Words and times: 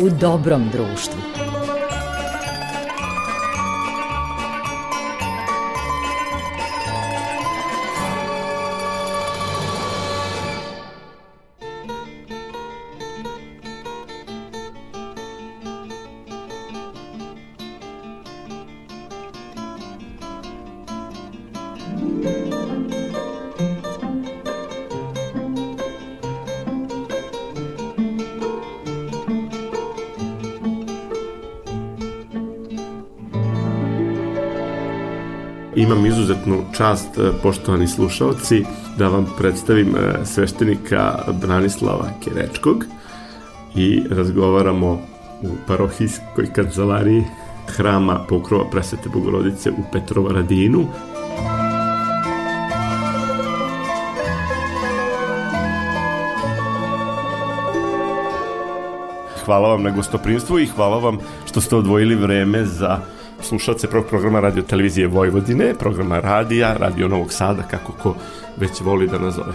u 0.00 0.10
dobrom 0.10 0.68
društvu. 0.72 1.47
Čast, 36.78 37.18
e, 37.18 37.32
poštovani 37.42 37.88
slušalci, 37.88 38.64
da 38.96 39.08
vam 39.08 39.26
predstavim 39.38 39.96
e, 39.96 40.24
sveštenika 40.24 41.18
Branislava 41.40 42.10
Kerečkog 42.24 42.84
i 43.74 44.02
razgovaramo 44.10 44.92
u 45.42 45.48
parohijskoj 45.66 46.52
kancelariji 46.54 47.24
hrama 47.66 48.24
pokrova 48.28 48.70
presvete 48.70 49.08
Bogorodice 49.08 49.70
u 49.70 49.82
Petrovaradinu. 49.92 50.86
Hvala 59.44 59.68
vam 59.68 59.82
na 59.82 59.90
gostoprinstvu 59.90 60.58
i 60.58 60.66
hvala 60.66 60.98
vam 60.98 61.18
što 61.46 61.60
ste 61.60 61.76
odvojili 61.76 62.14
vreme 62.14 62.64
za 62.64 62.98
slušalce 63.48 63.90
prvog 63.90 64.06
programa 64.06 64.40
radio 64.40 64.62
televizije 64.62 65.06
Vojvodine, 65.06 65.74
programa 65.78 66.20
radija, 66.20 66.74
radio 66.76 67.08
Novog 67.08 67.32
Sada, 67.32 67.62
kako 67.62 67.92
ko 67.92 68.14
već 68.56 68.80
voli 68.80 69.06
da 69.08 69.18
nazove. 69.18 69.52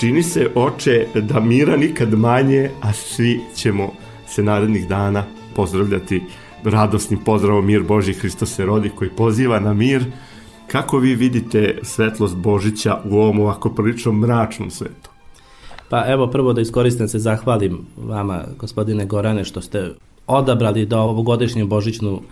Čini 0.00 0.22
se, 0.22 0.50
oče, 0.54 1.06
da 1.14 1.40
mira 1.40 1.76
nikad 1.76 2.18
manje, 2.18 2.70
a 2.82 2.92
svi 2.92 3.40
ćemo 3.54 3.92
se 4.26 4.42
narednih 4.42 4.88
dana 4.88 5.24
pozdravljati 5.56 6.22
radosnim 6.66 7.20
pozdravom 7.24 7.66
Mir 7.66 7.82
Boži 7.82 8.12
Hristo 8.12 8.46
se 8.46 8.66
rodi 8.66 8.90
koji 8.96 9.10
poziva 9.10 9.60
na 9.60 9.74
mir. 9.74 10.04
Kako 10.66 10.98
vi 10.98 11.14
vidite 11.14 11.78
svetlost 11.82 12.36
Božića 12.36 13.00
u 13.04 13.18
ovom 13.18 13.40
ovako 13.40 13.70
prilično 13.70 14.12
mračnom 14.12 14.70
svetu? 14.70 15.10
Pa 15.88 16.04
evo 16.08 16.26
prvo 16.26 16.52
da 16.52 16.60
iskoristim 16.60 17.08
se 17.08 17.18
zahvalim 17.18 17.78
vama 17.96 18.44
gospodine 18.58 19.06
Gorane 19.06 19.44
što 19.44 19.60
ste 19.60 19.90
odabrali 20.26 20.86
da 20.86 21.00
ovogodišnju 21.00 21.66
Božićnu 21.66 22.22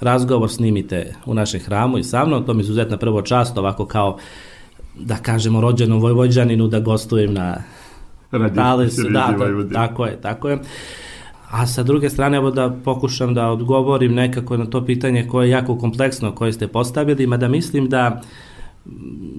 razgovor 0.00 0.50
snimite 0.50 1.14
u 1.26 1.34
našem 1.34 1.60
hramu 1.60 1.98
i 1.98 2.04
sa 2.04 2.24
mnom, 2.24 2.44
to 2.44 2.54
mi 2.54 2.62
izuzetna 2.62 2.96
prvo 2.96 3.22
čast 3.22 3.58
ovako 3.58 3.86
kao 3.86 4.18
da 4.98 5.16
kažemo 5.16 5.60
rođenom 5.60 6.00
Vojvođaninu 6.00 6.68
da 6.68 6.80
gostujem 6.80 7.34
na 7.34 7.56
Radi, 8.30 8.54
Talesu, 8.54 9.02
da, 9.02 9.34
da, 9.38 9.74
tako 9.74 10.06
je, 10.06 10.20
tako 10.20 10.48
je. 10.48 10.58
A 11.50 11.66
sa 11.66 11.82
druge 11.82 12.10
strane, 12.10 12.36
evo 12.36 12.50
da 12.50 12.76
pokušam 12.84 13.34
da 13.34 13.50
odgovorim 13.50 14.14
nekako 14.14 14.56
na 14.56 14.66
to 14.66 14.84
pitanje 14.84 15.26
koje 15.28 15.46
je 15.46 15.50
jako 15.50 15.78
kompleksno 15.78 16.34
koje 16.34 16.52
ste 16.52 16.68
postavili, 16.68 17.26
mada 17.26 17.48
mislim 17.48 17.88
da 17.88 18.22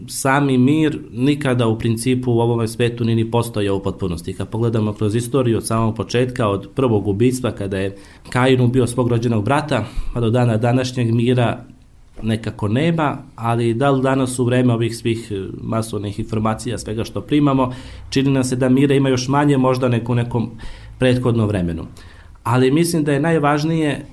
sami 0.08 0.58
mir 0.58 1.00
nikada 1.12 1.68
u 1.68 1.80
principu 1.80 2.32
u 2.32 2.40
ovom 2.40 2.68
svetu 2.68 3.06
nini 3.06 3.32
postojao 3.32 3.76
u 3.76 3.84
potpunosti. 3.84 4.34
Kad 4.34 4.50
pogledamo 4.50 4.94
kroz 4.94 5.16
istoriju 5.16 5.58
od 5.58 5.68
samog 5.68 5.96
početka, 5.96 6.48
od 6.48 6.70
prvog 6.76 7.08
ubijstva 7.08 7.52
kada 7.52 7.78
je 7.78 7.96
Kain 8.30 8.62
ubio 8.62 8.88
svog 8.88 9.08
rođenog 9.08 9.46
brata, 9.46 9.86
pa 10.14 10.20
do 10.20 10.30
dana 10.30 10.58
današnjeg 10.58 11.14
mira 11.14 11.66
nekako 12.24 12.68
nema, 12.68 13.18
ali 13.36 13.74
da 13.74 13.92
li 13.92 14.02
danas 14.02 14.40
u 14.40 14.46
vreme 14.46 14.74
ovih 14.74 14.98
svih 14.98 15.32
masovnih 15.62 16.20
informacija, 16.20 16.78
svega 16.78 17.04
što 17.04 17.22
primamo, 17.22 17.74
čini 18.10 18.32
nam 18.32 18.44
se 18.44 18.56
da 18.56 18.70
mira 18.70 18.96
ima 18.96 19.10
još 19.10 19.28
manje 19.28 19.58
možda 19.58 19.88
neko 19.88 20.12
u 20.12 20.16
nekom 20.16 20.50
prethodnom 21.00 21.48
vremenu. 21.48 21.86
Ali 22.44 22.72
mislim 22.72 23.04
da 23.04 23.14
je 23.14 23.20
najvažnije 23.20 24.06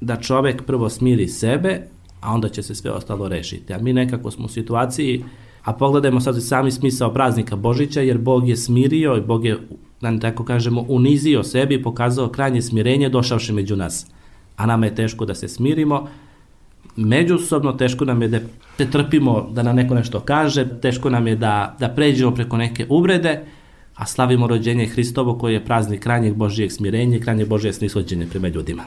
da 0.00 0.16
čovek 0.16 0.62
prvo 0.62 0.88
smiri 0.88 1.28
sebe, 1.28 1.80
a 2.20 2.32
onda 2.32 2.48
će 2.48 2.62
se 2.62 2.74
sve 2.74 2.90
ostalo 2.90 3.28
rešiti. 3.28 3.74
A 3.74 3.78
mi 3.78 3.92
nekako 3.92 4.30
smo 4.30 4.44
u 4.44 4.48
situaciji, 4.48 5.24
a 5.64 5.72
pogledajmo 5.72 6.20
sad 6.20 6.42
sami 6.42 6.70
smisao 6.70 7.12
praznika 7.12 7.56
Božića, 7.56 8.00
jer 8.00 8.18
Bog 8.18 8.48
je 8.48 8.56
smirio 8.56 9.16
i 9.16 9.20
Bog 9.20 9.44
je, 9.44 9.58
da 10.00 10.10
ne 10.10 10.20
tako 10.20 10.44
kažemo, 10.44 10.84
unizio 10.88 11.42
sebi 11.42 11.74
i 11.74 11.82
pokazao 11.82 12.28
krajnje 12.28 12.62
smirenje 12.62 13.08
došavši 13.08 13.52
među 13.52 13.76
nas. 13.76 14.06
A 14.56 14.66
nama 14.66 14.86
je 14.86 14.94
teško 14.94 15.24
da 15.24 15.34
se 15.34 15.48
smirimo, 15.48 16.08
međusobno 16.96 17.72
teško 17.72 18.04
nam 18.04 18.22
je 18.22 18.28
da 18.28 18.40
te 18.76 18.90
trpimo 18.90 19.48
da 19.52 19.62
nam 19.62 19.76
neko 19.76 19.94
nešto 19.94 20.20
kaže, 20.20 20.80
teško 20.80 21.10
nam 21.10 21.26
je 21.26 21.36
da, 21.36 21.76
da 21.78 21.88
pređemo 21.88 22.34
preko 22.34 22.56
neke 22.56 22.86
uvrede, 22.88 23.44
a 24.00 24.06
slavimo 24.06 24.46
rođenje 24.46 24.86
Hristovo 24.86 25.38
koje 25.38 25.52
je 25.52 25.64
praznik 25.64 26.00
krajnjeg 26.00 26.34
Božijeg 26.34 26.72
smirenja 26.72 27.16
i 27.16 27.20
krajnjeg 27.20 27.48
Božije 27.48 27.72
snishođenje 27.72 28.26
prema 28.30 28.48
ljudima. 28.48 28.82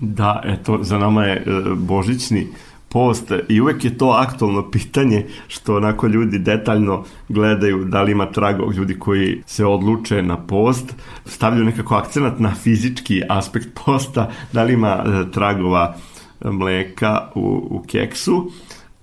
Da, 0.00 0.42
eto, 0.44 0.78
za 0.82 0.98
nama 0.98 1.24
je 1.24 1.36
e, 1.36 1.42
božićni 1.74 2.46
post 2.88 3.32
i 3.48 3.60
uvek 3.60 3.84
je 3.84 3.98
to 3.98 4.08
aktualno 4.08 4.70
pitanje 4.70 5.26
što 5.48 5.76
onako 5.76 6.06
ljudi 6.06 6.38
detaljno 6.38 7.04
gledaju 7.28 7.84
da 7.84 8.02
li 8.02 8.12
ima 8.12 8.26
tragog 8.26 8.74
ljudi 8.74 8.98
koji 8.98 9.42
se 9.46 9.64
odluče 9.64 10.22
na 10.22 10.36
post, 10.36 10.94
stavljaju 11.24 11.64
nekako 11.64 11.94
akcenat 11.94 12.38
na 12.38 12.54
fizički 12.54 13.22
aspekt 13.28 13.68
posta, 13.84 14.30
da 14.52 14.62
li 14.62 14.72
ima 14.72 15.04
e, 15.06 15.30
tragova 15.32 15.96
mleka 16.44 17.30
u, 17.34 17.68
u 17.70 17.82
keksu, 17.86 18.50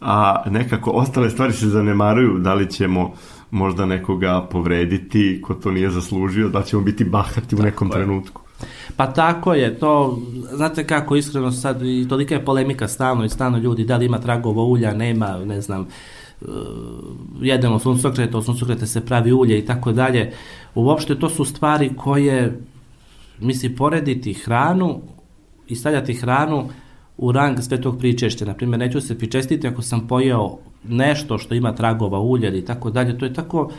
a 0.02 0.44
nekako 0.50 0.92
ostale 0.92 1.30
stvari 1.30 1.53
se 1.53 1.68
zanemaruju 1.68 2.40
da 2.40 2.53
li 2.53 2.72
ćemo 2.72 3.14
možda 3.53 3.86
nekoga 3.86 4.47
povrediti 4.52 5.41
ko 5.41 5.53
to 5.53 5.72
nije 5.72 5.90
zaslužio, 5.90 6.50
da 6.50 6.64
ćemo 6.64 6.81
biti 6.81 7.03
bahati 7.03 7.56
u 7.56 7.59
nekom 7.59 7.90
tako 7.90 8.00
trenutku. 8.00 8.41
Pa 8.97 9.14
tako 9.14 9.53
je, 9.53 9.80
to, 9.80 10.19
znate 10.52 10.88
kako, 10.88 11.16
iskreno 11.16 11.52
sad, 11.52 11.81
i 11.81 12.06
tolika 12.09 12.36
je 12.36 12.46
polemika 12.46 12.88
stalno 12.88 13.25
i 13.25 13.30
stalno 13.30 13.58
ljudi, 13.58 13.86
da 13.86 13.97
li 13.97 14.06
ima 14.06 14.19
tragova 14.19 14.64
ulja, 14.64 14.94
nema, 14.94 15.38
ne 15.46 15.62
znam, 15.62 15.81
uh, 15.81 16.47
jedemo 17.41 17.80
suncokrete, 17.80 18.38
od 18.38 18.46
suncokrete 18.46 18.88
se 18.88 19.06
pravi 19.06 19.31
ulje 19.31 19.59
i 19.59 19.66
tako 19.66 19.91
dalje. 19.91 20.31
Uopšte 20.75 21.20
to 21.20 21.30
su 21.30 21.46
stvari 21.46 21.91
koje, 21.97 22.59
misli, 23.40 23.75
porediti 23.75 24.34
hranu 24.34 25.02
i 25.68 25.75
stavljati 25.75 26.14
hranu 26.14 26.70
u 27.18 27.31
rang 27.31 27.59
svetog 27.62 27.97
pričešća. 28.00 28.46
Naprimjer, 28.46 28.80
neću 28.80 29.02
se 29.02 29.18
pričestiti 29.18 29.68
ako 29.68 29.81
sam 29.81 30.08
pojeo 30.08 30.58
nešto 30.88 31.38
što 31.38 31.56
ima 31.56 31.76
tragova 31.76 32.20
ulja 32.20 32.56
i 32.56 32.66
tako 32.66 32.90
dalje. 32.90 33.18
To 33.18 33.26
je 33.26 33.34
tako, 33.34 33.72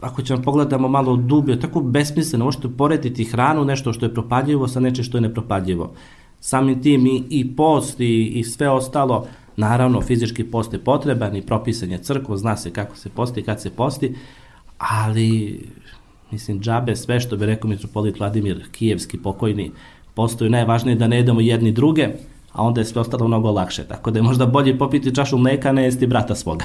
ako 0.00 0.22
ćemo 0.22 0.42
pogledamo 0.42 0.88
malo 0.88 1.16
dublje, 1.16 1.60
tako 1.60 1.80
besmisleno, 1.80 2.44
možete 2.44 2.68
porediti 2.68 3.24
hranu, 3.24 3.64
nešto 3.64 3.92
što 3.92 4.06
je 4.06 4.14
propadljivo 4.14 4.68
sa 4.68 4.80
nečem 4.80 5.04
što 5.04 5.16
je 5.16 5.22
nepropadljivo. 5.22 5.92
Samim 6.40 6.82
tim 6.82 7.06
i, 7.06 7.24
i 7.30 7.56
post 7.56 8.00
i, 8.00 8.26
i 8.26 8.44
sve 8.44 8.70
ostalo, 8.70 9.26
naravno 9.56 10.00
fizički 10.00 10.44
post 10.44 10.72
je 10.72 10.78
potreban 10.78 11.36
i 11.36 11.42
propisan 11.42 11.90
je 11.90 11.98
crkvo, 11.98 12.36
zna 12.36 12.56
se 12.56 12.70
kako 12.70 12.96
se 12.96 13.08
posti 13.08 13.40
i 13.40 13.42
kad 13.42 13.60
se 13.60 13.70
posti, 13.70 14.14
ali 14.78 15.60
mislim 16.30 16.60
džabe 16.60 16.96
sve 16.96 17.20
što 17.20 17.36
bi 17.36 17.46
rekao 17.46 17.70
mitropolit 17.70 18.18
Vladimir 18.18 18.68
Kijevski 18.70 19.18
pokojni, 19.18 19.70
postoju 20.14 20.50
najvažnije 20.50 20.96
da 20.96 21.08
ne 21.08 21.16
jedemo 21.16 21.40
jedni 21.40 21.72
druge, 21.72 22.08
a 22.52 22.62
onda 22.62 22.80
je 22.80 22.84
sve 22.84 23.00
ostalo 23.00 23.28
mnogo 23.28 23.50
lakše. 23.50 23.84
Tako 23.84 24.10
da 24.10 24.18
je 24.18 24.22
možda 24.22 24.46
bolje 24.46 24.78
popiti 24.78 25.14
čašu 25.14 25.38
mleka, 25.38 25.72
ne 25.72 25.84
jesti 25.84 26.06
brata 26.06 26.34
svoga. 26.34 26.64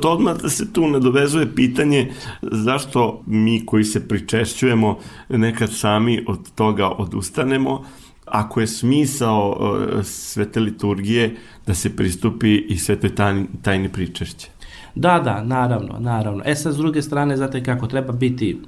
To 0.00 0.12
odmah 0.12 0.36
da 0.42 0.48
se 0.48 0.72
tu 0.72 0.88
nadovezuje 0.88 1.54
pitanje 1.54 2.12
zašto 2.42 3.22
mi 3.26 3.66
koji 3.66 3.84
se 3.84 4.08
pričešćujemo 4.08 4.98
nekad 5.28 5.72
sami 5.72 6.24
od 6.28 6.52
toga 6.54 6.88
odustanemo, 6.88 7.84
ako 8.24 8.60
je 8.60 8.66
smisao 8.66 9.50
uh, 9.50 10.04
svete 10.04 10.60
liturgije 10.60 11.36
da 11.66 11.74
se 11.74 11.96
pristupi 11.96 12.56
i 12.56 12.78
svetoj 12.78 13.14
tajni, 13.14 13.46
tajni 13.62 13.88
pričešće. 13.88 14.48
Da, 14.94 15.20
da, 15.24 15.44
naravno, 15.44 15.96
naravno. 15.98 16.42
E 16.46 16.54
sad, 16.54 16.74
s 16.74 16.76
druge 16.76 17.02
strane, 17.02 17.36
znate 17.36 17.62
kako 17.62 17.86
treba 17.86 18.12
biti 18.12 18.58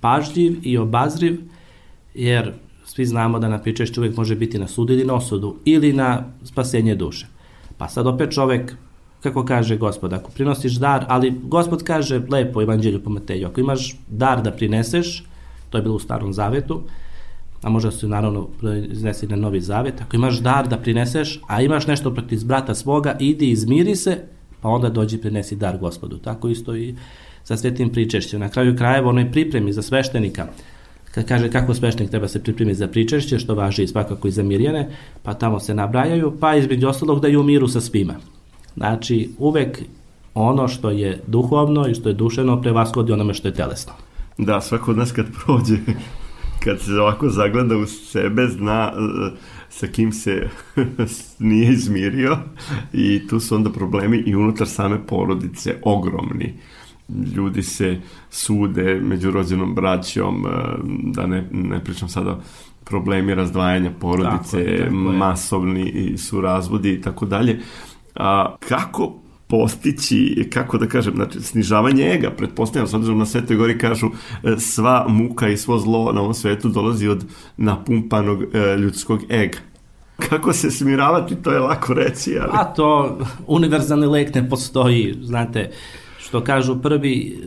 pažljiv 0.00 0.58
i 0.62 0.78
obazriv, 0.78 1.40
jer 2.14 2.52
svi 2.94 3.06
znamo 3.06 3.38
da 3.38 3.48
na 3.48 3.58
pričešću 3.58 4.00
uvek 4.00 4.16
može 4.16 4.34
biti 4.36 4.58
na 4.58 4.66
sud 4.68 4.90
ili 4.90 5.04
na 5.04 5.14
osudu 5.14 5.56
ili 5.64 5.92
na 5.92 6.24
spasenje 6.44 6.94
duše. 6.94 7.26
Pa 7.78 7.88
sad 7.88 8.06
opet 8.06 8.34
čovek, 8.34 8.74
kako 9.22 9.44
kaže 9.44 9.76
gospod, 9.76 10.12
ako 10.12 10.30
prinosiš 10.30 10.74
dar, 10.74 11.04
ali 11.08 11.30
gospod 11.44 11.82
kaže 11.82 12.20
lepo 12.30 12.58
u 12.58 12.62
evanđelju 12.62 13.00
po 13.02 13.10
Mateju, 13.10 13.46
ako 13.46 13.60
imaš 13.60 13.96
dar 14.08 14.42
da 14.42 14.50
prineseš, 14.52 15.24
to 15.70 15.78
je 15.78 15.82
bilo 15.82 15.94
u 15.94 15.98
starom 15.98 16.32
zavetu, 16.32 16.82
a 17.62 17.70
može 17.70 17.90
se 17.92 18.08
naravno 18.08 18.48
iznesi 18.90 19.26
na 19.26 19.36
novi 19.36 19.60
zavet, 19.60 20.00
ako 20.00 20.16
imaš 20.16 20.40
dar 20.40 20.68
da 20.68 20.76
prineseš, 20.76 21.40
a 21.48 21.62
imaš 21.62 21.86
nešto 21.86 22.14
protiv 22.14 22.44
brata 22.44 22.74
svoga, 22.74 23.16
idi 23.20 23.50
izmiri 23.50 23.96
se, 23.96 24.18
pa 24.60 24.68
onda 24.68 24.90
dođi 24.90 25.18
prinesi 25.18 25.56
dar 25.56 25.78
gospodu. 25.78 26.18
Tako 26.18 26.48
isto 26.48 26.76
i 26.76 26.94
sa 27.44 27.56
svetim 27.56 27.92
pričešćem. 27.92 28.40
Na 28.40 28.48
kraju 28.48 28.76
krajeva 28.76 29.08
onoj 29.08 29.32
pripremi 29.32 29.72
za 29.72 29.82
sveštenika, 29.82 30.46
kad 31.14 31.28
kaže 31.28 31.50
kako 31.50 31.74
sveštenik 31.74 32.10
treba 32.10 32.28
se 32.28 32.42
pripremiti 32.42 32.78
za 32.78 32.88
pričešće, 32.88 33.38
što 33.38 33.54
važi 33.54 33.86
svakako 33.86 34.28
i 34.28 34.30
za 34.30 34.42
mirjene, 34.42 34.90
pa 35.22 35.34
tamo 35.34 35.60
se 35.60 35.74
nabrajaju, 35.74 36.32
pa 36.40 36.54
između 36.56 36.88
ostalog 36.88 37.20
da 37.20 37.28
je 37.28 37.38
u 37.38 37.42
miru 37.42 37.68
sa 37.68 37.80
svima. 37.80 38.14
Znači, 38.76 39.30
uvek 39.38 39.82
ono 40.34 40.68
što 40.68 40.90
je 40.90 41.20
duhovno 41.26 41.88
i 41.88 41.94
što 41.94 42.08
je 42.08 42.14
dušeno 42.14 42.60
prevaskladi 42.60 43.12
onome 43.12 43.34
što 43.34 43.48
je 43.48 43.54
telesno. 43.54 43.92
Da, 44.38 44.60
svako 44.60 44.90
od 44.90 44.96
nas 44.96 45.12
kad 45.12 45.26
prođe, 45.44 45.76
kad 46.64 46.80
se 46.80 46.92
ovako 46.92 47.28
zagleda 47.28 47.76
u 47.76 47.86
sebe, 47.86 48.46
zna 48.46 48.92
uh, 48.92 49.38
sa 49.68 49.86
kim 49.86 50.12
se 50.12 50.48
nije 51.38 51.72
izmirio 51.72 52.38
i 52.92 53.28
tu 53.28 53.40
su 53.40 53.54
onda 53.54 53.70
problemi 53.70 54.22
i 54.26 54.34
unutar 54.34 54.68
same 54.68 55.06
porodice 55.06 55.74
ogromni 55.82 56.54
ljudi 57.36 57.62
se 57.62 58.00
sude 58.30 59.00
među 59.02 59.30
rođenom 59.30 59.74
braćom, 59.74 60.44
uh, 60.44 60.50
da 61.04 61.26
ne, 61.26 61.48
ne 61.50 61.84
pričam 61.84 62.08
sada 62.08 62.40
problemi 62.84 63.34
razdvajanja 63.34 63.90
porodice, 64.00 64.64
tako, 64.64 64.82
tako 64.82 64.94
masovni 64.94 66.14
su 66.18 66.40
razvodi 66.40 66.92
i 66.92 67.00
tako 67.00 67.26
dalje. 67.26 67.60
A 68.14 68.56
kako 68.68 69.22
postići, 69.52 70.48
kako 70.52 70.78
da 70.78 70.86
kažem, 70.86 71.14
znači, 71.14 71.40
snižavanje 71.40 72.04
ega, 72.14 72.30
pretpostavljam, 72.30 72.86
s 72.86 72.94
obzirom 72.94 73.18
na 73.18 73.26
Svetoj 73.26 73.56
gori 73.56 73.78
kažu 73.78 74.06
e, 74.42 74.56
sva 74.58 75.06
muka 75.08 75.48
i 75.48 75.56
svo 75.56 75.78
zlo 75.78 76.12
na 76.12 76.20
ovom 76.20 76.34
svetu 76.34 76.68
dolazi 76.68 77.08
od 77.08 77.24
napumpanog 77.56 78.42
e, 78.42 78.76
ljudskog 78.76 79.20
ega. 79.28 79.58
Kako 80.28 80.52
se 80.52 80.70
smiravati, 80.70 81.34
to 81.34 81.52
je 81.52 81.58
lako 81.58 81.94
reći, 81.94 82.38
ali... 82.40 82.50
A 82.52 82.64
to, 82.64 83.18
univerzalni 83.46 84.06
lek 84.06 84.34
ne 84.34 84.48
postoji, 84.48 85.14
znate, 85.22 85.70
što 86.32 86.40
kažu 86.44 86.76
prvi 86.82 87.42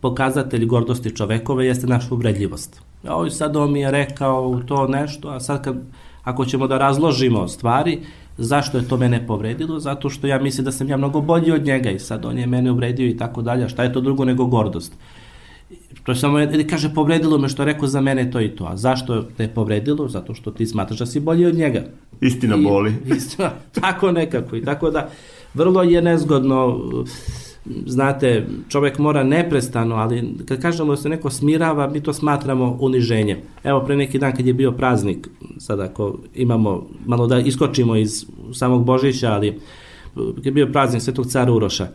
pokazatelj 0.00 0.66
gordosti 0.66 1.16
čovekove 1.16 1.66
jeste 1.66 1.86
naša 1.86 2.14
uvredljivost. 2.14 2.80
Ovo 3.08 3.30
sad 3.30 3.56
on 3.56 3.72
mi 3.72 3.80
je 3.80 3.90
rekao 3.90 4.60
to 4.66 4.86
nešto, 4.86 5.28
a 5.28 5.40
sad 5.40 5.64
kad, 5.64 5.76
ako 6.22 6.44
ćemo 6.44 6.66
da 6.66 6.78
razložimo 6.78 7.48
stvari, 7.48 7.98
Zašto 8.38 8.78
je 8.78 8.88
to 8.88 8.96
mene 8.96 9.26
povredilo? 9.26 9.80
Zato 9.80 10.08
što 10.08 10.26
ja 10.26 10.38
mislim 10.38 10.64
da 10.64 10.72
sam 10.72 10.88
ja 10.88 10.96
mnogo 10.96 11.20
bolji 11.20 11.52
od 11.52 11.64
njega 11.64 11.90
i 11.90 11.98
sad 11.98 12.24
on 12.24 12.38
je 12.38 12.46
mene 12.46 12.70
uvredio 12.72 13.08
i 13.08 13.16
tako 13.16 13.42
dalje. 13.42 13.68
Šta 13.68 13.82
je 13.82 13.92
to 13.92 14.00
drugo 14.00 14.24
nego 14.24 14.46
gordost? 14.46 14.92
To 16.04 16.12
je 16.12 16.16
samo, 16.16 16.38
kaže, 16.70 16.94
povredilo 16.94 17.38
me 17.38 17.48
što 17.48 17.64
rekao 17.64 17.88
za 17.88 18.00
mene 18.00 18.30
to 18.30 18.40
i 18.40 18.48
to. 18.48 18.64
A 18.64 18.76
zašto 18.76 19.22
te 19.36 19.42
je 19.42 19.54
povredilo? 19.54 20.08
Zato 20.08 20.34
što 20.34 20.50
ti 20.50 20.66
smatraš 20.66 20.98
da 20.98 21.06
si 21.06 21.20
bolji 21.20 21.46
od 21.46 21.54
njega. 21.54 21.82
Istina 22.20 22.56
I, 22.56 22.62
boli. 22.62 22.94
Istina, 23.16 23.50
tako 23.72 24.12
nekako. 24.12 24.56
I 24.56 24.64
tako 24.64 24.90
da, 24.90 25.10
vrlo 25.54 25.82
je 25.82 26.02
nezgodno 26.02 26.80
znate, 27.86 28.46
čovek 28.68 28.98
mora 28.98 29.22
neprestano, 29.24 29.94
ali 29.94 30.34
kad 30.48 30.62
kažemo 30.62 30.90
da 30.90 30.96
se 30.96 31.08
neko 31.08 31.30
smirava, 31.30 31.88
mi 31.88 32.00
to 32.00 32.12
smatramo 32.12 32.76
uniženjem. 32.80 33.38
Evo, 33.64 33.80
pre 33.80 33.96
neki 33.96 34.18
dan 34.18 34.36
kad 34.36 34.46
je 34.46 34.54
bio 34.54 34.72
praznik, 34.72 35.28
sad 35.58 35.80
ako 35.80 36.18
imamo, 36.34 36.86
malo 37.06 37.26
da 37.26 37.38
iskočimo 37.38 37.96
iz 37.96 38.26
samog 38.52 38.84
Božića, 38.84 39.32
ali 39.32 39.60
kad 40.14 40.46
je 40.46 40.52
bio 40.52 40.66
praznik 40.66 41.02
Svetog 41.02 41.26
cara 41.26 41.52
Uroša, 41.52 41.88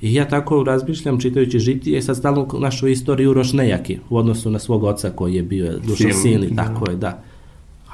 I 0.00 0.14
ja 0.14 0.28
tako 0.28 0.62
razmišljam 0.62 1.20
čitajući 1.20 1.58
žitije, 1.58 2.02
sad 2.02 2.16
stalno 2.16 2.48
našu 2.58 2.88
istoriju 2.88 3.30
Uroš 3.30 3.52
nejaki 3.52 3.98
u 4.10 4.16
odnosu 4.16 4.50
na 4.50 4.58
svog 4.58 4.84
oca 4.84 5.10
koji 5.10 5.34
je 5.34 5.42
bio 5.42 5.78
duša 5.86 6.12
sin, 6.12 6.56
tako 6.56 6.90
je, 6.90 6.96
da. 6.96 7.22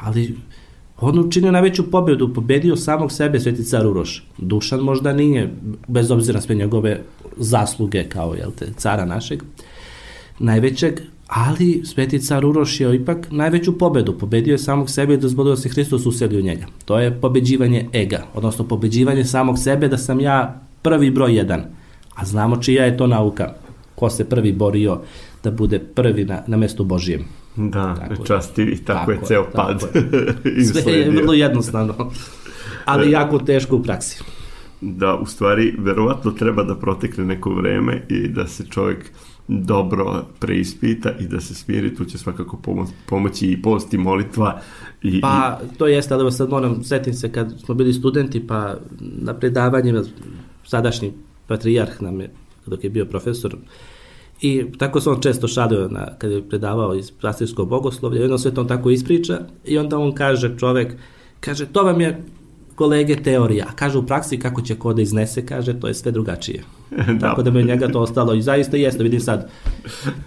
Ali 0.00 0.36
On 1.00 1.19
učinio 1.19 1.52
najveću 1.52 1.91
pobedu, 1.91 2.35
pobedio 2.35 2.76
samog 2.76 3.12
sebe 3.12 3.41
Sveti 3.41 3.64
car 3.64 3.87
Uroš. 3.87 4.25
Dušan 4.38 4.81
možda 4.81 5.12
nije, 5.12 5.55
bez 5.88 6.11
obzira 6.11 6.41
sve 6.41 6.55
njegove 6.55 7.00
zasluge 7.37 8.05
kao 8.05 8.35
jel 8.35 8.50
te, 8.58 8.67
cara 8.76 9.05
našeg, 9.05 9.43
najvećeg, 10.38 11.00
ali 11.29 11.82
Sveti 11.85 12.19
car 12.19 12.44
Uroš 12.46 12.81
je 12.81 12.96
ipak 12.96 13.26
najveću 13.31 13.79
pobedu. 13.79 14.19
Pobedio 14.19 14.52
je 14.52 14.58
samog 14.58 14.91
sebe 14.91 15.14
i 15.14 15.19
dozvolio 15.19 15.50
da 15.50 15.56
se 15.56 15.69
Hristos 15.69 16.06
useli 16.06 16.38
u 16.38 16.43
njega. 16.43 16.67
To 16.85 16.99
je 16.99 17.20
pobeđivanje 17.20 17.88
ega, 17.93 18.26
odnosno 18.35 18.64
pobeđivanje 18.64 19.25
samog 19.25 19.58
sebe 19.58 19.88
da 19.88 19.99
sam 19.99 20.20
ja 20.20 20.61
prvi 20.82 21.11
broj 21.11 21.37
jedan. 21.37 21.64
A 22.14 22.25
znamo 22.25 22.56
čija 22.56 22.85
je 22.85 22.96
to 22.96 23.06
nauka. 23.06 23.55
Ko 23.94 24.11
se 24.11 24.29
prvi 24.29 24.52
borio 24.52 25.00
da 25.44 25.50
bude 25.50 25.79
prvi 25.79 26.25
na, 26.25 26.43
na 26.46 26.56
mestu 26.56 26.85
Božijem. 26.85 27.25
Da, 27.56 27.95
tako 27.95 28.25
častivi, 28.25 28.77
tako, 28.77 28.99
tako 28.99 29.11
je 29.12 29.19
ceo 29.25 29.47
pad. 29.55 29.83
Je. 30.45 30.65
Sve 30.83 30.93
je 30.93 31.11
vrlo 31.11 31.33
jednostavno, 31.33 32.12
ali 32.85 33.11
jako 33.11 33.39
teško 33.39 33.77
u 33.77 33.83
praksi. 33.83 34.25
Da, 34.81 35.15
u 35.15 35.27
stvari, 35.27 35.75
verovatno 35.79 36.31
treba 36.31 36.62
da 36.62 36.75
protekne 36.75 37.25
neko 37.25 37.51
vreme 37.51 38.06
i 38.09 38.29
da 38.29 38.47
se 38.47 38.67
čovjek 38.67 39.11
dobro 39.49 40.25
preispita 40.39 41.11
i 41.21 41.27
da 41.27 41.41
se 41.41 41.55
smiri, 41.55 41.95
tu 41.95 42.05
će 42.05 42.19
svakako 42.19 42.56
pomoć, 42.56 42.89
pomoći 43.06 43.47
i 43.47 43.62
post 43.62 43.95
i 43.95 43.99
molitva. 43.99 44.61
I, 45.03 45.21
pa, 45.21 45.61
to 45.79 45.87
jeste, 45.87 46.15
ali 46.15 46.33
sad 46.33 46.51
moram, 46.51 46.85
setim 46.85 47.15
se 47.15 47.33
kad 47.33 47.55
smo 47.65 47.75
bili 47.75 47.93
studenti, 47.93 48.47
pa 48.47 48.77
na 49.01 49.35
predavanjima 49.35 50.03
sadašnji 50.65 51.12
patrijarh 51.47 52.03
nam 52.03 52.21
je, 52.21 52.31
dok 52.67 52.85
je 52.85 52.91
bio 52.91 53.05
profesor, 53.05 53.56
I 54.40 54.64
tako 54.78 55.00
se 55.00 55.10
on 55.10 55.20
često 55.20 55.48
šalio 55.48 55.88
na, 55.88 56.06
kad 56.19 56.31
je 56.31 56.48
predavao 56.48 56.94
iz 56.94 57.10
pastirskog 57.10 57.69
bogoslovlja, 57.69 58.20
jedno 58.20 58.38
sve 58.38 58.54
to 58.54 58.64
tako 58.64 58.90
ispriča 58.90 59.40
i 59.64 59.78
onda 59.78 59.98
on 59.98 60.14
kaže 60.14 60.58
čovek, 60.58 60.96
kaže 61.40 61.66
to 61.66 61.82
vam 61.82 62.00
je 62.00 62.22
kolege 62.75 63.16
teorija, 63.16 63.66
a 63.69 63.72
kaže 63.76 63.98
u 63.98 64.06
praksi 64.06 64.38
kako 64.38 64.62
će 64.62 64.75
ko 64.75 64.92
da 64.92 65.02
iznese, 65.02 65.46
kaže 65.46 65.81
to 65.81 65.88
je 65.88 65.94
sve 65.94 66.12
drugačije. 66.12 66.62
da. 66.96 67.19
Tako 67.19 67.42
da 67.42 67.50
me 67.50 67.62
njega 67.62 67.88
to 67.88 68.00
ostalo 68.00 68.34
i 68.34 68.42
zaista 68.42 68.76
jeste, 68.76 69.02
vidim 69.02 69.20
sad 69.20 69.50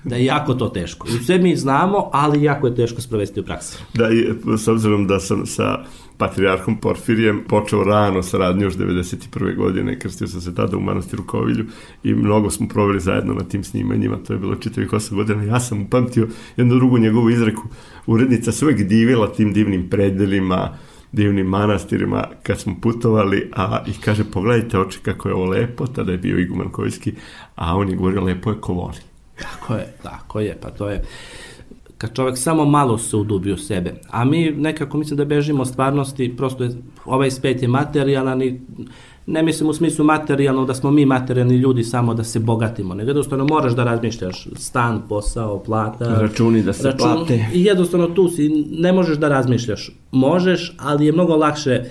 da 0.03 0.15
je 0.15 0.25
jako 0.25 0.53
to 0.53 0.69
teško. 0.69 1.07
I 1.07 1.23
sve 1.23 1.37
mi 1.37 1.55
znamo, 1.55 2.09
ali 2.13 2.43
jako 2.43 2.67
je 2.67 2.75
teško 2.75 3.01
sprovesti 3.01 3.39
u 3.39 3.43
praksi. 3.43 3.77
Da, 3.93 4.09
i 4.09 4.57
s 4.57 4.67
obzirom 4.67 5.07
da 5.07 5.19
sam 5.19 5.45
sa 5.45 5.83
patrijarhom 6.17 6.77
Porfirijem 6.77 7.43
počeo 7.47 7.83
rano 7.83 8.23
saradnju 8.23 8.63
još 8.63 8.75
91. 8.75 9.55
godine, 9.55 9.99
krstio 9.99 10.27
sam 10.27 10.41
se 10.41 10.55
tada 10.55 10.77
u 10.77 10.81
manastiru 10.81 11.23
Kovilju 11.27 11.65
i 12.03 12.13
mnogo 12.13 12.49
smo 12.49 12.67
proveli 12.67 12.99
zajedno 12.99 13.33
na 13.33 13.43
tim 13.43 13.63
snimanjima, 13.63 14.17
to 14.17 14.33
je 14.33 14.39
bilo 14.39 14.55
čitavih 14.55 14.89
8 14.89 15.15
godina. 15.15 15.43
Ja 15.43 15.59
sam 15.59 15.81
upamtio 15.81 16.27
jednu 16.57 16.75
drugu 16.75 16.97
njegovu 16.97 17.29
izreku. 17.29 17.63
Urednica 18.05 18.51
se 18.51 18.65
uvek 18.65 18.83
divila 18.83 19.33
tim 19.33 19.53
divnim 19.53 19.89
predelima, 19.89 20.77
divnim 21.11 21.47
manastirima 21.47 22.27
kad 22.43 22.59
smo 22.59 22.75
putovali, 22.81 23.51
a 23.55 23.83
i 23.87 24.01
kaže 24.01 24.23
pogledajte 24.23 24.79
oči 24.79 24.99
kako 24.99 25.29
je 25.29 25.35
ovo 25.35 25.45
lepo, 25.45 25.87
tada 25.87 26.11
je 26.11 26.17
bio 26.17 26.39
Iguman 26.39 26.69
Kojski, 26.69 27.13
a 27.55 27.75
on 27.77 27.89
je 27.89 27.95
govorio 27.95 28.21
lepo 28.21 28.49
je 28.49 28.61
ko 28.61 28.73
voli. 28.73 28.97
Tako 29.41 29.73
je, 29.73 29.93
tako 30.03 30.39
je, 30.39 30.57
pa 30.61 30.69
to 30.69 30.89
je 30.89 31.03
kad 31.97 32.13
čovek 32.13 32.37
samo 32.37 32.65
malo 32.65 32.97
se 32.97 33.17
udubi 33.17 33.51
u 33.51 33.57
sebe. 33.57 33.93
A 34.09 34.25
mi 34.25 34.51
nekako 34.51 34.97
mislim 34.97 35.17
da 35.17 35.25
bežimo 35.25 35.61
od 35.61 35.67
stvarnosti, 35.67 36.33
prosto 36.37 36.63
je, 36.63 36.71
ovaj 37.05 37.31
spet 37.31 37.61
je 37.61 37.67
materijalan 37.67 38.41
i 38.41 38.61
ne 39.25 39.43
mislim 39.43 39.69
u 39.69 39.73
smislu 39.73 40.05
materijalno 40.05 40.65
da 40.65 40.73
smo 40.73 40.91
mi 40.91 41.05
materijalni 41.05 41.55
ljudi 41.55 41.83
samo 41.83 42.13
da 42.13 42.23
se 42.23 42.39
bogatimo, 42.39 42.93
nego 42.93 43.09
jednostavno 43.09 43.45
moraš 43.45 43.73
da 43.73 43.83
razmišljaš 43.83 44.47
stan, 44.55 45.01
posao, 45.09 45.63
plata, 45.63 46.21
računi 46.21 46.63
da 46.63 46.73
se 46.73 46.83
račun, 46.83 46.97
plate. 46.97 47.45
I 47.53 47.63
jednostavno 47.63 48.07
tu 48.07 48.29
si, 48.29 48.49
ne 48.71 48.93
možeš 48.93 49.17
da 49.17 49.29
razmišljaš. 49.29 49.91
Možeš, 50.11 50.75
ali 50.79 51.05
je 51.05 51.11
mnogo 51.11 51.35
lakše 51.35 51.83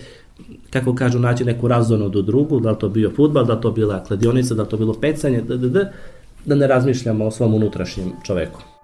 kako 0.70 0.94
kažu, 0.94 1.18
naći 1.18 1.44
neku 1.44 1.68
razonu 1.68 2.08
do 2.08 2.22
drugu, 2.22 2.60
da 2.60 2.70
li 2.70 2.78
to 2.78 2.88
bio 2.88 3.10
futbal, 3.16 3.44
da 3.44 3.54
li 3.54 3.60
to 3.60 3.70
bila 3.70 4.04
kladionica, 4.04 4.54
da 4.54 4.62
li 4.62 4.68
to 4.68 4.76
bilo 4.76 4.94
pecanje, 4.94 5.40
da, 5.40 5.56
da, 5.56 5.68
da, 5.68 5.90
da 6.46 6.54
ne 6.54 6.66
razmišljamo 6.66 7.26
o 7.26 7.30
svom 7.30 7.54
unutrašnjem 7.54 8.12
čoveku. 8.22 8.75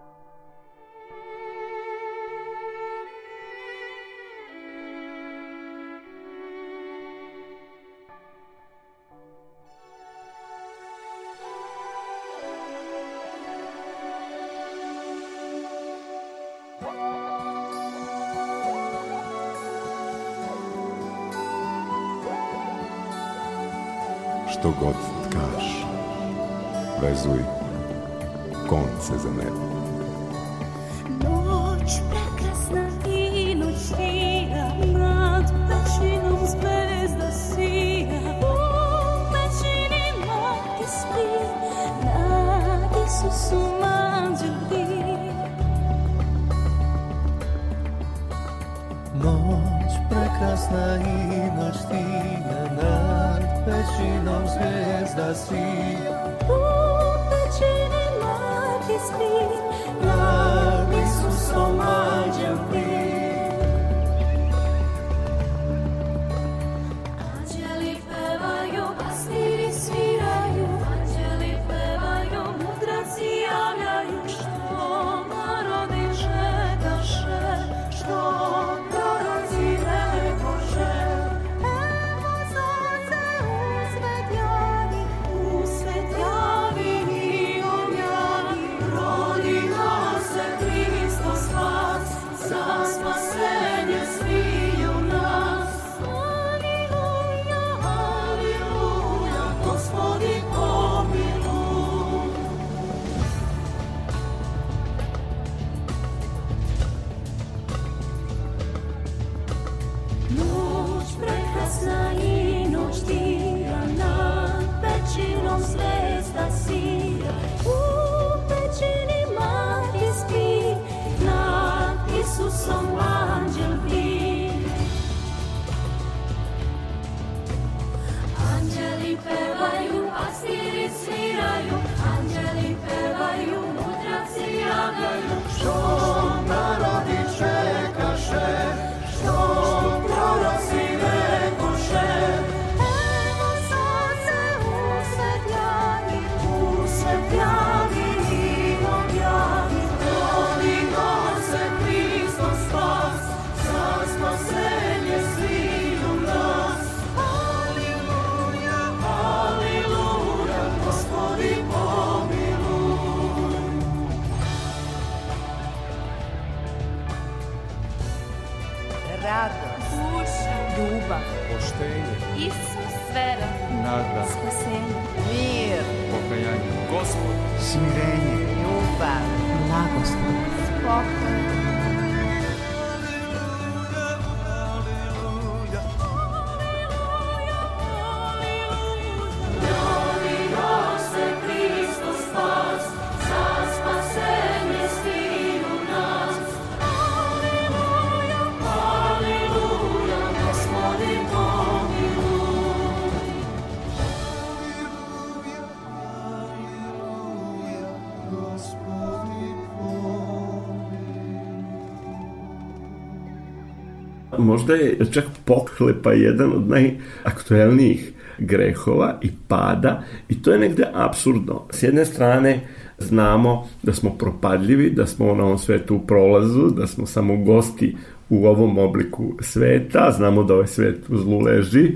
Možda 214.53 214.75
je 214.75 214.99
čak 215.13 215.25
pohlepa 215.45 216.13
jedan 216.13 216.53
od 216.53 216.69
najaktuelnijih 216.69 218.13
grehova 218.39 219.19
i 219.23 219.31
pada 219.49 220.03
i 220.29 220.43
to 220.43 220.53
je 220.53 220.59
negde 220.59 220.87
absurdno. 220.95 221.63
S 221.71 221.83
jedne 221.83 222.05
strane 222.05 222.61
znamo 222.99 223.69
da 223.83 223.93
smo 223.93 224.11
propadljivi, 224.11 224.91
da 224.91 225.07
smo 225.07 225.35
na 225.35 225.45
ovom 225.45 225.59
svetu 225.59 225.97
u 225.97 226.07
prolazu, 226.07 226.71
da 226.71 226.87
smo 226.87 227.07
samo 227.07 227.37
gosti 227.37 227.97
u 228.29 228.47
ovom 228.47 228.79
obliku 228.79 229.35
sveta, 229.41 230.11
znamo 230.17 230.45
da 230.45 230.55
ovaj 230.55 230.67
svet 230.67 231.11
u 231.11 231.17
zlu 231.17 231.39
leži 231.39 231.93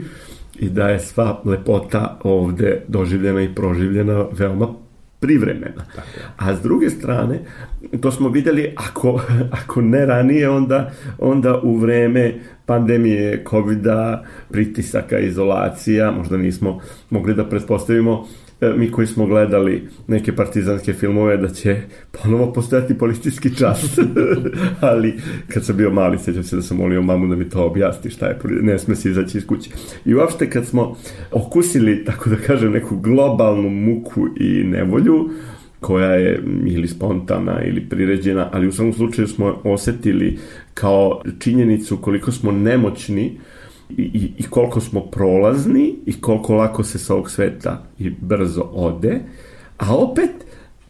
i 0.59 0.69
da 0.69 0.89
je 0.89 1.01
sva 1.01 1.41
lepota 1.45 2.19
ovde 2.25 2.83
doživljena 2.89 3.43
i 3.43 3.55
proživljena 3.55 4.27
veoma 4.33 4.69
privremena. 5.21 5.85
A 6.37 6.55
s 6.55 6.63
druge 6.63 6.91
strane, 6.91 7.41
to 8.01 8.11
smo 8.11 8.29
videli, 8.29 8.75
ako, 8.77 9.21
ako 9.63 9.81
ne 9.81 10.07
ranije, 10.07 10.51
onda, 10.51 10.91
onda 11.19 11.61
u 11.63 11.77
vreme 11.77 12.35
pandemije 12.67 13.45
covid 13.51 13.85
pritisaka, 14.51 15.19
izolacija, 15.19 16.11
možda 16.11 16.37
nismo 16.37 16.81
mogli 17.11 17.35
da 17.35 17.45
pretpostavimo 17.45 18.27
mi 18.61 18.91
koji 18.91 19.07
smo 19.07 19.27
gledali 19.27 19.89
neke 20.07 20.37
partizanske 20.37 20.93
filmove 20.93 21.37
da 21.37 21.49
će 21.49 21.81
ponovo 22.23 22.53
postojati 22.53 22.99
policijski 22.99 23.57
čas. 23.57 23.99
Ali 24.81 25.15
kad 25.49 25.65
sam 25.65 25.77
bio 25.77 25.91
mali, 25.91 26.19
sećam 26.19 26.43
se 26.43 26.57
da 26.57 26.63
sam 26.63 26.77
molio 26.77 27.03
mamu 27.03 27.27
da 27.27 27.37
mi 27.37 27.49
to 27.49 27.65
objasni 27.65 28.11
šta 28.11 28.27
je, 28.27 28.39
ne 28.45 28.79
sme 28.79 28.97
se 28.97 29.11
izaći 29.11 29.39
iz 29.39 29.47
kuće. 29.47 29.71
I 30.05 30.15
uopšte 30.15 30.51
kad 30.51 30.67
smo 30.67 30.97
okusili, 31.33 32.05
tako 32.05 32.31
da 32.31 32.37
kažem, 32.37 32.73
neku 32.73 32.97
globalnu 32.97 33.71
muku 33.71 34.27
i 34.41 34.65
nevolju, 34.65 35.31
koja 35.81 36.11
je 36.11 36.43
ili 36.67 36.89
spontana 36.89 37.63
ili 37.65 37.89
priređena, 37.89 38.49
ali 38.53 38.69
u 38.69 38.73
svakom 38.73 38.93
slučaju 38.93 39.29
smo 39.29 39.61
osetili 39.65 40.39
kao 40.75 41.23
činjenicu 41.39 41.97
koliko 41.97 42.33
smo 42.33 42.53
nemoćni 42.53 43.39
i, 43.89 44.33
i 44.39 44.43
koliko 44.43 44.81
smo 44.81 45.01
prolazni 45.01 45.95
i 46.07 46.21
koliko 46.21 46.55
lako 46.55 46.85
se 46.85 46.99
sa 46.99 47.15
ovog 47.15 47.31
sveta 47.31 47.83
i 47.99 48.11
brzo 48.11 48.63
ode, 48.73 49.21
a 49.79 49.97
opet 49.97 50.31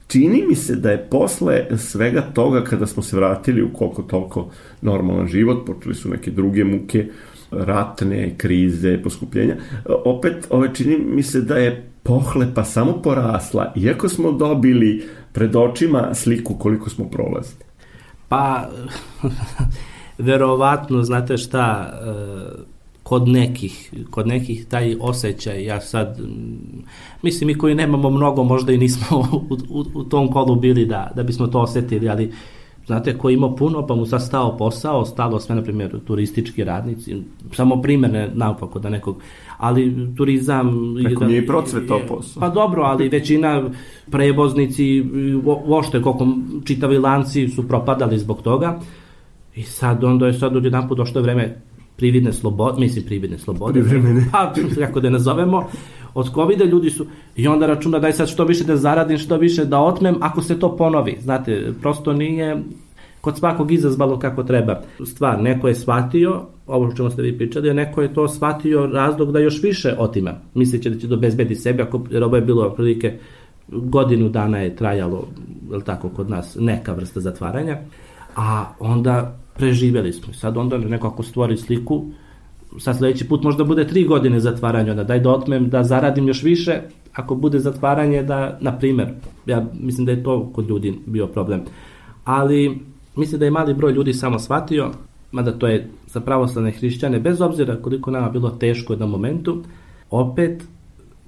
čini 0.06 0.44
mi 0.48 0.54
se 0.54 0.76
da 0.76 0.90
je 0.90 1.06
posle 1.10 1.66
svega 1.76 2.22
toga 2.22 2.64
kada 2.64 2.86
smo 2.86 3.02
se 3.02 3.16
vratili 3.16 3.62
u 3.62 3.72
koliko 3.72 4.02
toliko 4.02 4.50
normalan 4.80 5.28
život, 5.28 5.66
počeli 5.66 5.94
su 5.94 6.08
neke 6.08 6.30
druge 6.30 6.64
muke, 6.64 7.06
ratne, 7.50 8.34
krize, 8.36 9.02
poskupljenja, 9.02 9.56
opet 10.04 10.46
ove 10.50 10.74
čini 10.74 10.98
mi 10.98 11.22
se 11.22 11.40
da 11.40 11.56
je 11.56 11.90
pohlepa 12.02 12.64
samo 12.64 13.02
porasla, 13.02 13.72
iako 13.76 14.08
smo 14.08 14.32
dobili 14.32 15.08
pred 15.32 15.56
očima 15.56 16.14
sliku 16.14 16.54
koliko 16.54 16.90
smo 16.90 17.04
prolazni. 17.10 17.64
Pa, 18.28 18.68
verovatno, 20.18 21.02
znate 21.02 21.36
šta, 21.36 21.92
e, 22.02 22.75
kod 23.06 23.28
nekih, 23.28 23.94
kod 24.10 24.26
nekih 24.26 24.66
taj 24.66 24.96
osjećaj, 25.00 25.64
ja 25.64 25.80
sad, 25.80 26.20
mislim, 27.22 27.46
mi 27.46 27.58
koji 27.58 27.74
nemamo 27.74 28.10
mnogo, 28.10 28.44
možda 28.44 28.72
i 28.72 28.78
nismo 28.78 29.18
u, 29.50 29.54
u, 29.68 29.84
u 29.94 30.04
tom 30.04 30.28
kolu 30.32 30.56
bili 30.56 30.86
da, 30.86 31.10
da 31.14 31.22
bismo 31.22 31.46
to 31.46 31.60
osetili, 31.60 32.08
ali 32.08 32.32
znate, 32.86 33.18
ko 33.18 33.30
ima 33.30 33.54
puno, 33.54 33.86
pa 33.86 33.94
mu 33.94 34.06
sad 34.06 34.22
stao 34.22 34.56
posao, 34.56 35.04
stalo 35.04 35.40
sve, 35.40 35.54
na 35.54 35.62
primjer, 35.62 36.00
turistički 36.06 36.64
radnici, 36.64 37.16
samo 37.52 37.82
primjerne 37.82 38.30
naopako 38.34 38.78
da 38.78 38.90
nekog, 38.90 39.22
ali 39.58 40.08
turizam... 40.16 40.94
Neko 40.94 41.24
nije 41.24 41.42
i 41.42 41.46
procvetao 41.46 42.00
posao. 42.08 42.40
Pa 42.40 42.48
dobro, 42.48 42.82
ali 42.82 43.08
većina 43.08 43.70
prevoznici, 44.10 45.00
vo- 45.44 45.62
vošte 45.66 46.02
koliko 46.02 46.28
čitavi 46.64 46.98
lanci 46.98 47.48
su 47.48 47.68
propadali 47.68 48.18
zbog 48.18 48.42
toga, 48.42 48.80
i 49.56 49.62
sad 49.62 50.04
onda 50.04 50.26
je 50.26 50.32
sad 50.32 50.56
odjedan 50.56 50.88
put 50.88 50.98
došlo 50.98 51.22
vreme 51.22 51.56
prividne 51.96 52.32
slobode, 52.32 52.80
mislim 52.80 53.04
prividne 53.04 53.38
slobode, 53.38 53.80
Privremene. 53.80 54.24
pa 54.32 54.52
kako 54.78 55.00
da 55.00 55.06
je 55.06 55.12
nazovemo, 55.12 55.68
od 56.14 56.34
covid 56.34 56.60
ljudi 56.60 56.90
su, 56.90 57.06
i 57.36 57.48
onda 57.48 57.66
računa 57.66 57.98
daj 57.98 58.12
sad 58.12 58.28
što 58.28 58.44
više 58.44 58.64
da 58.64 58.76
zaradim, 58.76 59.18
što 59.18 59.36
više 59.36 59.64
da 59.64 59.80
otmem, 59.80 60.16
ako 60.20 60.42
se 60.42 60.58
to 60.58 60.76
ponovi, 60.76 61.18
znate, 61.20 61.72
prosto 61.80 62.12
nije 62.12 62.62
kod 63.20 63.38
svakog 63.38 63.72
izazvalo 63.72 64.18
kako 64.18 64.42
treba. 64.42 64.80
Stvar, 65.06 65.42
neko 65.42 65.68
je 65.68 65.74
shvatio 65.74 66.42
ovo 66.66 66.90
što 66.90 67.10
ste 67.10 67.22
vi 67.22 67.38
pričali, 67.38 67.74
neko 67.74 68.02
je 68.02 68.14
to 68.14 68.28
shvatio 68.28 68.86
razlog 68.86 69.32
da 69.32 69.38
još 69.38 69.62
više 69.62 69.94
otima, 69.98 70.34
misleći 70.54 70.90
da 70.90 70.98
će 70.98 71.08
to 71.08 71.16
bezbedi 71.16 71.54
sebi, 71.54 71.82
ako, 71.82 72.00
jer 72.10 72.24
ovo 72.24 72.36
je 72.36 72.42
bilo 72.42 72.70
prilike 72.70 73.18
godinu 73.68 74.28
dana 74.28 74.58
je 74.58 74.76
trajalo, 74.76 75.28
je 75.72 75.84
tako, 75.84 76.08
kod 76.08 76.30
nas 76.30 76.56
neka 76.60 76.92
vrsta 76.92 77.20
zatvaranja, 77.20 77.78
a 78.36 78.64
onda 78.78 79.38
preživeli 79.58 80.12
smo. 80.12 80.32
Sad 80.32 80.56
onda 80.56 80.78
neko 80.78 81.06
ako 81.06 81.22
stvori 81.22 81.56
sliku, 81.56 82.04
sad 82.78 82.96
sledeći 82.96 83.28
put 83.28 83.42
možda 83.42 83.64
bude 83.64 83.86
tri 83.86 84.04
godine 84.04 84.40
zatvaranja, 84.40 84.90
onda 84.90 85.04
daj 85.04 85.20
da 85.20 85.30
otmem 85.30 85.68
da 85.68 85.84
zaradim 85.84 86.28
još 86.28 86.42
više, 86.42 86.80
ako 87.12 87.34
bude 87.34 87.58
zatvaranje 87.58 88.22
da, 88.22 88.58
na 88.60 88.78
primer, 88.78 89.08
ja 89.46 89.66
mislim 89.80 90.06
da 90.06 90.12
je 90.12 90.22
to 90.22 90.50
kod 90.52 90.68
ljudi 90.68 90.98
bio 91.06 91.26
problem. 91.26 91.60
Ali 92.24 92.78
mislim 93.16 93.38
da 93.38 93.44
je 93.44 93.50
mali 93.50 93.74
broj 93.74 93.92
ljudi 93.92 94.12
samo 94.12 94.38
shvatio, 94.38 94.90
mada 95.32 95.52
to 95.52 95.66
je 95.66 95.90
za 96.06 96.20
pravoslavne 96.20 96.70
hrišćane, 96.70 97.20
bez 97.20 97.40
obzira 97.40 97.76
koliko 97.76 98.10
nama 98.10 98.30
bilo 98.30 98.50
teško 98.50 98.92
jednom 98.92 99.10
momentu, 99.10 99.62
opet 100.10 100.64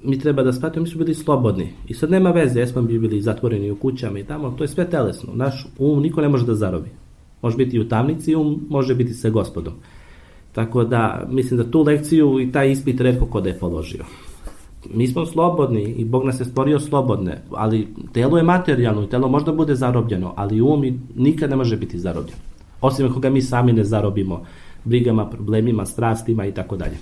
mi 0.02 0.18
treba 0.18 0.42
da 0.42 0.52
shvatimo, 0.52 0.82
mi 0.82 0.88
smo 0.88 0.98
bili 0.98 1.14
slobodni. 1.14 1.72
I 1.88 1.94
sad 1.94 2.10
nema 2.10 2.30
veze, 2.30 2.60
jesmo 2.60 2.82
bi 2.82 2.98
bili 2.98 3.22
zatvoreni 3.22 3.70
u 3.70 3.76
kućama 3.76 4.18
i 4.18 4.24
tamo, 4.24 4.50
to 4.50 4.64
je 4.64 4.68
sve 4.68 4.90
telesno. 4.90 5.32
Naš 5.34 5.66
um 5.78 6.02
niko 6.02 6.20
ne 6.20 6.28
može 6.28 6.46
da 6.46 6.54
zarobi. 6.54 6.90
Može 7.42 7.56
biti 7.56 7.76
i 7.76 7.80
u 7.80 7.88
tamnici, 7.88 8.34
um 8.34 8.66
može 8.68 8.94
biti 8.94 9.14
sa 9.14 9.30
gospodom. 9.30 9.74
Tako 10.52 10.84
da, 10.84 11.26
mislim 11.30 11.58
da 11.58 11.70
tu 11.70 11.82
lekciju 11.82 12.40
i 12.40 12.52
taj 12.52 12.70
ispit 12.70 13.00
redko 13.00 13.26
ko 13.26 13.40
da 13.40 13.48
je 13.48 13.58
položio. 13.58 14.04
Mi 14.94 15.06
smo 15.06 15.26
slobodni 15.26 15.82
i 15.82 16.04
Bog 16.04 16.24
nas 16.24 16.40
je 16.40 16.44
stvorio 16.44 16.80
slobodne, 16.80 17.42
ali 17.50 17.88
telo 18.12 18.36
je 18.36 18.42
materijalno 18.42 19.02
i 19.02 19.08
telo 19.08 19.28
možda 19.28 19.52
bude 19.52 19.74
zarobljeno, 19.74 20.32
ali 20.36 20.60
um 20.60 20.82
nikad 21.16 21.50
ne 21.50 21.56
može 21.56 21.76
biti 21.76 21.98
zarobljen. 21.98 22.36
Osim 22.80 23.06
ako 23.06 23.20
ga 23.20 23.30
mi 23.30 23.42
sami 23.42 23.72
ne 23.72 23.84
zarobimo 23.84 24.44
brigama, 24.84 25.30
problemima, 25.30 25.86
strastima 25.86 26.46
i 26.46 26.52
tako 26.52 26.76
dalje. 26.76 26.96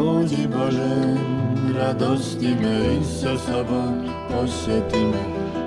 Dođi 0.00 0.48
Bože, 0.48 1.16
radosti 1.78 2.48
me 2.62 2.96
i 3.00 3.04
sa 3.04 3.38
sobom 3.38 4.08
posjeti 4.30 5.04
me. 5.04 5.24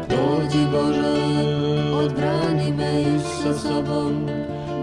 Dođi 0.09 0.65
Bože, 0.71 1.15
odbrani 1.93 2.71
me 2.71 3.01
i 3.01 3.19
sa 3.19 3.53
sobom 3.53 4.25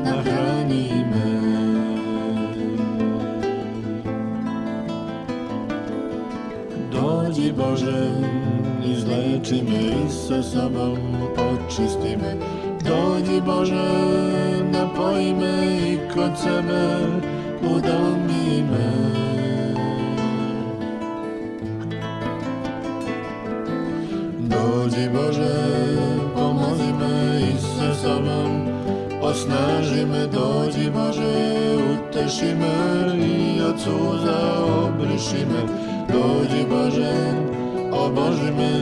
nahrani 0.04 1.04
me. 1.10 1.30
Dođi 6.92 7.52
Bože, 7.52 8.10
izleči 8.84 9.62
me 9.62 10.04
i 10.06 10.10
sa 10.10 10.42
sobom 10.42 10.98
počisti 11.36 12.16
me. 12.16 12.36
Dođi 12.84 13.40
Bože, 13.40 13.88
napoji 14.72 15.34
me 15.34 15.66
i 15.92 15.98
kod 16.14 16.38
sebe 16.38 16.96
udomi 17.62 18.62
me. 18.70 19.29
Dođi 25.00 25.12
Bože, 25.12 25.54
pomozi 26.34 26.92
me 27.00 27.40
i 27.40 27.58
sa 27.60 27.94
sobom 27.94 28.68
Osnaži 29.22 30.06
me, 30.06 30.26
dođi 30.26 30.90
Bože, 30.90 31.76
uteši 31.92 32.54
me 32.54 33.16
i 33.26 33.60
od 33.62 33.80
suza 33.80 34.64
obriši 34.84 35.46
me. 35.46 35.62
Dođi 36.12 36.66
Bože, 36.68 37.14
oboži 37.92 38.50
me 38.58 38.72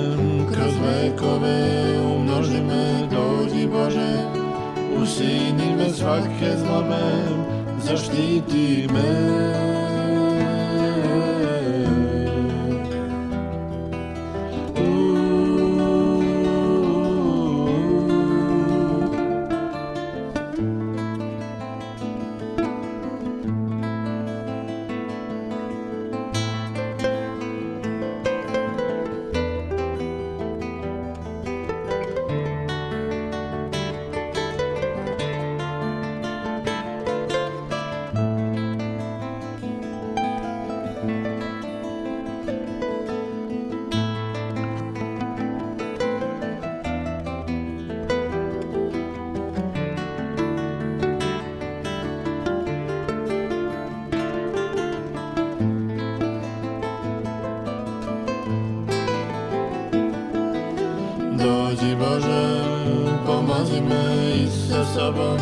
kroz 0.53 0.75
vekove, 0.83 2.01
umnoži 2.17 2.63
me, 2.63 3.09
dođi 3.11 3.67
Bože, 3.67 4.39
Ti 61.79 61.95
Bože, 61.95 62.47
pomozíme 63.23 64.03
ísť 64.35 64.59
za 64.67 64.83
sobom, 64.99 65.39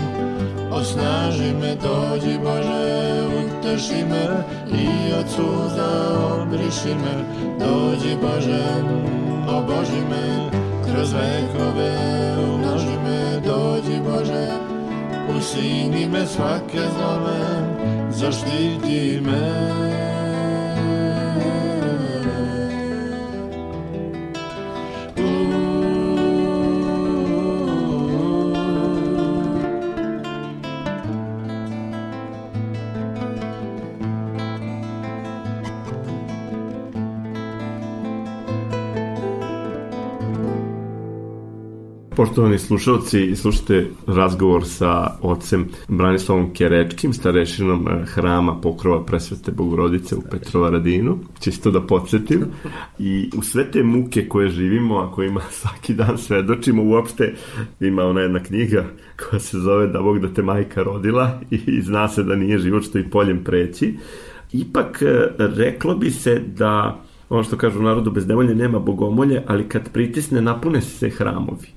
osnážime 0.69 1.73
to 1.81 1.97
Ti 2.21 2.37
Bože, 2.37 2.85
utešíme 3.25 4.25
i 4.69 5.17
od 5.17 5.27
súza 5.33 5.93
obrišime, 6.45 7.15
to 7.57 7.97
Ti 7.97 8.13
Bože, 8.21 8.69
obožíme, 9.49 10.53
kroz 10.85 11.17
vekove 11.17 11.93
umnožíme, 12.37 13.41
to 13.41 13.81
Ti 13.81 13.97
Bože, 14.05 14.47
usínime 15.33 16.21
svake 16.29 16.85
zlome, 16.85 17.41
zaštitíme. 18.13 20.06
Poštovani 42.17 42.59
slušalci, 42.59 43.37
slušate 43.37 43.87
razgovor 44.07 44.65
sa 44.65 45.17
ocem 45.23 45.67
Branislavom 45.89 46.55
Kerečkim, 46.55 47.13
starešinom 47.13 47.89
eh, 47.89 48.05
hrama 48.07 48.61
pokrova 48.61 49.05
presvete 49.05 49.53
Bogorodice 49.53 50.17
u 50.17 50.23
Petrova 50.31 50.71
Radinu, 50.71 51.19
čisto 51.41 51.71
da 51.71 51.81
podsjetim. 51.81 52.45
I 52.99 53.31
u 53.39 53.43
sve 53.43 53.71
te 53.71 53.83
muke 53.83 54.29
koje 54.29 54.49
živimo, 54.49 54.99
a 54.99 55.13
kojima 55.13 55.41
svaki 55.61 55.95
dan 55.95 56.19
svedočimo, 56.19 56.83
uopšte 56.85 57.35
ima 57.81 58.05
ona 58.05 58.21
jedna 58.21 58.43
knjiga 58.43 58.85
koja 59.17 59.41
se 59.41 59.59
zove 59.59 59.87
Da 59.87 60.03
Bog 60.03 60.19
da 60.19 60.35
te 60.35 60.43
majka 60.43 60.83
rodila 60.83 61.41
i 61.51 61.81
zna 61.89 62.09
se 62.09 62.23
da 62.23 62.37
nije 62.37 62.59
život 62.59 62.85
što 62.85 62.99
i 62.99 63.11
poljem 63.11 63.45
preći. 63.45 63.95
Ipak 64.53 65.03
eh, 65.03 65.29
reklo 65.39 65.95
bi 65.95 66.11
se 66.11 66.43
da 66.57 67.01
ono 67.29 67.43
što 67.45 67.57
kažu 67.57 67.83
narodu 67.83 68.11
bez 68.11 68.27
nevolje 68.27 68.55
nema 68.55 68.79
bogomolje, 68.79 69.43
ali 69.47 69.69
kad 69.69 69.93
pritisne 69.93 70.41
napune 70.41 70.81
se 70.81 71.11
hramovi. 71.11 71.76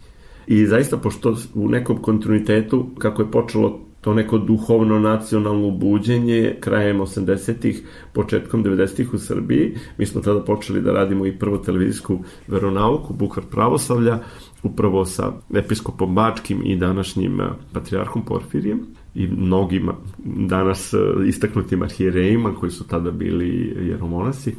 I 0.49 0.65
zaista, 0.65 0.97
pošto 0.97 1.35
u 1.53 1.69
nekom 1.69 1.97
kontinuitetu, 1.97 2.85
kako 2.97 3.21
je 3.21 3.31
počelo 3.31 3.79
to 4.01 4.13
neko 4.13 4.37
duhovno 4.37 4.99
nacionalno 4.99 5.71
buđenje 5.71 6.55
krajem 6.59 6.99
80-ih, 6.99 7.83
početkom 8.13 8.63
90-ih 8.63 9.13
u 9.13 9.17
Srbiji. 9.17 9.75
Mi 9.97 10.05
smo 10.05 10.21
tada 10.21 10.41
počeli 10.41 10.81
da 10.81 10.91
radimo 10.91 11.25
i 11.25 11.37
prvo 11.39 11.57
televizijsku 11.57 12.19
veronauku, 12.47 13.13
Bukvar 13.13 13.45
pravoslavlja, 13.51 14.19
upravo 14.63 15.05
sa 15.05 15.31
episkopom 15.55 16.15
Bačkim 16.15 16.61
i 16.65 16.75
današnjim 16.75 17.39
patrijarhom 17.73 18.25
Porfirijem 18.25 18.79
i 19.15 19.27
mnogim 19.27 19.89
danas 20.25 20.93
istaknutim 21.27 21.81
arhijerejima 21.81 22.55
koji 22.55 22.71
su 22.71 22.87
tada 22.87 23.11
bili 23.11 23.75
jeromonasi 23.87 24.55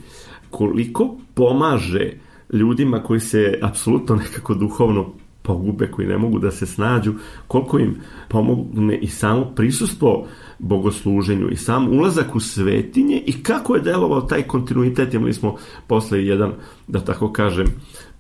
koliko 0.51 1.17
pomaže 1.35 2.13
ljudima 2.53 3.03
koji 3.03 3.21
se 3.21 3.59
apsolutno 3.63 4.17
nekako 4.17 4.55
duhovno 4.55 5.13
pogube, 5.51 5.91
koji 5.91 6.09
ne 6.09 6.19
mogu 6.19 6.39
da 6.39 6.51
se 6.51 6.67
snađu, 6.67 7.15
koliko 7.47 7.79
im 7.79 7.97
pomogne 8.29 8.99
i 8.99 9.07
samo 9.07 9.45
prisustvo 9.57 10.27
bogosluženju 10.59 11.49
i 11.51 11.57
sam 11.57 11.89
ulazak 11.89 12.35
u 12.35 12.41
svetinje 12.41 13.23
i 13.27 13.43
kako 13.43 13.75
je 13.75 13.81
delovao 13.81 14.21
taj 14.21 14.43
kontinuitet, 14.43 15.15
imali 15.15 15.33
smo 15.33 15.57
posle 15.87 16.27
jedan, 16.27 16.53
da 16.89 17.01
tako 17.01 17.33
kažem, 17.33 17.67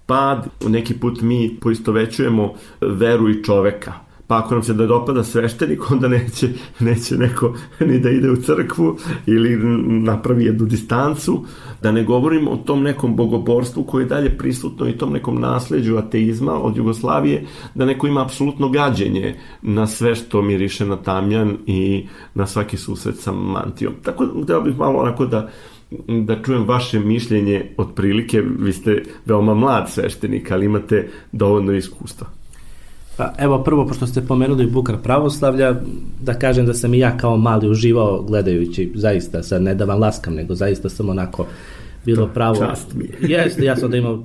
pad, 0.06 0.48
neki 0.66 0.94
put 0.94 1.20
mi 1.20 1.56
poistovećujemo 1.60 2.52
veru 2.80 3.30
i 3.30 3.44
čoveka, 3.44 3.92
pa 4.30 4.38
ako 4.38 4.54
nam 4.54 4.62
se 4.62 4.74
da 4.74 4.86
dopada 4.86 5.24
sveštenik, 5.24 5.90
onda 5.90 6.08
neće, 6.08 6.48
neće 6.80 7.16
neko 7.16 7.54
ni 7.80 7.98
da 7.98 8.10
ide 8.10 8.30
u 8.30 8.36
crkvu 8.36 8.96
ili 9.26 9.56
napravi 10.02 10.44
jednu 10.44 10.66
distancu, 10.66 11.44
da 11.82 11.92
ne 11.92 12.04
govorimo 12.04 12.50
o 12.50 12.56
tom 12.56 12.82
nekom 12.82 13.16
bogoborstvu 13.16 13.84
koje 13.84 14.02
je 14.02 14.06
dalje 14.06 14.38
prisutno 14.38 14.88
i 14.88 14.98
tom 14.98 15.12
nekom 15.12 15.40
nasleđu 15.40 15.96
ateizma 15.96 16.62
od 16.62 16.76
Jugoslavije, 16.76 17.46
da 17.74 17.84
neko 17.84 18.06
ima 18.06 18.22
apsolutno 18.22 18.68
gađenje 18.68 19.34
na 19.62 19.86
sve 19.86 20.14
što 20.14 20.42
miriše 20.42 20.86
na 20.86 20.96
tamjan 20.96 21.56
i 21.66 22.06
na 22.34 22.46
svaki 22.46 22.76
susret 22.76 23.16
sa 23.16 23.32
mantijom. 23.32 23.94
Tako 24.02 24.26
da 24.26 24.60
bih 24.60 24.78
malo 24.78 24.98
onako 24.98 25.26
da 25.26 25.50
da 26.08 26.42
čujem 26.42 26.64
vaše 26.68 27.00
mišljenje 27.00 27.74
otprilike, 27.76 28.42
vi 28.58 28.72
ste 28.72 29.02
veoma 29.26 29.54
mlad 29.54 29.90
sveštenik, 29.90 30.50
ali 30.50 30.66
imate 30.66 31.08
dovoljno 31.32 31.72
iskustva. 31.72 32.39
Pa 33.16 33.32
evo 33.38 33.62
prvo, 33.62 33.86
pošto 33.86 34.06
ste 34.06 34.20
pomenuli 34.20 34.66
Bukar 34.66 34.96
pravoslavlja, 35.02 35.74
da 36.20 36.34
kažem 36.34 36.66
da 36.66 36.74
sam 36.74 36.94
i 36.94 36.98
ja 36.98 37.16
kao 37.16 37.36
mali 37.36 37.68
uživao 37.68 38.22
gledajući, 38.22 38.92
zaista, 38.94 39.42
sad 39.42 39.62
ne 39.62 39.74
da 39.74 39.84
vam 39.84 40.00
laskam, 40.00 40.34
nego 40.34 40.54
zaista 40.54 40.88
sam 40.88 41.08
onako 41.08 41.46
bilo 42.04 42.26
to, 42.26 42.32
pravo. 42.32 42.56
Čast 42.56 42.94
mi 42.94 43.04
je. 43.04 43.10
Jeste, 43.36 43.64
ja 43.64 43.76
sam 43.76 43.90
da 43.90 43.96
imao 43.96 44.24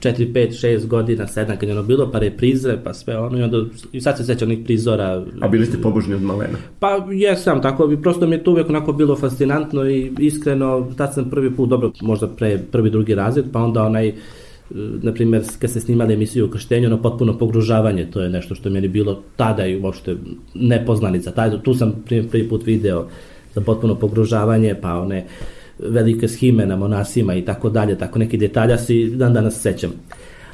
4, 0.00 0.32
5, 0.32 0.66
6 0.66 0.86
godina, 0.86 1.26
7 1.26 1.56
kad 1.56 1.68
je 1.68 1.72
ono 1.72 1.82
bilo, 1.82 2.10
pa 2.12 2.18
reprize, 2.18 2.78
pa 2.84 2.94
sve 2.94 3.18
ono 3.18 3.38
i 3.38 3.42
onda, 3.42 3.58
i 3.92 4.00
sad 4.00 4.16
se 4.16 4.24
sećam 4.24 4.48
onih 4.48 4.64
prizora. 4.64 5.24
A 5.40 5.48
bili 5.48 5.66
ste 5.66 5.82
pobožni 5.82 6.14
od 6.14 6.22
malena? 6.22 6.58
Pa 6.80 7.06
jesam, 7.12 7.62
tako 7.62 7.86
bi, 7.86 8.02
prosto 8.02 8.26
mi 8.26 8.36
je 8.36 8.44
to 8.44 8.50
uvek 8.50 8.68
onako 8.68 8.92
bilo 8.92 9.16
fascinantno 9.16 9.88
i 9.88 10.12
iskreno, 10.18 10.88
tad 10.96 11.14
sam 11.14 11.30
prvi 11.30 11.56
put, 11.56 11.68
dobro, 11.68 11.92
možda 12.00 12.28
pre 12.28 12.58
prvi, 12.72 12.90
drugi 12.90 13.14
razred, 13.14 13.44
pa 13.52 13.62
onda 13.62 13.82
onaj, 13.82 14.12
na 15.02 15.12
primjer, 15.12 15.42
kad 15.58 15.70
se 15.70 15.80
snimali 15.80 16.14
emisiju 16.14 16.44
o 16.44 16.48
krštenju, 16.48 16.86
ono 16.86 17.02
potpuno 17.02 17.38
pogružavanje, 17.38 18.10
to 18.10 18.20
je 18.20 18.30
nešto 18.30 18.54
što 18.54 18.68
je 18.68 18.72
meni 18.72 18.88
bilo 18.88 19.22
tada 19.36 19.66
i 19.66 19.80
uopšte 19.80 20.16
nepoznanica. 20.54 21.30
Taj, 21.30 21.62
tu 21.62 21.74
sam 21.74 21.92
prvi, 22.06 22.28
prvi 22.28 22.48
put 22.48 22.66
video 22.66 23.06
za 23.54 23.60
potpuno 23.60 23.94
pogružavanje, 23.94 24.74
pa 24.82 24.94
one 24.94 25.26
velike 25.78 26.28
schime 26.28 26.66
na 26.66 26.76
monasima 26.76 27.34
i 27.34 27.44
tako 27.44 27.70
dalje, 27.70 27.98
tako 27.98 28.18
neki 28.18 28.36
detalja 28.36 28.78
si 28.78 29.10
dan 29.16 29.32
danas 29.32 29.60
sećam. 29.60 29.90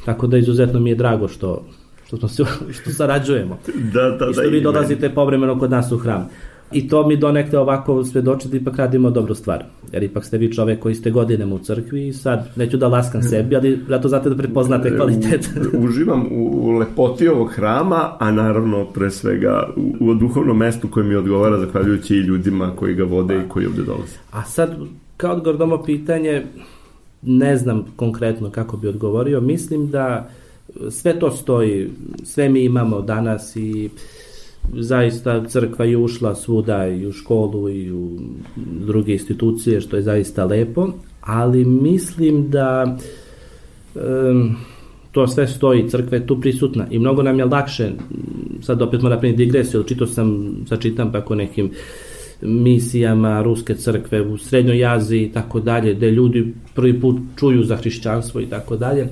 Tako 0.04 0.26
da 0.26 0.38
izuzetno 0.38 0.80
mi 0.80 0.90
je 0.90 0.96
drago 0.96 1.28
što 1.28 1.64
što 2.06 2.16
smo 2.16 2.28
se 2.28 2.44
što 2.80 2.90
sarađujemo. 2.90 3.58
Da, 3.92 4.10
da, 4.10 4.30
I 4.30 4.32
što 4.32 4.42
da, 4.42 4.48
vi 4.48 4.60
dolazite 4.60 5.10
povremeno 5.10 5.58
kod 5.58 5.70
nas 5.70 5.92
u 5.92 5.98
hram. 5.98 6.28
I 6.72 6.88
to 6.88 7.08
mi 7.08 7.16
donekle 7.16 7.58
ovako 7.58 8.04
svedoči 8.04 8.48
da 8.48 8.56
ipak 8.56 8.76
radimo 8.76 9.10
dobru 9.10 9.34
stvar. 9.34 9.64
Jer 9.92 10.02
ipak 10.02 10.24
ste 10.24 10.38
vi 10.38 10.52
čovek 10.52 10.80
koji 10.80 10.94
ste 10.94 11.10
godinama 11.10 11.54
u 11.54 11.58
crkvi 11.58 12.08
i 12.08 12.12
sad 12.12 12.48
neću 12.56 12.76
da 12.76 12.88
laskam 12.88 13.22
sebi, 13.22 13.56
ali 13.56 13.78
zato 13.88 14.08
znate 14.08 14.28
da 14.28 14.36
prepoznate 14.36 14.96
kvalitet. 14.96 15.50
Uživam 15.84 16.26
u 16.32 16.70
lepoti 16.70 17.28
ovog 17.28 17.50
hrama, 17.52 18.16
a 18.18 18.30
naravno 18.30 18.84
pre 18.84 19.10
svega 19.10 19.68
u, 19.76 20.10
u 20.10 20.14
duhovnom 20.14 20.56
mestu 20.56 20.88
koje 20.88 21.06
mi 21.06 21.14
odgovara 21.14 21.58
zahvaljujući 21.58 22.14
i 22.14 22.20
ljudima 22.20 22.76
koji 22.76 22.94
ga 22.94 23.04
vode 23.04 23.36
i 23.36 23.48
koji 23.48 23.66
ovde 23.66 23.82
dolaze. 23.82 24.16
A 24.32 24.44
sad, 24.44 24.76
kao 25.16 25.32
odgovor 25.32 25.62
ovo 25.62 25.82
pitanje, 25.82 26.46
ne 27.22 27.56
znam 27.56 27.84
konkretno 27.96 28.50
kako 28.50 28.76
bi 28.76 28.88
odgovorio, 28.88 29.40
mislim 29.40 29.90
da 29.90 30.30
sve 30.90 31.18
to 31.18 31.30
stoji, 31.30 31.90
sve 32.24 32.48
mi 32.48 32.64
imamo 32.64 33.00
danas 33.00 33.56
i 33.56 33.90
uh, 33.94 34.00
zaista 34.72 35.44
crkva 35.44 35.84
je 35.84 35.96
ušla 35.96 36.34
svuda 36.34 36.88
i 36.88 37.06
u 37.06 37.12
školu 37.12 37.68
i 37.68 37.92
u 37.92 38.18
druge 38.56 39.12
institucije, 39.12 39.80
što 39.80 39.96
je 39.96 40.02
zaista 40.02 40.44
lepo, 40.44 40.88
ali 41.20 41.64
mislim 41.64 42.50
da 42.50 42.98
um, 43.94 44.56
to 45.12 45.26
sve 45.26 45.46
stoji, 45.46 45.88
crkva 45.88 46.16
je 46.16 46.26
tu 46.26 46.40
prisutna 46.40 46.86
i 46.90 46.98
mnogo 46.98 47.22
nam 47.22 47.38
je 47.38 47.44
lakše, 47.44 47.90
sad 48.62 48.82
opet 48.82 49.02
mora 49.02 49.14
napraviti 49.14 49.44
digresiju, 49.44 49.82
čito 49.82 50.06
sam, 50.06 50.56
sad 50.68 50.82
čitam 50.82 51.12
tako 51.12 51.34
nekim 51.34 51.70
misijama 52.42 53.42
Ruske 53.42 53.74
crkve 53.74 54.22
u 54.22 54.38
Srednjoj 54.38 54.86
Aziji 54.86 55.24
i 55.24 55.32
tako 55.32 55.60
dalje, 55.60 55.94
gde 55.94 56.10
ljudi 56.10 56.54
prvi 56.74 57.00
put 57.00 57.16
čuju 57.36 57.64
za 57.64 57.76
hrišćanstvo 57.76 58.40
i 58.40 58.46
tako 58.46 58.76
dalje. 58.76 59.08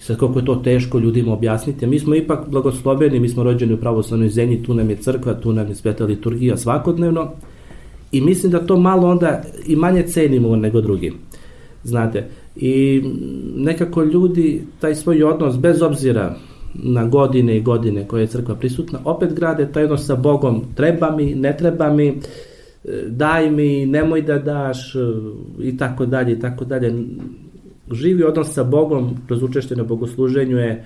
Sad 0.00 0.16
koliko 0.16 0.38
je 0.38 0.44
to 0.44 0.54
teško 0.54 0.98
ljudima 0.98 1.32
objasniti, 1.32 1.86
mi 1.86 1.98
smo 1.98 2.14
ipak 2.14 2.48
blagosloveni, 2.48 3.20
mi 3.20 3.28
smo 3.28 3.42
rođeni 3.42 3.74
u 3.74 3.80
pravoslavnoj 3.80 4.28
zemlji, 4.28 4.62
tu 4.62 4.74
nam 4.74 4.90
je 4.90 4.96
crkva, 4.96 5.34
tu 5.34 5.52
nam 5.52 5.68
je 5.68 5.74
sveta 5.74 6.04
liturgija 6.04 6.56
svakodnevno 6.56 7.30
i 8.12 8.20
mislim 8.20 8.52
da 8.52 8.66
to 8.66 8.76
malo 8.76 9.08
onda 9.08 9.42
i 9.66 9.76
manje 9.76 10.02
cenimo 10.02 10.56
nego 10.56 10.80
drugi. 10.80 11.12
Znate, 11.84 12.26
i 12.56 13.02
nekako 13.56 14.02
ljudi 14.02 14.62
taj 14.80 14.94
svoj 14.94 15.22
odnos, 15.22 15.58
bez 15.58 15.82
obzira 15.82 16.36
na 16.74 17.04
godine 17.04 17.56
i 17.56 17.62
godine 17.62 18.08
koje 18.08 18.20
je 18.20 18.26
crkva 18.26 18.54
prisutna, 18.54 18.98
opet 19.04 19.34
grade 19.34 19.72
taj 19.72 19.84
odnos 19.84 20.06
sa 20.06 20.16
Bogom, 20.16 20.62
treba 20.74 21.16
mi, 21.16 21.34
ne 21.34 21.56
treba 21.56 21.90
mi, 21.92 22.20
daj 23.06 23.50
mi, 23.50 23.86
nemoj 23.86 24.22
da 24.22 24.38
daš 24.38 24.94
i 25.62 25.76
tako 25.76 26.06
dalje 26.06 26.32
i 26.32 26.40
tako 26.40 26.64
dalje 26.64 26.94
živi 27.90 28.24
odnos 28.24 28.52
sa 28.52 28.64
Bogom 28.64 29.16
kroz 29.26 29.42
učešće 29.42 29.76
na 29.76 29.84
bogosluženju 29.84 30.58
je 30.58 30.70
e, 30.70 30.84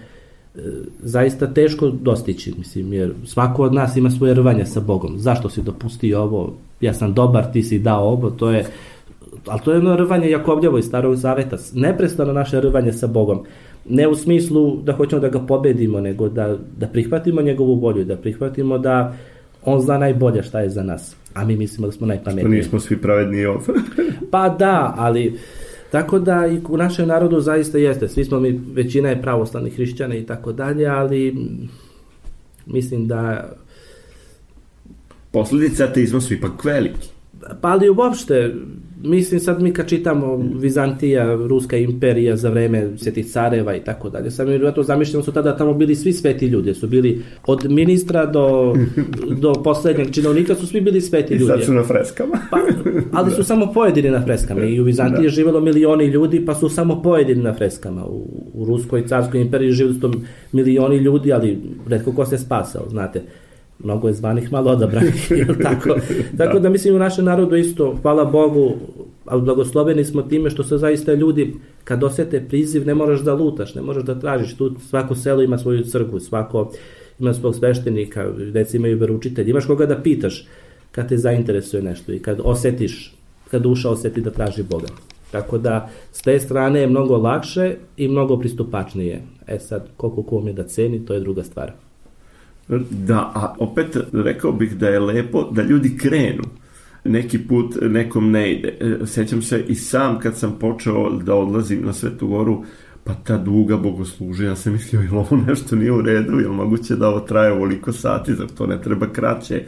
zaista 1.02 1.54
teško 1.54 1.88
dostići, 1.88 2.54
mislim, 2.58 2.92
jer 2.92 3.12
svako 3.24 3.62
od 3.62 3.74
nas 3.74 3.96
ima 3.96 4.10
svoje 4.10 4.34
rvanje 4.34 4.66
sa 4.66 4.80
Bogom. 4.80 5.18
Zašto 5.18 5.48
si 5.48 5.62
dopustio 5.62 6.22
ovo? 6.22 6.54
Ja 6.80 6.94
sam 6.94 7.14
dobar, 7.14 7.52
ti 7.52 7.62
si 7.62 7.78
dao 7.78 8.08
ovo, 8.08 8.30
to 8.30 8.50
je 8.50 8.64
ali 9.46 9.60
to 9.64 9.70
je 9.70 9.76
jedno 9.76 9.96
rvanje 9.96 10.30
Jakobljavo 10.30 10.78
iz 10.78 10.84
Starog 10.84 11.16
Zaveta, 11.16 11.56
neprestano 11.74 12.32
naše 12.32 12.60
rvanje 12.60 12.92
sa 12.92 13.06
Bogom. 13.06 13.44
Ne 13.88 14.08
u 14.08 14.14
smislu 14.14 14.76
da 14.82 14.92
hoćemo 14.92 15.20
da 15.20 15.28
ga 15.28 15.40
pobedimo, 15.40 16.00
nego 16.00 16.28
da, 16.28 16.56
da 16.78 16.86
prihvatimo 16.86 17.42
njegovu 17.42 17.74
volju, 17.74 18.04
da 18.04 18.16
prihvatimo 18.16 18.78
da 18.78 19.16
on 19.64 19.80
zna 19.80 19.98
najbolje 19.98 20.42
šta 20.42 20.60
je 20.60 20.70
za 20.70 20.82
nas, 20.82 21.16
a 21.34 21.44
mi 21.44 21.56
mislimo 21.56 21.86
da 21.86 21.92
smo 21.92 22.06
najpametniji. 22.06 22.42
Što 22.42 22.48
nismo 22.48 22.80
svi 22.80 22.96
pravedni 22.96 23.44
ovdje. 23.44 23.74
pa 24.30 24.48
da, 24.48 24.94
ali 24.96 25.38
Tako 25.94 26.18
da 26.18 26.46
i 26.46 26.60
u 26.68 26.76
našem 26.76 27.08
narodu 27.08 27.40
zaista 27.40 27.78
jeste, 27.78 28.08
svi 28.08 28.24
smo 28.24 28.40
mi, 28.40 28.60
većina 28.72 29.08
je 29.08 29.22
pravoslavni 29.22 29.70
hrišćana 29.70 30.14
i 30.14 30.26
tako 30.26 30.52
dalje, 30.52 30.86
ali 30.86 31.36
mislim 32.66 33.06
da... 33.06 33.50
Posledice 35.30 35.84
ateizma 35.84 36.20
su 36.20 36.34
ipak 36.34 36.64
veliki. 36.64 37.08
Pa 37.60 37.68
ali 37.68 37.88
uopšte, 37.88 38.54
mislim 39.02 39.40
sad 39.40 39.62
mi 39.62 39.72
kad 39.72 39.88
čitamo 39.88 40.36
Vizantija, 40.54 41.34
Ruska 41.34 41.76
imperija 41.76 42.36
za 42.36 42.50
vreme 42.50 42.90
svetih 42.96 43.26
careva 43.26 43.76
i 43.76 43.84
tako 43.84 44.10
dalje, 44.10 44.30
sam 44.30 44.62
ja 44.62 44.72
to 44.72 44.82
zamišljam 44.82 45.22
su 45.22 45.32
tada 45.32 45.56
tamo 45.56 45.74
bili 45.74 45.94
svi 45.94 46.12
sveti 46.12 46.46
ljudi, 46.46 46.74
su 46.74 46.86
bili 46.88 47.22
od 47.46 47.70
ministra 47.70 48.26
do, 48.26 48.74
do 49.42 49.52
poslednjeg 49.52 50.10
činovnika 50.10 50.54
su 50.54 50.66
svi 50.66 50.80
bili 50.80 51.00
sveti 51.00 51.34
I 51.34 51.36
ljudi. 51.36 51.52
sad 51.52 51.64
su 51.64 51.72
na 51.72 51.82
freskama. 51.82 52.38
Pa, 52.50 52.58
ali 53.12 53.30
su 53.30 53.44
samo 53.50 53.72
pojedini 53.72 54.10
na 54.10 54.24
freskama 54.24 54.64
i 54.64 54.80
u 54.80 54.84
Vizantiji 54.84 55.24
je 55.24 55.30
živelo 55.30 55.60
milioni 55.60 56.06
ljudi 56.06 56.44
pa 56.46 56.54
su 56.54 56.68
samo 56.68 57.02
pojedini 57.02 57.42
na 57.42 57.54
freskama. 57.54 58.06
U, 58.06 58.50
u 58.54 58.64
Ruskoj 58.64 59.06
carskoj 59.06 59.40
imperiji 59.40 59.72
živeli 59.72 60.00
su 60.00 60.12
milioni 60.52 60.96
ljudi, 60.96 61.32
ali 61.32 61.58
redko 61.88 62.12
ko 62.12 62.26
se 62.26 62.38
spasao, 62.38 62.88
znate 62.88 63.22
mnogo 63.78 64.08
je 64.08 64.14
zvanih, 64.14 64.52
malo 64.52 64.70
odabranih, 64.70 65.30
jel 65.46 65.54
tako? 65.62 65.96
Tako 66.38 66.58
da 66.58 66.68
mislim 66.68 66.94
u 66.94 66.98
našem 66.98 67.24
narodu 67.24 67.56
isto, 67.56 67.96
hvala 68.02 68.24
Bogu, 68.24 68.74
ali 69.24 69.42
blagosloveni 69.42 70.04
smo 70.04 70.22
time 70.22 70.50
što 70.50 70.64
se 70.64 70.78
zaista 70.78 71.14
ljudi, 71.14 71.54
kad 71.84 72.04
osete 72.04 72.44
priziv, 72.48 72.86
ne 72.86 72.94
moraš 72.94 73.20
da 73.20 73.34
lutaš, 73.34 73.74
ne 73.74 73.82
moraš 73.82 74.04
da 74.04 74.20
tražiš, 74.20 74.56
tu 74.56 74.74
svako 74.88 75.14
selo 75.14 75.42
ima 75.42 75.58
svoju 75.58 75.84
crkvu, 75.84 76.20
svako 76.20 76.70
ima 77.18 77.34
svog 77.34 77.54
sveštenika, 77.54 78.30
deca 78.52 78.76
imaju 78.76 78.98
veručitelj, 78.98 79.50
imaš 79.50 79.66
koga 79.66 79.86
da 79.86 80.02
pitaš 80.02 80.46
kad 80.92 81.08
te 81.08 81.16
zainteresuje 81.16 81.82
nešto 81.82 82.12
i 82.12 82.18
kad 82.18 82.40
osetiš, 82.44 83.14
kad 83.50 83.62
duša 83.62 83.90
oseti 83.90 84.20
da 84.20 84.30
traži 84.30 84.62
Boga. 84.62 84.86
Tako 85.30 85.58
da, 85.58 85.90
s 86.12 86.22
te 86.22 86.40
strane 86.40 86.80
je 86.80 86.86
mnogo 86.86 87.16
lakše 87.16 87.76
i 87.96 88.08
mnogo 88.08 88.38
pristupačnije. 88.38 89.22
E 89.46 89.58
sad, 89.58 89.88
koliko 89.96 90.22
ko 90.22 90.36
umije 90.36 90.54
da 90.54 90.62
ceni, 90.62 91.06
to 91.06 91.14
je 91.14 91.20
druga 91.20 91.44
stvar. 91.44 91.72
Da, 92.90 93.32
a 93.34 93.54
opet 93.58 93.96
rekao 94.12 94.52
bih 94.52 94.76
da 94.76 94.88
je 94.88 95.00
lepo 95.00 95.50
da 95.50 95.62
ljudi 95.62 95.96
krenu. 95.98 96.42
Neki 97.04 97.38
put 97.38 97.76
nekom 97.82 98.30
ne 98.30 98.52
ide. 98.52 98.78
E, 98.80 99.06
Sećam 99.06 99.42
se 99.42 99.64
i 99.68 99.74
sam 99.74 100.18
kad 100.18 100.36
sam 100.36 100.56
počeo 100.60 101.10
da 101.10 101.34
odlazim 101.34 101.84
na 101.84 101.92
Svetu 101.92 102.26
Goru, 102.26 102.64
pa 103.04 103.14
ta 103.14 103.38
duga 103.38 103.76
bogosluženja, 103.76 104.48
ja 104.48 104.56
sam 104.56 104.72
mislio, 104.72 105.00
jel 105.00 105.18
ovo 105.18 105.36
nešto 105.46 105.76
nije 105.76 105.92
u 105.92 106.02
redu, 106.02 106.40
jel 106.40 106.52
moguće 106.52 106.96
da 106.96 107.08
ovo 107.08 107.20
traje 107.20 107.52
ovoliko 107.52 107.92
sati, 107.92 108.34
zar 108.34 108.46
to 108.46 108.66
ne 108.66 108.80
treba 108.82 109.12
kraće? 109.12 109.62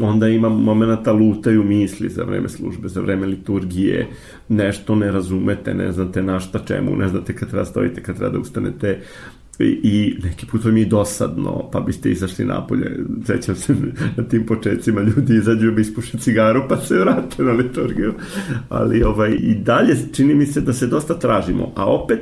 Onda 0.00 0.28
imam 0.28 0.62
momenta 0.62 1.12
lutaju 1.12 1.64
misli 1.64 2.08
za 2.08 2.24
vreme 2.24 2.48
službe, 2.48 2.88
za 2.88 3.00
vreme 3.00 3.26
liturgije, 3.26 4.08
nešto 4.48 4.94
ne 4.94 5.12
razumete, 5.12 5.74
ne 5.74 5.92
znate 5.92 6.22
na 6.22 6.40
šta 6.40 6.58
čemu, 6.58 6.96
ne 6.96 7.08
znate 7.08 7.36
kad 7.36 7.50
treba 7.50 7.64
stojite, 7.64 8.02
kad 8.02 8.16
treba 8.16 8.32
da 8.32 8.38
ustanete, 8.38 9.00
i, 9.60 9.80
i 9.82 10.16
neki 10.22 10.46
put 10.46 10.64
vam 10.64 10.76
je 10.76 10.82
i 10.82 10.86
dosadno, 10.86 11.70
pa 11.72 11.80
biste 11.80 12.10
izašli 12.10 12.44
napolje. 12.44 12.98
Sećam 13.26 13.54
se 13.54 13.74
na 14.16 14.24
tim 14.24 14.46
početcima 14.46 15.00
ljudi 15.00 15.34
izađu 15.34 15.72
bi 15.72 15.82
ispuše 15.82 16.18
cigaru 16.18 16.62
pa 16.68 16.76
se 16.76 16.98
vrate 16.98 17.42
na 17.42 17.52
liturgiju. 17.52 18.14
Ali 18.68 19.02
ovaj, 19.02 19.30
i 19.40 19.54
dalje 19.54 19.96
čini 20.12 20.34
mi 20.34 20.46
se 20.46 20.60
da 20.60 20.72
se 20.72 20.86
dosta 20.86 21.18
tražimo. 21.18 21.72
A 21.76 21.86
opet, 21.86 22.20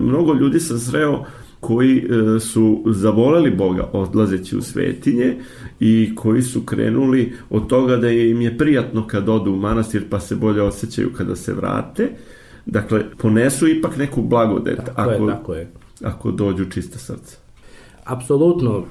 mnogo 0.00 0.34
ljudi 0.34 0.60
sam 0.60 0.78
sreo 0.78 1.24
koji 1.60 1.98
e, 1.98 2.40
su 2.40 2.82
zavoleli 2.86 3.50
Boga 3.50 3.88
odlazeći 3.92 4.56
u 4.56 4.62
svetinje 4.62 5.36
i 5.80 6.12
koji 6.14 6.42
su 6.42 6.62
krenuli 6.62 7.32
od 7.50 7.66
toga 7.66 7.96
da 7.96 8.10
im 8.10 8.40
je 8.40 8.58
prijatno 8.58 9.06
kad 9.06 9.28
odu 9.28 9.52
u 9.52 9.56
manastir 9.56 10.04
pa 10.10 10.20
se 10.20 10.36
bolje 10.36 10.62
osjećaju 10.62 11.12
kada 11.16 11.36
se 11.36 11.52
vrate. 11.52 12.10
Dakle, 12.66 13.04
ponesu 13.18 13.68
ipak 13.68 13.96
neku 13.96 14.22
blagodet. 14.22 14.76
Tako 14.76 15.00
ako, 15.00 15.12
je, 15.12 15.34
tako 15.34 15.54
je. 15.54 15.83
Ako 16.04 16.30
dođu 16.30 16.64
čista 16.70 16.98
srca. 16.98 17.36
apsolutno 18.04 18.82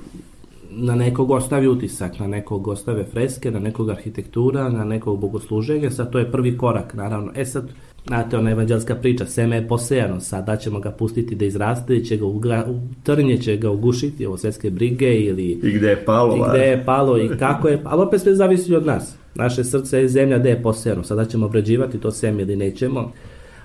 na 0.76 0.96
nekog 0.96 1.32
ostavi 1.32 1.68
utisak, 1.68 2.20
na 2.20 2.28
nekog 2.28 2.68
ostave 2.68 3.04
freske, 3.04 3.52
na 3.52 3.60
nekog 3.60 3.90
arhitektura, 3.90 4.70
na 4.70 4.84
nekog 4.84 5.20
bogosluženja, 5.20 5.92
sad 5.92 6.12
to 6.12 6.20
je 6.20 6.32
prvi 6.32 6.58
korak, 6.58 6.94
naravno. 6.94 7.32
E 7.36 7.46
sad, 7.46 7.70
znate, 8.08 8.38
ona 8.38 8.52
evanđelska 8.52 8.96
priča, 8.96 9.26
seme 9.26 9.56
je 9.56 9.68
posejano, 9.68 10.20
sada 10.20 10.58
ćemo 10.58 10.80
ga 10.80 10.92
pustiti 10.92 11.36
da 11.36 11.46
izraste, 11.46 12.04
će 12.04 12.18
ga 12.18 12.26
ugra, 12.26 12.68
trnje 13.04 13.38
će 13.38 13.58
ga 13.58 13.70
ugušiti, 13.70 14.26
ovo 14.26 14.38
svetske 14.38 14.70
brige 14.70 15.16
ili 15.16 15.46
I 15.46 15.72
gde 15.72 15.88
je 15.90 16.06
palo, 16.06 16.36
i 16.36 16.42
gde 16.50 16.66
je 16.66 16.86
palo 16.86 17.18
i 17.18 17.30
kako 17.40 17.68
je, 17.68 17.82
ali 17.84 18.02
opet 18.02 18.22
sve 18.22 18.36
zavisi 18.36 18.76
od 18.76 18.86
nas. 18.86 19.16
Naše 19.36 19.64
srce 19.64 20.00
je 20.00 20.10
zemlja 20.10 20.38
gde 20.38 20.50
je 20.50 20.64
posejano, 20.64 21.04
sada 21.04 21.26
ćemo 21.26 21.46
obrađivati 21.46 21.98
to 21.98 22.12
seme 22.12 22.42
ili 22.42 22.56
nećemo, 22.56 23.12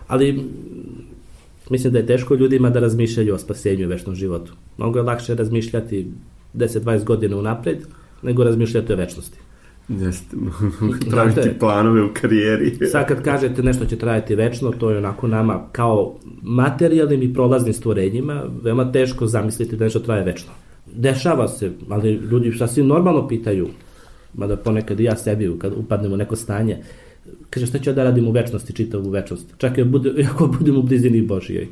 ali 0.08 0.44
mislim 1.70 1.92
da 1.92 1.98
je 1.98 2.06
teško 2.06 2.34
ljudima 2.34 2.70
da 2.70 2.80
razmišljaju 2.80 3.34
o 3.34 3.38
spasenju 3.38 3.82
i 3.82 3.86
večnom 3.86 4.14
životu. 4.14 4.52
Mnogo 4.78 4.98
je 4.98 5.02
lakše 5.02 5.34
razmišljati 5.34 6.06
10-20 6.54 7.04
godina 7.04 7.36
unapred, 7.36 7.78
nego 8.22 8.44
razmišljati 8.44 8.92
o 8.92 8.96
večnosti. 8.96 9.38
Jeste, 9.88 10.36
praviti 11.10 11.40
Znate- 11.42 11.58
planove 11.58 12.02
u 12.02 12.08
karijeri. 12.14 12.78
Sad 12.92 13.06
kad 13.08 13.22
kažete 13.22 13.62
nešto 13.62 13.84
će 13.84 13.96
trajati 13.96 14.34
večno, 14.34 14.70
to 14.70 14.90
je 14.90 14.98
onako 14.98 15.28
nama 15.28 15.68
kao 15.72 16.14
materijalnim 16.42 17.22
i 17.22 17.34
prolaznim 17.34 17.74
stvorenjima 17.74 18.44
veoma 18.62 18.92
teško 18.92 19.26
zamisliti 19.26 19.76
da 19.76 19.84
nešto 19.84 20.00
traje 20.00 20.24
večno. 20.24 20.52
Dešava 20.94 21.48
se, 21.48 21.72
ali 21.88 22.12
ljudi 22.12 22.52
sasvim 22.52 22.86
normalno 22.86 23.28
pitaju, 23.28 23.68
mada 24.34 24.56
ponekad 24.56 25.00
i 25.00 25.04
ja 25.04 25.16
sebi 25.16 25.50
kad 25.58 25.72
upadnem 25.76 26.12
u 26.12 26.16
neko 26.16 26.36
stanje, 26.36 26.76
kaže 27.50 27.66
šta 27.66 27.78
ću 27.78 27.90
ja 27.90 27.94
da 27.94 28.04
radim 28.04 28.28
u 28.28 28.30
večnosti, 28.30 28.72
čitavu 28.72 29.10
večnost, 29.10 29.54
čak 29.58 29.78
i 29.78 29.84
bude, 29.84 30.10
ako 30.30 30.46
budem 30.46 30.76
u 30.76 30.82
blizini 30.82 31.22
Božijoj. 31.22 31.68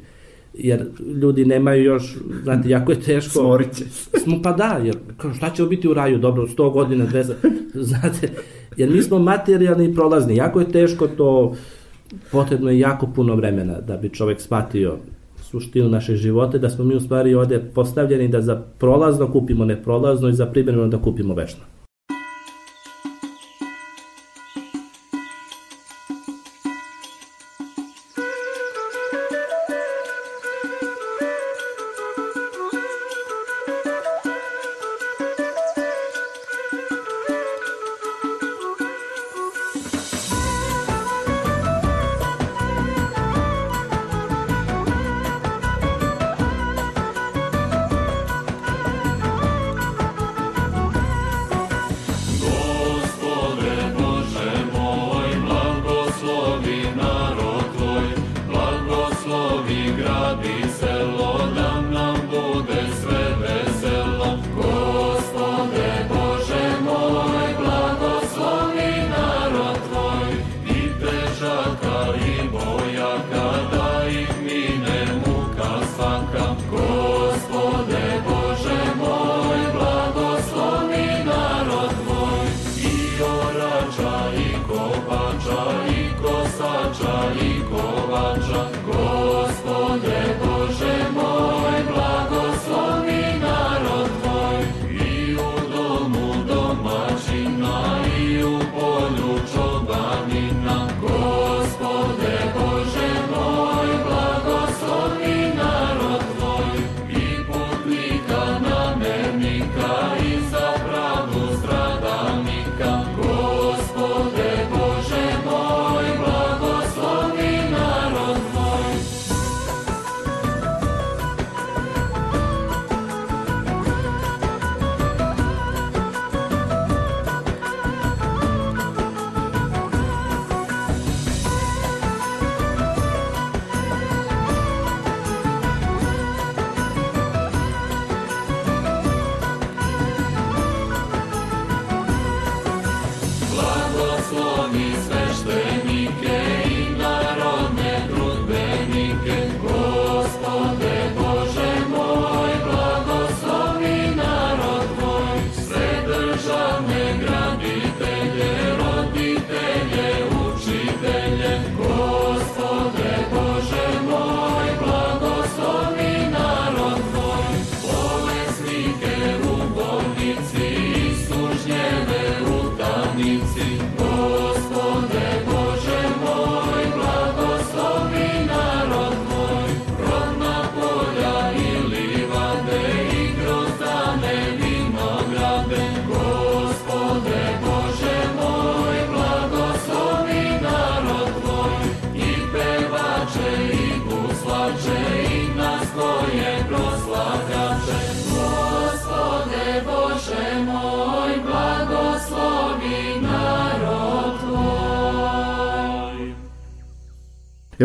Jer 0.54 0.86
ljudi 1.22 1.44
nemaju 1.44 1.84
još, 1.84 2.16
znate, 2.42 2.68
jako 2.68 2.92
je 2.92 3.00
teško... 3.00 3.32
Smorit 3.32 3.76
će. 3.76 3.84
Smo, 4.18 4.42
pa 4.42 4.52
da, 4.52 4.80
jer 4.84 4.96
kao, 5.16 5.34
šta 5.34 5.50
će 5.50 5.64
biti 5.64 5.88
u 5.88 5.94
raju, 5.94 6.18
dobro, 6.18 6.46
100 6.46 6.72
godina, 6.72 7.06
200, 7.06 7.32
znate, 7.90 8.30
jer 8.76 8.90
mi 8.90 9.02
smo 9.02 9.18
materijalni 9.18 9.84
i 9.84 9.94
prolazni, 9.94 10.36
jako 10.36 10.60
je 10.60 10.72
teško 10.72 11.06
to, 11.06 11.56
potrebno 12.32 12.70
je 12.70 12.78
jako 12.78 13.06
puno 13.14 13.34
vremena 13.34 13.80
da 13.80 13.96
bi 13.96 14.08
čovek 14.08 14.40
shvatio 14.40 14.96
suštinu 15.42 15.88
našeg 15.88 16.16
života, 16.16 16.58
da 16.58 16.70
smo 16.70 16.84
mi 16.84 16.94
u 16.94 17.00
stvari 17.00 17.34
ovde 17.34 17.60
postavljeni 17.74 18.28
da 18.28 18.42
za 18.42 18.62
prolazno 18.78 19.32
kupimo 19.32 19.64
neprolazno 19.64 20.28
i 20.28 20.32
za 20.32 20.46
privremeno 20.46 20.88
da 20.88 21.02
kupimo 21.02 21.34
večno. 21.34 21.64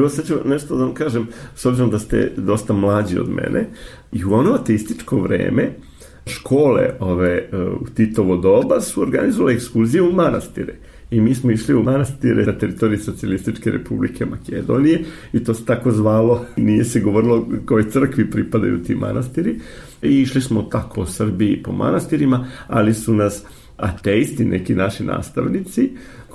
Evo 0.02 0.10
sad 0.10 0.28
ću 0.28 0.34
nešto 0.46 0.78
da 0.78 0.84
vam 0.84 0.94
kažem, 0.94 1.28
s 1.56 1.66
obzirom 1.66 1.90
da 1.90 2.00
ste 2.00 2.32
dosta 2.38 2.74
mlađi 2.74 3.20
od 3.20 3.30
mene, 3.30 3.70
i 4.12 4.26
u 4.26 4.34
ono 4.34 4.54
ateističko 4.54 5.20
vreme 5.20 5.72
škole 6.26 6.90
ove 7.00 7.50
e, 7.52 7.58
u 7.58 7.86
Titovo 7.96 8.38
doba 8.38 8.82
su 8.82 9.02
organizovali 9.02 9.54
ekskurzije 9.54 10.02
u 10.02 10.12
manastire. 10.12 10.74
I 11.12 11.22
mi 11.22 11.36
smo 11.36 11.52
išli 11.52 11.76
u 11.76 11.84
manastire 11.84 12.46
na 12.46 12.58
teritoriji 12.58 13.00
Socialističke 13.00 13.72
republike 13.72 14.26
Makedonije 14.26 15.04
i 15.34 15.44
to 15.44 15.54
se 15.54 15.66
tako 15.66 15.92
zvalo, 15.92 16.46
nije 16.58 16.84
se 16.84 17.00
govorilo 17.00 17.48
koje 17.66 17.92
crkvi 17.92 18.32
pripadaju 18.32 18.84
ti 18.84 18.96
manastiri. 18.96 19.60
I 20.02 20.22
išli 20.22 20.42
smo 20.42 20.62
tako 20.62 21.02
u 21.02 21.06
Srbiji 21.06 21.64
po 21.64 21.72
manastirima, 21.72 22.48
ali 22.68 22.94
su 22.94 23.14
nas 23.14 23.44
ateisti, 23.78 24.46
neki 24.46 24.76
naši 24.76 25.04
nastavnici, 25.04 25.92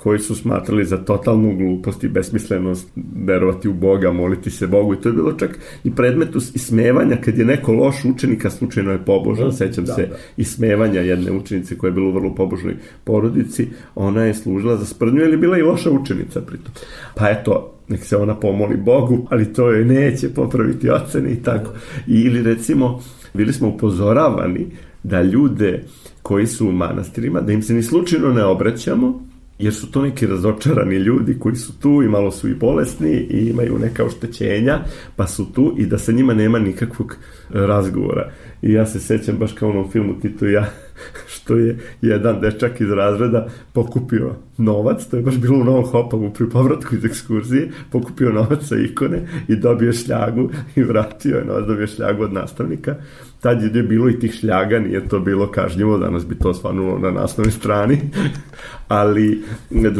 koji 0.07 0.19
su 0.19 0.35
smatrali 0.35 0.85
za 0.85 0.97
totalnu 0.97 1.55
glupost 1.57 2.03
i 2.03 2.07
besmislenost 2.07 2.87
verovati 3.25 3.69
u 3.69 3.73
Boga, 3.73 4.11
moliti 4.11 4.51
se 4.51 4.67
Bogu 4.67 4.93
i 4.93 5.01
to 5.01 5.09
je 5.09 5.13
bilo 5.13 5.33
čak 5.33 5.59
i 5.83 5.91
predmet 5.95 6.29
ismevanja 6.53 7.17
kad 7.21 7.37
je 7.37 7.45
neko 7.45 7.73
loš 7.73 8.05
učenika 8.05 8.49
slučajno 8.49 8.91
je 8.91 9.05
pobožan, 9.05 9.53
sećam 9.53 9.85
da, 9.85 9.93
se 9.93 10.01
da. 10.01 10.15
ismevanja 10.37 11.01
jedne 11.01 11.31
učenice 11.31 11.77
koja 11.77 11.89
je 11.89 11.93
bila 11.93 12.07
u 12.07 12.11
vrlo 12.11 12.35
pobožnoj 12.35 12.75
porodici, 13.03 13.67
ona 13.95 14.23
je 14.23 14.33
služila 14.33 14.77
za 14.77 14.85
sprdnju 14.85 15.21
ili 15.21 15.37
bila 15.37 15.57
i 15.57 15.61
loša 15.61 15.91
učenica 15.91 16.41
pritom. 16.41 16.71
Pa 17.15 17.29
eto, 17.29 17.73
nek 17.87 18.03
se 18.03 18.17
ona 18.17 18.35
pomoli 18.35 18.77
Bogu, 18.77 19.27
ali 19.29 19.53
to 19.53 19.71
joj 19.71 19.85
neće 19.85 20.29
popraviti 20.29 20.89
ocene 20.89 21.31
i 21.31 21.43
tako. 21.43 21.71
I, 22.07 22.21
ili 22.21 22.43
recimo, 22.43 23.01
bili 23.33 23.53
smo 23.53 23.67
upozoravani 23.67 24.67
da 25.03 25.21
ljude 25.21 25.83
koji 26.21 26.47
su 26.47 26.67
u 26.67 26.71
manastirima, 26.71 27.41
da 27.41 27.51
im 27.51 27.61
se 27.61 27.73
ni 27.73 27.83
slučajno 27.83 28.33
ne 28.33 28.43
obraćamo, 28.43 29.26
jer 29.59 29.73
su 29.73 29.91
to 29.91 30.01
neki 30.01 30.27
razočarani 30.27 30.95
ljudi 30.95 31.39
koji 31.39 31.55
su 31.55 31.79
tu 31.79 32.03
i 32.03 32.09
malo 32.09 32.31
su 32.31 32.49
i 32.49 32.55
bolesni 32.55 33.11
i 33.11 33.49
imaju 33.49 33.79
neka 33.79 34.05
oštećenja, 34.05 34.79
pa 35.15 35.27
su 35.27 35.53
tu 35.53 35.75
i 35.77 35.85
da 35.85 35.97
sa 35.97 36.11
njima 36.11 36.33
nema 36.33 36.59
nikakvog 36.59 37.15
razgovora. 37.49 38.31
I 38.61 38.71
ja 38.71 38.85
se 38.85 38.99
sećam 38.99 39.37
baš 39.37 39.53
kao 39.53 39.69
u 39.69 39.71
onom 39.71 39.91
filmu 39.91 40.19
Tito 40.19 40.47
i 40.47 40.53
ja, 40.53 40.65
što 41.33 41.55
je 41.55 41.79
jedan 42.01 42.41
dečak 42.41 42.81
iz 42.81 42.91
razreda 42.91 43.47
pokupio 43.73 44.35
novac, 44.57 45.05
to 45.05 45.17
je 45.17 45.23
baš 45.23 45.37
bilo 45.37 45.59
u 45.59 45.63
Novom 45.63 45.85
Hopavu 45.85 46.33
pri 46.33 46.49
povratku 46.49 46.95
iz 46.95 47.05
ekskurzije, 47.05 47.71
pokupio 47.91 48.31
novac 48.31 48.67
sa 48.67 48.75
ikone 48.77 49.27
i 49.47 49.55
dobio 49.55 49.93
šljagu 49.93 50.49
i 50.75 50.83
vratio 50.83 51.37
je 51.37 51.45
novac, 51.45 51.65
dobio 51.67 51.87
šljagu 51.87 52.23
od 52.23 52.33
nastavnika. 52.33 52.95
Tad 53.39 53.75
je 53.75 53.83
bilo 53.83 54.09
i 54.09 54.19
tih 54.19 54.33
šljaga, 54.33 54.79
nije 54.79 55.07
to 55.07 55.19
bilo 55.19 55.51
kažnjivo, 55.51 55.97
danas 55.97 56.27
bi 56.27 56.39
to 56.39 56.53
svanulo 56.53 56.99
na 56.99 57.11
naslovnoj 57.11 57.51
strani, 57.51 57.99
ali 58.87 59.43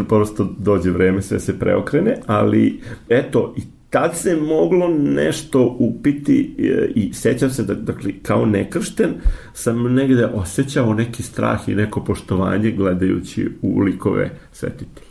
prosto 0.08 0.54
dođe 0.58 0.92
vreme, 0.92 1.22
sve 1.22 1.40
se 1.40 1.60
preokrene, 1.60 2.18
ali 2.26 2.82
eto, 3.10 3.54
i 3.58 3.62
tad 3.90 4.18
se 4.18 4.36
moglo 4.36 4.88
nešto 4.98 5.76
upiti 5.80 6.56
e, 6.60 6.92
i 6.96 7.14
sećam 7.14 7.50
se 7.50 7.64
da, 7.64 7.74
dakle, 7.74 8.12
kao 8.22 8.46
nekršten 8.46 9.10
sam 9.54 9.94
negde 9.94 10.26
osjećao 10.26 10.94
neki 10.94 11.24
strah 11.24 11.70
i 11.70 11.76
neko 11.76 12.04
poštovanje 12.04 12.72
gledajući 12.72 13.50
u 13.62 13.80
likove 13.80 14.32
svetitelja. 14.52 15.08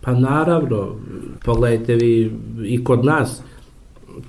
Pa 0.00 0.12
naravno, 0.12 0.96
pogledajte 1.44 1.94
vi 1.94 2.32
i 2.64 2.84
kod 2.84 3.04
nas 3.04 3.42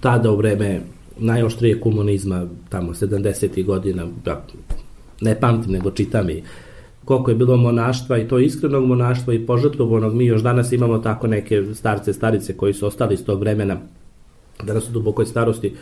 tada 0.01 0.31
u 0.31 0.37
vreme 0.37 0.81
najoštrije 1.19 1.79
komunizma, 1.79 2.47
tamo 2.69 2.93
70. 2.93 3.65
godina, 3.65 4.07
da, 4.25 4.45
ne 5.21 5.39
pamtim 5.39 5.71
nego 5.71 5.91
čitam 5.91 6.29
i 6.29 6.43
koliko 7.05 7.31
je 7.31 7.35
bilo 7.35 7.57
monaštva 7.57 8.17
i 8.17 8.27
to 8.27 8.39
iskrenog 8.39 8.85
monaštva 8.85 9.33
i 9.33 9.45
požrtvovanog, 9.45 10.13
mi 10.13 10.25
još 10.25 10.41
danas 10.41 10.71
imamo 10.71 10.97
tako 10.97 11.27
neke 11.27 11.63
starce, 11.73 12.13
starice 12.13 12.57
koji 12.57 12.73
su 12.73 12.87
ostali 12.87 13.13
iz 13.13 13.25
tog 13.25 13.39
vremena, 13.39 13.77
danas 14.63 14.89
u 14.89 14.91
dubokoj 14.91 15.25
starosti, 15.25 15.73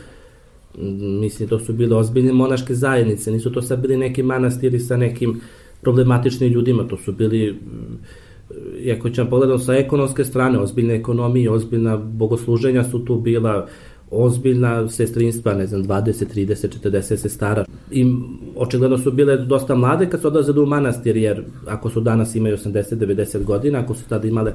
mislim, 1.20 1.48
to 1.48 1.58
su 1.58 1.72
bile 1.72 1.96
ozbiljne 1.96 2.32
monaške 2.32 2.74
zajednice, 2.74 3.30
nisu 3.30 3.52
to 3.52 3.62
sad 3.62 3.80
bili 3.80 3.96
neki 3.96 4.22
manastiri 4.22 4.80
sa 4.80 4.96
nekim 4.96 5.40
problematičnim 5.80 6.52
ljudima, 6.52 6.88
to 6.88 6.96
su 6.96 7.12
bili 7.12 7.58
ako 8.96 9.10
ćemo 9.10 9.30
pogledati 9.30 9.64
sa 9.64 9.74
ekonomske 9.74 10.24
strane, 10.24 10.58
ozbiljne 10.58 10.94
ekonomije, 10.94 11.50
ozbiljna 11.50 11.96
bogosluženja 11.96 12.84
su 12.84 13.04
tu 13.04 13.16
bila, 13.16 13.66
ozbiljna 14.10 14.88
sestrinstva, 14.88 15.54
ne 15.54 15.66
znam, 15.66 15.84
20, 15.84 16.34
30, 16.34 16.90
40 16.90 17.16
sestara. 17.16 17.64
I 17.90 18.14
očigledno 18.56 18.98
su 18.98 19.12
bile 19.12 19.36
dosta 19.36 19.74
mlade 19.74 20.10
kad 20.10 20.20
su 20.20 20.26
odlazile 20.26 20.60
u 20.60 20.66
manastir, 20.66 21.16
jer 21.16 21.44
ako 21.66 21.90
su 21.90 22.00
danas 22.00 22.34
imaju 22.34 22.56
80, 22.56 22.94
90 22.94 23.44
godina, 23.44 23.78
ako 23.78 23.94
su 23.94 24.08
tada 24.08 24.28
imale, 24.28 24.54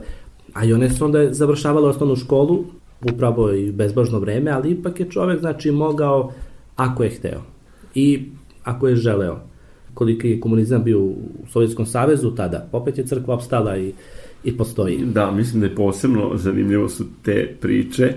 a 0.54 0.66
i 0.66 0.74
one 0.74 0.90
su 0.90 1.06
onda 1.06 1.34
završavale 1.34 1.90
osnovnu 1.90 2.16
školu, 2.16 2.66
upravo 3.14 3.52
i 3.52 3.72
bezbožno 3.72 4.20
vreme, 4.20 4.52
ali 4.52 4.72
ipak 4.72 5.00
je 5.00 5.10
čovek, 5.10 5.40
znači, 5.40 5.72
mogao 5.72 6.32
ako 6.76 7.04
je 7.04 7.10
hteo. 7.10 7.42
I 7.96 8.26
ako 8.64 8.88
je 8.88 8.96
želeo. 8.96 9.40
Koliko 9.94 10.28
je 10.28 10.40
komunizam 10.40 10.84
bio 10.84 11.00
u 11.00 11.16
Sovjetskom 11.50 11.86
savezu 11.86 12.32
tada, 12.32 12.68
opet 12.72 12.98
je 12.98 13.06
crkva 13.06 13.36
opstala 13.36 13.78
i, 13.78 13.94
i 14.44 14.58
postoji. 14.58 14.98
Da, 15.06 15.32
mislim 15.32 15.62
da 15.62 15.68
je 15.68 15.76
posebno 15.76 16.32
zanimljivo 16.36 16.90
su 16.90 17.06
te 17.24 17.56
priče, 17.62 18.14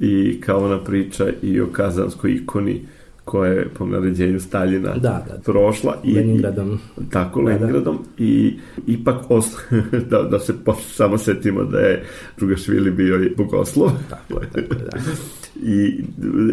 i 0.00 0.40
kao 0.40 0.64
ona 0.64 0.78
priča 0.78 1.26
i 1.42 1.60
o 1.60 1.66
kazanskoj 1.66 2.32
ikoni 2.32 2.82
koja 3.28 3.52
je 3.52 3.68
po 3.78 3.86
naređenju 3.86 4.40
Staljina 4.40 4.94
da, 4.94 4.98
da, 5.28 5.38
prošla. 5.44 5.96
I, 6.04 6.14
Leningradom. 6.14 6.78
I, 7.00 7.10
tako, 7.10 7.42
da, 7.42 7.46
Leningradom. 7.46 7.96
Da. 7.96 8.24
I 8.24 8.58
ipak, 8.86 9.30
os, 9.30 9.46
da, 10.10 10.22
da 10.22 10.38
se 10.38 10.54
samo 10.80 11.18
setimo 11.18 11.64
da 11.64 11.78
je 11.78 12.04
Drugašvili 12.36 12.90
bio 12.90 13.24
i 13.24 13.34
bogoslov. 13.36 13.90
Tako, 14.10 14.40
tako, 14.52 14.74
da. 14.74 14.98
I, 15.76 16.04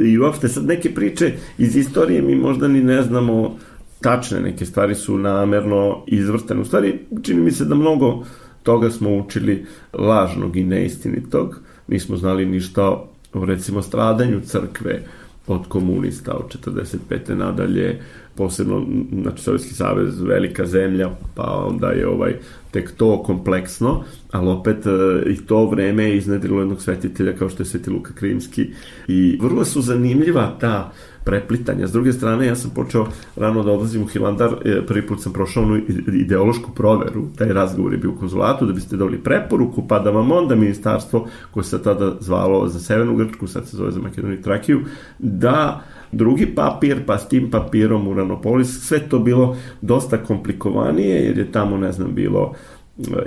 I 0.05 0.17
uopšte 0.19 0.47
sad 0.47 0.65
neke 0.65 0.93
priče 0.93 1.33
iz 1.57 1.75
istorije 1.75 2.21
mi 2.21 2.35
možda 2.35 2.67
ni 2.67 2.83
ne 2.83 3.01
znamo 3.01 3.57
tačne, 4.01 4.39
neke 4.39 4.65
stvari 4.65 4.95
su 4.95 5.17
namerno 5.17 6.03
izvrtene. 6.07 6.61
U 6.61 6.65
stvari, 6.65 6.99
čini 7.23 7.41
mi 7.41 7.51
se 7.51 7.65
da 7.65 7.75
mnogo 7.75 8.23
toga 8.63 8.89
smo 8.89 9.17
učili 9.17 9.65
lažnog 9.93 10.57
i 10.57 10.63
neistinitog. 10.63 11.59
Nismo 11.87 12.17
znali 12.17 12.45
ništa 12.45 13.05
o 13.35 13.45
recimo 13.45 13.81
stradanju 13.81 14.41
crkve 14.41 15.03
od 15.47 15.67
komunista 15.67 16.33
od 16.33 16.57
45. 16.65 17.35
nadalje, 17.35 18.01
posebno 18.35 18.85
znači 19.21 19.43
Sovjetski 19.43 19.73
savez, 19.73 20.21
velika 20.21 20.65
zemlja, 20.65 21.09
pa 21.35 21.65
onda 21.67 21.87
je 21.87 22.07
ovaj 22.07 22.35
tek 22.71 22.91
to 22.91 23.23
kompleksno, 23.23 24.03
ali 24.31 24.49
opet 24.49 24.85
e, 24.85 24.89
i 25.29 25.37
to 25.37 25.65
vreme 25.65 26.03
je 26.03 26.17
iznedrilo 26.17 26.59
jednog 26.59 26.81
svetitelja 26.81 27.33
kao 27.33 27.49
što 27.49 27.63
je 27.63 27.67
Sveti 27.67 27.89
Luka 27.89 28.13
Krimski 28.13 28.69
i 29.07 29.39
vrlo 29.41 29.65
su 29.65 29.81
zanimljiva 29.81 30.57
ta 30.59 30.91
preplitanja. 31.25 31.87
S 31.87 31.91
druge 31.91 32.13
strane, 32.13 32.47
ja 32.47 32.55
sam 32.55 32.71
počeo 32.71 33.07
rano 33.35 33.63
da 33.63 33.71
odlazim 33.71 34.03
u 34.03 34.07
Hilandar, 34.07 34.55
e, 34.65 34.81
prvi 34.87 35.07
put 35.07 35.21
sam 35.21 35.33
prošao 35.33 35.63
onu 35.63 35.81
ideološku 36.13 36.71
proveru, 36.75 37.25
taj 37.37 37.53
razgovor 37.53 37.93
je 37.93 37.97
bio 37.97 38.11
u 38.11 38.15
konzulatu, 38.15 38.65
da 38.65 38.73
biste 38.73 38.97
dobili 38.97 39.23
preporuku, 39.23 39.87
pa 39.87 39.99
da 39.99 40.11
vam 40.11 40.31
onda 40.31 40.55
ministarstvo, 40.55 41.27
koje 41.51 41.63
se 41.63 41.83
tada 41.83 42.15
zvalo 42.19 42.67
za 42.67 42.79
Severnu 42.79 43.15
Grčku, 43.15 43.47
sad 43.47 43.67
se 43.67 43.77
zove 43.77 43.91
za 43.91 43.99
Makedoniju 43.99 44.39
i 44.39 44.41
Trakiju, 44.41 44.81
da 45.19 45.81
drugi 46.11 46.45
papir, 46.45 47.05
pa 47.05 47.17
s 47.17 47.27
tim 47.27 47.51
papirom 47.51 48.07
Uranopolis, 48.07 48.87
sve 48.87 48.99
to 48.99 49.19
bilo 49.19 49.57
dosta 49.81 50.17
komplikovanije, 50.17 51.25
jer 51.25 51.37
je 51.37 51.51
tamo, 51.51 51.77
ne 51.77 51.91
znam, 51.91 52.15
bilo 52.15 52.53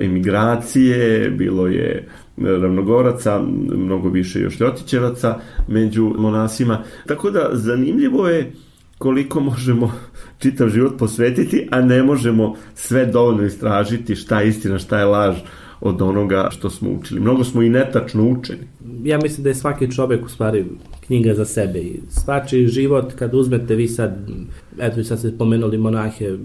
emigracije, 0.01 1.31
bilo 1.31 1.67
je 1.67 2.09
ravnogoraca, 2.43 3.43
mnogo 3.77 4.09
više 4.09 4.41
još 4.41 4.61
ljotićevaca 4.61 5.39
među 5.69 6.15
monasima. 6.19 6.83
Tako 7.07 7.31
da 7.31 7.51
zanimljivo 7.53 8.29
je 8.29 8.53
koliko 8.99 9.41
možemo 9.41 9.93
čitav 10.43 10.69
život 10.69 10.99
posvetiti, 10.99 11.69
a 11.71 11.81
ne 11.81 12.03
možemo 12.03 12.55
sve 12.75 13.07
dovoljno 13.07 13.45
istražiti 13.45 14.17
šta 14.17 14.41
je 14.41 14.49
istina, 14.49 14.79
šta 14.79 14.99
je 14.99 15.05
laž 15.05 15.37
od 15.81 16.03
onoga 16.03 16.49
što 16.51 16.71
smo 16.71 16.91
učili. 16.91 17.21
Mnogo 17.21 17.45
smo 17.45 17.63
i 17.63 17.69
netačno 17.69 18.29
učeni. 18.29 18.63
Ja 19.05 19.19
mislim 19.19 19.43
da 19.43 19.49
je 19.49 19.55
svaki 19.55 19.91
čovek 19.91 20.27
u 20.27 20.29
stvari 20.29 20.65
knjiga 21.07 21.35
za 21.35 21.45
sebe 21.45 21.79
i 21.79 22.01
svačiji 22.09 22.67
život 22.67 23.13
kad 23.13 23.35
uzmete 23.35 23.75
vi 23.75 23.89
sad, 23.89 24.31
eto 24.79 25.05
sad 25.05 25.19
ste 25.19 25.33
pomenuli 25.39 25.79
monahe, 25.79 26.37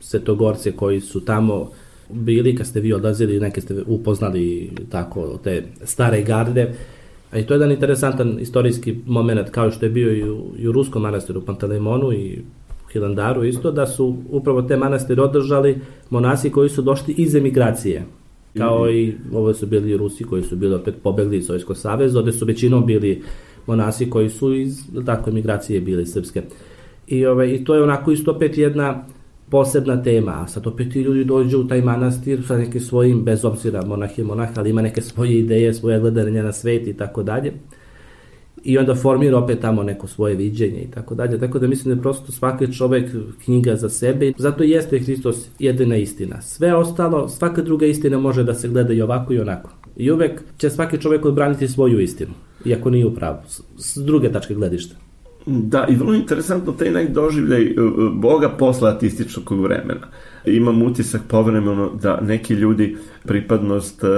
svetogorce 0.00 0.72
koji 0.72 1.00
su 1.00 1.20
tamo 1.20 1.70
bili 2.10 2.54
kad 2.54 2.66
ste 2.66 2.80
vi 2.80 2.92
odlazili, 2.92 3.40
neke 3.40 3.60
ste 3.60 3.82
upoznali 3.86 4.70
tako 4.90 5.38
te 5.44 5.62
stare 5.82 6.22
garde, 6.22 6.74
a 7.30 7.38
i 7.38 7.46
to 7.46 7.54
je 7.54 7.56
jedan 7.56 7.72
interesantan 7.72 8.38
istorijski 8.40 8.96
moment 9.06 9.50
kao 9.50 9.70
što 9.70 9.86
je 9.86 9.90
bio 9.90 10.12
i 10.12 10.30
u, 10.30 10.52
i 10.58 10.68
u 10.68 10.72
Ruskom 10.72 11.02
manastiru 11.02 11.40
Pantelemonu 11.40 12.12
i 12.12 12.38
Hilandaru 12.92 13.44
isto, 13.44 13.70
da 13.70 13.86
su 13.86 14.16
upravo 14.30 14.62
te 14.62 14.76
manastire 14.76 15.22
održali 15.22 15.80
monasi 16.10 16.50
koji 16.50 16.68
su 16.68 16.82
došli 16.82 17.14
iz 17.16 17.34
emigracije. 17.34 18.04
Kao 18.58 18.84
mm. 18.84 18.88
i 18.88 19.16
ovo 19.32 19.54
su 19.54 19.66
bili 19.66 19.96
Rusi 19.96 20.24
koji 20.24 20.42
su 20.42 20.56
bili 20.56 20.74
opet 20.74 20.94
pobegli 21.02 21.36
iz 21.36 21.46
Sovjetskog 21.46 21.76
saveza, 21.76 22.18
ovde 22.18 22.32
su 22.32 22.44
većinom 22.44 22.86
bili 22.86 23.22
monasi 23.66 24.10
koji 24.10 24.30
su 24.30 24.54
iz 24.54 24.78
tako 25.06 25.30
emigracije 25.30 25.80
bili 25.80 26.06
srpske. 26.06 26.42
I, 27.06 27.26
ove, 27.26 27.32
ovaj, 27.32 27.54
I 27.54 27.64
to 27.64 27.74
je 27.74 27.82
onako 27.82 28.10
isto 28.10 28.30
opet 28.30 28.58
jedna 28.58 29.04
posebna 29.50 30.02
tema, 30.02 30.32
a 30.42 30.48
sad 30.48 30.66
opet 30.66 30.92
ti 30.92 31.00
ljudi 31.00 31.24
dođu 31.24 31.60
u 31.60 31.68
taj 31.68 31.82
manastir 31.82 32.42
sa 32.46 32.58
nekim 32.58 32.80
svojim, 32.80 33.24
bez 33.24 33.44
obzira 33.44 33.82
monah 33.86 34.18
je 34.18 34.24
monah, 34.24 34.48
ali 34.56 34.70
ima 34.70 34.82
neke 34.82 35.02
svoje 35.02 35.38
ideje, 35.38 35.74
svoje 35.74 36.00
gledanje 36.00 36.42
na 36.42 36.52
svet 36.52 36.86
i 36.86 36.92
tako 36.92 37.22
dalje. 37.22 37.52
I 38.64 38.78
onda 38.78 38.94
formira 38.94 39.38
opet 39.38 39.60
tamo 39.60 39.82
neko 39.82 40.06
svoje 40.06 40.34
viđenje 40.34 40.80
i 40.80 40.90
tako 40.90 41.14
dalje. 41.14 41.38
Tako 41.38 41.58
da 41.58 41.66
mislim 41.66 41.94
da 41.94 41.98
je 41.98 42.02
prosto 42.02 42.32
svaki 42.32 42.72
čovek 42.72 43.10
knjiga 43.44 43.76
za 43.76 43.88
sebe. 43.88 44.32
Zato 44.38 44.64
jeste 44.64 44.98
Hristos 44.98 45.48
jedina 45.58 45.96
istina. 45.96 46.42
Sve 46.42 46.74
ostalo, 46.74 47.28
svaka 47.28 47.62
druga 47.62 47.86
istina 47.86 48.18
može 48.18 48.44
da 48.44 48.54
se 48.54 48.68
gleda 48.68 48.92
i 48.92 49.02
ovako 49.02 49.32
i 49.32 49.40
onako. 49.40 49.70
I 49.96 50.10
uvek 50.10 50.42
će 50.58 50.70
svaki 50.70 50.98
čovek 50.98 51.24
odbraniti 51.24 51.68
svoju 51.68 52.00
istinu, 52.00 52.30
iako 52.64 52.90
nije 52.90 53.06
u 53.06 53.14
pravu, 53.14 53.38
s 53.78 53.96
druge 53.96 54.32
tačke 54.32 54.54
gledišta. 54.54 55.07
Da, 55.50 55.86
i 55.88 55.94
vrlo 55.94 56.14
interesantno 56.14 56.72
taj 56.72 56.90
najdoživljaj 56.90 57.62
e, 57.62 57.70
e, 57.70 57.74
Boga 58.12 58.48
posle 58.48 58.90
atističkog 58.90 59.62
vremena. 59.62 60.06
Imam 60.44 60.82
utisak 60.82 61.22
povremeno 61.28 61.90
da 62.02 62.20
neki 62.20 62.54
ljudi 62.54 62.96
pripadnost 63.24 64.04
e, 64.04 64.08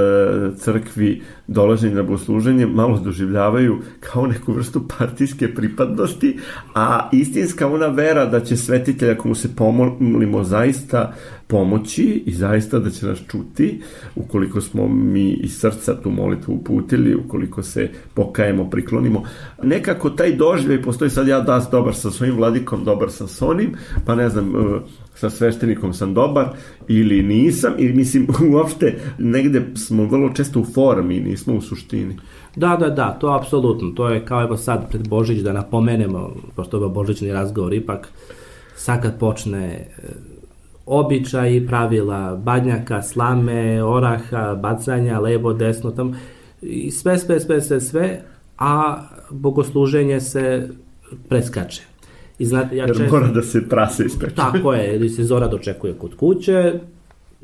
crkvi 0.57 1.23
dolaženje 1.47 1.95
na 1.95 2.03
bosluženje 2.03 2.67
malo 2.67 2.99
doživljavaju 2.99 3.79
kao 4.01 4.27
neku 4.27 4.53
vrstu 4.53 4.83
partijske 4.99 5.55
pripadnosti, 5.55 6.39
a 6.75 7.09
istinska 7.13 7.67
ona 7.67 7.87
vera 7.87 8.27
da 8.27 8.41
će 8.41 8.57
svetitelj 8.57 9.11
ako 9.11 9.29
mu 9.29 9.35
se 9.35 9.57
pomolimo 9.57 10.45
zaista 10.45 11.15
pomoći 11.51 12.23
i 12.27 12.33
zaista 12.33 12.79
da 12.79 12.91
će 12.91 13.07
nas 13.07 13.19
čuti 13.29 13.81
ukoliko 14.17 14.61
smo 14.61 14.89
mi 14.89 15.31
iz 15.31 15.59
srca 15.59 16.01
tu 16.03 16.11
molitvu 16.11 16.55
uputili, 16.55 17.15
ukoliko 17.15 17.63
se 17.63 17.89
pokajemo, 18.15 18.71
priklonimo. 18.71 19.23
Nekako 19.63 20.11
taj 20.11 20.37
doživljaj 20.37 20.83
postoji 20.83 21.11
sad 21.11 21.29
ja 21.29 21.41
da 21.41 21.69
dobar 21.71 21.95
sa 21.95 22.11
svojim 22.11 22.37
vladikom, 22.37 22.85
dobar 22.85 23.11
sam 23.11 23.29
s 23.29 23.43
onim, 23.43 23.75
pa 24.07 24.15
ne 24.15 24.29
znam, 24.29 24.57
e, 24.57 24.81
sa 25.15 25.31
sveštenikom 25.31 25.93
sam 25.93 26.15
dobar 26.15 26.49
ili 26.89 27.23
nisam 27.23 27.73
i 27.79 27.93
mislim 27.93 28.27
uopšte 28.55 28.99
negde 29.19 29.67
smo 29.75 30.05
vrlo 30.05 30.33
često 30.33 30.61
u 30.61 30.65
formi, 30.65 31.21
nismo 31.21 31.55
u 31.55 31.61
suštini. 31.61 32.17
Da, 32.57 32.77
da, 32.77 32.89
da, 32.91 33.11
to 33.21 33.29
apsolutno. 33.41 33.91
To 33.91 34.09
je 34.09 34.25
kao 34.25 34.43
evo 34.43 34.57
sad 34.57 34.91
pred 34.91 35.09
Božić 35.09 35.39
da 35.39 35.53
napomenemo, 35.53 36.37
pošto 36.57 36.85
je 36.85 36.89
božićni 36.89 37.33
razgovor 37.33 37.75
ipak, 37.75 38.09
sad 38.77 39.03
kad 39.03 39.19
počne 39.19 39.67
e, 39.67 39.89
običaji, 40.91 41.67
pravila 41.67 42.37
badnjaka, 42.37 43.03
slame, 43.03 43.83
oraha, 43.83 44.55
bacanja, 44.55 45.21
levo, 45.21 45.53
desno, 45.53 45.91
tam, 45.91 46.17
i 46.63 46.91
sve, 46.91 47.19
sve, 47.19 47.41
sve, 47.41 47.61
sve, 47.61 47.81
sve, 47.81 48.23
a 48.59 49.03
bogosluženje 49.31 50.21
se 50.21 50.69
preskače. 51.29 51.83
I 52.39 52.45
znate, 52.45 52.77
ja 52.77 52.85
Jer 52.87 52.97
često... 52.97 53.17
mora 53.17 53.29
da 53.29 53.43
se 53.43 53.69
prase 53.69 54.05
ispeče. 54.05 54.35
Tako 54.35 54.75
je, 54.75 54.97
ili 54.97 55.09
se 55.09 55.25
zora 55.25 55.49
dočekuje 55.49 55.95
kod 55.95 56.15
kuće, 56.15 56.81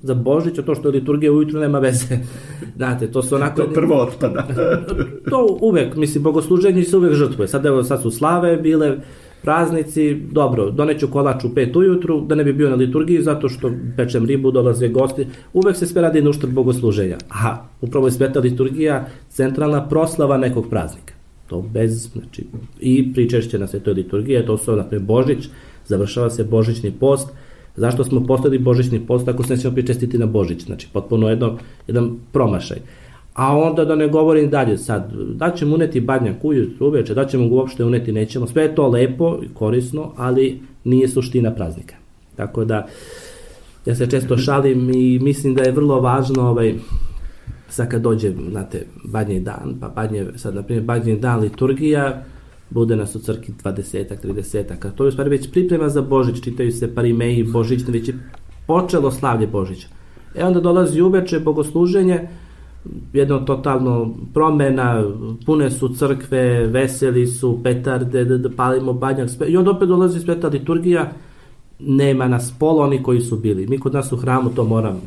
za 0.03 0.14
Božić, 0.14 0.55
to 0.66 0.74
što 0.74 0.88
je 0.88 0.92
liturgija 0.92 1.32
ujutru 1.32 1.61
nema 1.61 1.78
veze. 1.78 2.18
Znate, 2.76 3.12
to 3.12 3.22
su 3.22 3.34
onako... 3.34 3.62
To 3.62 3.72
prvo 3.72 4.03
otpada. 4.03 4.47
to 5.30 5.59
uvek, 5.61 5.97
mislim, 5.97 6.22
bogosluženje 6.22 6.84
se 6.84 6.97
uvek 6.97 7.14
žrtvuje. 7.14 7.49
Sad, 7.49 7.66
evo, 7.66 7.84
sad 7.84 8.03
su 8.03 8.11
slave 8.11 8.57
bile, 8.57 8.97
praznici, 9.43 10.14
dobro, 10.14 10.70
doneću 10.70 11.09
kolač 11.09 11.45
u 11.45 11.55
pet 11.55 11.76
ujutru, 11.76 12.20
da 12.20 12.34
ne 12.34 12.45
bi 12.45 12.53
bio 12.53 12.70
na 12.70 12.76
liturgiji, 12.76 13.22
zato 13.22 13.49
što 13.49 13.70
pečem 13.97 14.26
ribu, 14.26 14.51
dolaze 14.51 14.89
gosti, 14.89 15.26
uvek 15.53 15.76
se 15.76 15.87
sve 15.87 16.03
radi 16.03 16.22
na 16.22 16.30
uštrb 16.30 16.53
bogosluženja. 16.53 17.16
Aha, 17.28 17.68
upravo 17.80 18.07
je 18.07 18.12
sveta 18.12 18.41
liturgija 18.41 19.07
centralna 19.28 19.89
proslava 19.89 20.39
nekog 20.39 20.70
praznika. 20.70 21.14
To 21.47 21.62
bez, 21.62 22.09
znači, 22.12 22.45
i 22.80 23.12
pričešće 23.12 23.59
na 23.59 23.66
svetoj 23.66 23.95
liturgiji, 23.95 24.47
to 24.47 24.59
su, 24.59 24.76
naprijed, 24.76 25.03
Božić, 25.03 25.49
završava 25.87 26.30
se 26.30 26.45
Božićni 26.45 26.91
post, 26.91 27.28
Zašto 27.76 28.05
smo 28.05 28.26
postali 28.26 28.59
Božićni 28.59 29.01
post 29.07 29.28
ako 29.28 29.43
se 29.43 29.55
nećemo 29.55 29.74
pričestiti 29.74 30.18
na 30.18 30.26
Božić? 30.26 30.64
Znači, 30.64 30.89
potpuno 30.93 31.28
jedno, 31.28 31.59
jedan 31.87 32.16
promašaj. 32.32 32.78
A 33.37 33.57
onda 33.57 33.84
da 33.84 33.95
ne 33.95 34.09
govorim 34.09 34.51
dalje 34.51 34.78
sad, 34.78 35.12
da 35.34 35.51
ćemo 35.51 35.74
uneti 35.74 36.01
badnjak 36.01 36.45
ujutru 36.45 36.87
uveče, 36.87 37.14
da 37.14 37.26
ćemo 37.26 37.49
ga 37.49 37.55
uopšte 37.55 37.84
uneti, 37.84 38.12
nećemo, 38.12 38.47
sve 38.47 38.62
je 38.62 38.74
to 38.74 38.89
lepo 38.89 39.39
i 39.43 39.49
korisno, 39.55 40.12
ali 40.16 40.61
nije 40.84 41.09
suština 41.09 41.55
praznika. 41.55 41.95
Tako 42.37 42.64
da, 42.64 42.87
ja 43.87 43.95
se 43.95 44.11
često 44.11 44.37
šalim 44.37 44.91
i 44.91 45.18
mislim 45.18 45.55
da 45.55 45.62
je 45.62 45.72
vrlo 45.72 46.01
važno 46.01 46.43
ovaj, 46.43 46.74
sad 47.68 47.89
kad 47.89 48.03
dođe, 48.03 48.32
znate, 48.51 48.87
badnji 49.05 49.41
dan, 49.41 49.76
pa 49.80 49.89
badnje, 49.89 50.26
sad, 50.37 50.55
na 50.55 50.62
primjer, 50.62 50.84
badnji 50.84 51.16
dan 51.16 51.41
liturgija, 51.41 52.22
bude 52.70 52.97
nas 52.97 53.16
u 53.16 53.18
crkvi 53.18 53.55
20-ak, 53.64 54.24
30-ak, 54.24 54.91
to 54.97 55.05
je 55.05 55.09
u 55.09 55.12
stvari 55.12 55.30
već 55.30 55.51
priprema 55.51 55.89
za 55.89 56.03
Božić, 56.03 56.45
čitaju 56.45 56.72
se 56.72 56.95
parimeji 56.95 57.45
Božićne, 57.45 57.93
već 57.93 58.09
je 58.09 58.18
počelo 58.66 59.11
slavlje 59.11 59.47
Božića. 59.47 59.89
E 60.34 60.45
onda 60.45 60.61
dolazi 60.61 61.01
uveče 61.01 61.41
bogosluženje, 61.41 62.28
jedno 63.12 63.39
totalno 63.39 64.14
promena, 64.34 65.05
pune 65.47 65.70
su 65.70 65.89
crkve, 65.89 66.66
veseli 66.66 67.26
su, 67.26 67.61
petarde, 67.62 68.24
da, 68.24 68.39
da 68.39 68.51
palimo 68.57 68.93
banjak, 68.93 69.30
i 69.49 69.57
onda 69.57 69.70
opet 69.70 69.89
dolazi 69.89 70.20
sveta 70.20 70.49
liturgija, 70.49 71.12
nema 71.78 72.28
nas 72.28 72.55
pola 72.59 72.84
oni 72.84 73.03
koji 73.03 73.20
su 73.20 73.37
bili. 73.37 73.66
Mi 73.66 73.78
kod 73.78 73.95
nas 73.95 74.12
u 74.12 74.16
hramu 74.16 74.51
to 74.51 74.64
moram, 74.64 75.01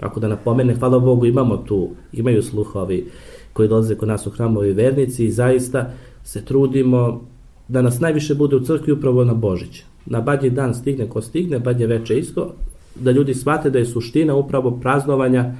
ako 0.00 0.20
da 0.20 0.28
napomene, 0.28 0.74
hvala 0.74 0.98
Bogu, 0.98 1.26
imamo 1.26 1.56
tu, 1.56 1.88
imaju 2.12 2.42
sluhovi 2.42 3.06
koji 3.52 3.68
dolaze 3.68 3.94
kod 3.94 4.08
nas 4.08 4.26
u 4.26 4.30
hramu 4.30 4.60
vernici 4.60 5.24
i 5.24 5.30
zaista 5.30 5.90
se 6.24 6.44
trudimo 6.44 7.20
da 7.68 7.82
nas 7.82 8.00
najviše 8.00 8.34
bude 8.34 8.56
u 8.56 8.60
crkvi 8.60 8.92
upravo 8.92 9.24
na 9.24 9.34
Božić. 9.34 9.82
Na 10.06 10.20
badnji 10.20 10.50
dan 10.50 10.74
stigne 10.74 11.08
ko 11.08 11.22
stigne, 11.22 11.58
badnje 11.58 11.86
veče 11.86 12.18
isto, 12.18 12.52
da 12.94 13.10
ljudi 13.10 13.34
shvate 13.34 13.70
da 13.70 13.78
je 13.78 13.86
suština 13.86 14.34
upravo 14.34 14.70
praznovanja 14.70 15.54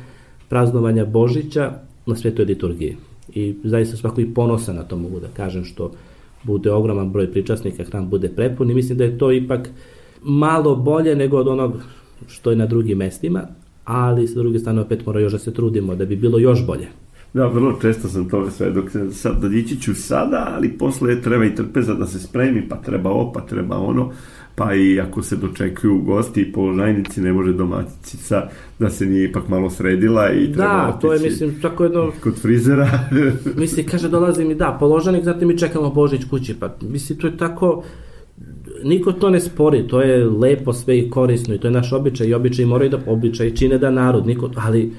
praznovanja 0.48 1.04
Božića 1.04 1.72
na 2.06 2.16
svetoj 2.16 2.44
liturgiji. 2.44 2.96
I 3.34 3.54
zaista 3.64 3.96
svako 3.96 4.20
i 4.20 4.34
ponosa 4.34 4.72
na 4.72 4.82
to 4.82 4.96
mogu 4.96 5.20
da 5.20 5.28
kažem 5.36 5.64
što 5.64 5.92
bude 6.42 6.70
ogroman 6.70 7.10
broj 7.10 7.32
pričasnika, 7.32 7.84
hram 7.84 8.08
bude 8.08 8.28
prepun 8.28 8.70
i 8.70 8.74
mislim 8.74 8.98
da 8.98 9.04
je 9.04 9.18
to 9.18 9.32
ipak 9.32 9.68
malo 10.22 10.76
bolje 10.76 11.16
nego 11.16 11.38
od 11.38 11.48
onog 11.48 11.72
što 12.26 12.50
je 12.50 12.56
na 12.56 12.66
drugim 12.66 12.98
mestima, 12.98 13.42
ali 13.84 14.28
sa 14.28 14.38
druge 14.38 14.58
strane 14.58 14.80
opet 14.80 15.06
mora 15.06 15.20
još 15.20 15.32
da 15.32 15.38
se 15.38 15.54
trudimo 15.54 15.94
da 15.94 16.04
bi 16.04 16.16
bilo 16.16 16.38
još 16.38 16.66
bolje. 16.66 16.88
Da, 17.34 17.46
vrlo 17.46 17.78
često 17.82 18.08
sam 18.08 18.28
tome 18.28 18.50
sve, 18.50 18.70
dok 18.70 18.84
sad 19.12 19.40
dodići 19.42 19.80
ću 19.80 19.94
sada, 19.94 20.52
ali 20.54 20.78
posle 20.78 21.20
treba 21.20 21.44
i 21.44 21.54
trpeza 21.54 21.94
da 21.94 22.06
se 22.06 22.20
spremi, 22.20 22.68
pa 22.68 22.76
treba 22.76 23.10
ovo, 23.10 23.32
pa 23.32 23.40
treba 23.40 23.78
ono, 23.78 24.12
pa 24.58 24.74
i 24.74 25.00
ako 25.00 25.22
se 25.22 25.36
dočekuju 25.36 25.98
gosti 25.98 26.40
i 26.40 26.52
položajnici, 26.52 27.20
ne 27.20 27.32
može 27.32 27.52
domaćica 27.52 28.48
da 28.78 28.90
se 28.90 29.06
nije 29.06 29.24
ipak 29.24 29.48
malo 29.48 29.70
sredila 29.70 30.32
i 30.32 30.52
treba 30.52 30.68
Da, 30.68 30.88
otići 30.88 31.00
to 31.00 31.12
je, 31.12 31.20
mislim, 31.20 31.60
tako 31.62 31.84
jedno... 31.84 32.12
Kod 32.22 32.40
frizera. 32.40 32.88
mislim, 33.56 33.86
kaže, 33.86 34.08
dolazi 34.08 34.44
mi, 34.44 34.54
da, 34.54 34.76
položajnik, 34.80 35.24
zatim 35.24 35.48
mi 35.48 35.58
čekamo 35.58 35.90
Božić 35.90 36.24
kući, 36.30 36.54
pa 36.60 36.76
mislim, 36.80 37.18
to 37.18 37.26
je 37.26 37.36
tako 37.36 37.82
niko 38.84 39.12
to 39.12 39.30
ne 39.30 39.40
spori, 39.40 39.88
to 39.88 40.02
je 40.02 40.24
lepo 40.24 40.72
sve 40.72 40.98
i 40.98 41.10
korisno 41.10 41.54
i 41.54 41.58
to 41.58 41.66
je 41.66 41.70
naš 41.70 41.92
običaj 41.92 42.26
i 42.26 42.34
običaj 42.34 42.64
moraju 42.64 42.90
da 42.90 42.98
običaj 43.06 43.54
čine 43.54 43.78
da 43.78 43.90
narod, 43.90 44.26
niko, 44.26 44.50
ali 44.56 44.92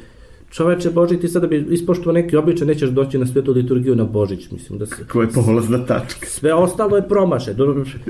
čoveče 0.50 0.90
Božić, 0.90 1.22
ti 1.22 1.28
sada 1.28 1.48
bi 1.48 1.68
ispoštovao 1.70 2.14
neki 2.14 2.38
običaj, 2.38 2.68
nećeš 2.68 2.90
doći 2.90 3.18
na 3.18 3.26
svetu 3.26 3.52
liturgiju 3.52 3.96
na 3.96 4.04
Božić, 4.04 4.52
mislim 4.52 4.80
da 4.80 4.86
se... 4.86 5.08
Ko 5.12 5.22
je 5.22 5.28
polazna 5.32 5.86
tačka. 5.86 6.26
Sve 6.28 6.54
ostalo 6.54 6.96
je 6.96 7.08
promaše, 7.08 7.56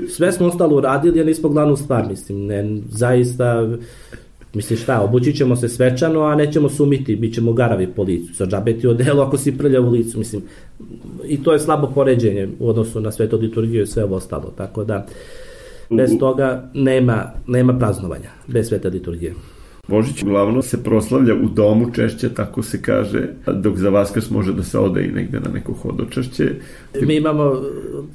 sve 0.08 0.32
smo 0.32 0.46
ostalo 0.46 0.76
uradili, 0.76 1.20
a 1.20 1.24
nismo 1.24 1.48
glavnu 1.48 1.76
stvar, 1.76 2.08
mislim, 2.08 2.46
ne, 2.46 2.80
zaista 2.88 3.68
Misli 4.54 4.76
šta, 4.76 5.00
obući 5.00 5.32
ćemo 5.36 5.56
se 5.56 5.68
svečano, 5.68 6.20
a 6.20 6.34
nećemo 6.34 6.68
sumiti, 6.68 7.16
bit 7.16 7.34
ćemo 7.34 7.52
garavi 7.52 7.86
po 7.86 8.02
licu. 8.02 8.34
Sa 8.34 8.46
džabeti 8.46 8.86
odelo 8.86 9.22
ako 9.22 9.38
si 9.38 9.58
prljav 9.58 9.86
u 9.86 9.90
licu, 9.90 10.18
mislim. 10.18 10.42
I 11.28 11.42
to 11.42 11.52
je 11.52 11.58
slabo 11.58 11.92
poređenje 11.94 12.48
u 12.58 12.68
odnosu 12.68 13.00
na 13.00 13.12
sveto 13.12 13.36
liturgiju 13.36 13.82
i 13.82 13.86
sve 13.86 14.04
ovo 14.04 14.16
ostalo. 14.16 14.52
Tako 14.56 14.84
da, 14.84 15.06
bez 15.90 16.10
toga 16.18 16.70
nema, 16.74 17.32
nema 17.46 17.78
praznovanja, 17.78 18.30
bez 18.46 18.68
sveta 18.68 18.88
liturgije. 18.88 19.34
Božić 19.90 20.22
uglavnom 20.22 20.62
se 20.62 20.82
proslavlja 20.82 21.34
u 21.34 21.48
domu 21.48 21.90
češće, 21.94 22.28
tako 22.34 22.62
se 22.62 22.82
kaže, 22.82 23.28
dok 23.46 23.76
za 23.76 23.90
Vaskrs 23.90 24.30
može 24.30 24.52
da 24.52 24.62
se 24.62 24.78
ode 24.78 25.04
i 25.04 25.12
negde 25.12 25.40
na 25.40 25.50
neko 25.54 25.72
hodočešće. 25.72 26.54
Mi 27.02 27.16
imamo 27.16 27.62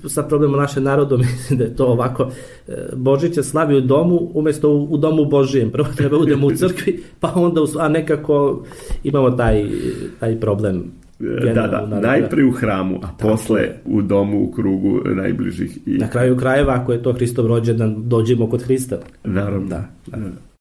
sa 0.08 0.24
problemom 0.24 0.60
naše 0.60 0.82
narodom, 0.82 1.20
mislim 1.38 1.60
da 1.60 1.66
je 1.66 1.76
to 1.76 1.86
ovako, 1.86 2.30
e, 2.68 2.74
Božić 2.96 3.38
je 3.38 3.44
slavi 3.44 3.78
u 3.78 3.82
domu 3.82 4.32
umesto 4.34 4.70
u, 4.70 4.84
u 4.84 4.98
domu 4.98 5.26
Božijem. 5.26 5.72
Prvo 5.72 5.88
treba 5.98 6.18
udemo 6.18 6.48
u 6.48 6.52
crkvi, 6.52 7.04
pa 7.22 7.32
onda, 7.36 7.62
u, 7.62 7.68
a 7.80 7.90
nekako 7.90 8.64
imamo 9.04 9.32
taj, 9.32 9.66
taj 10.20 10.40
problem 10.40 10.84
Da, 11.54 11.68
da, 11.68 12.00
najpre 12.00 12.46
u 12.46 12.52
hramu, 12.52 12.96
a 12.98 13.02
Tako. 13.02 13.18
posle 13.18 13.70
u 13.86 14.02
domu 14.02 14.44
u 14.44 14.52
krugu 14.52 15.02
najbližih. 15.06 15.78
I... 15.86 15.98
Na 15.98 16.10
kraju 16.10 16.38
krajeva, 16.38 16.74
ako 16.74 16.94
je 16.94 17.04
to 17.04 17.14
Hristov 17.14 17.48
rođendan, 17.48 17.96
dođemo 17.98 18.50
kod 18.50 18.64
Hrista. 18.64 18.98
Naravno. 19.24 19.68
Da, 19.68 19.88
da. 20.08 20.18
Roždestvo 20.18 20.55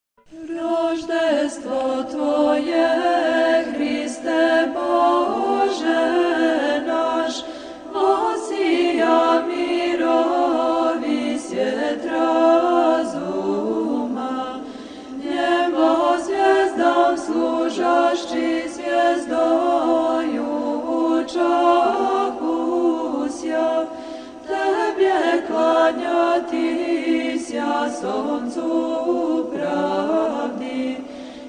sja 27.54 27.86
soncu 28.00 28.70
pravdi 29.54 30.96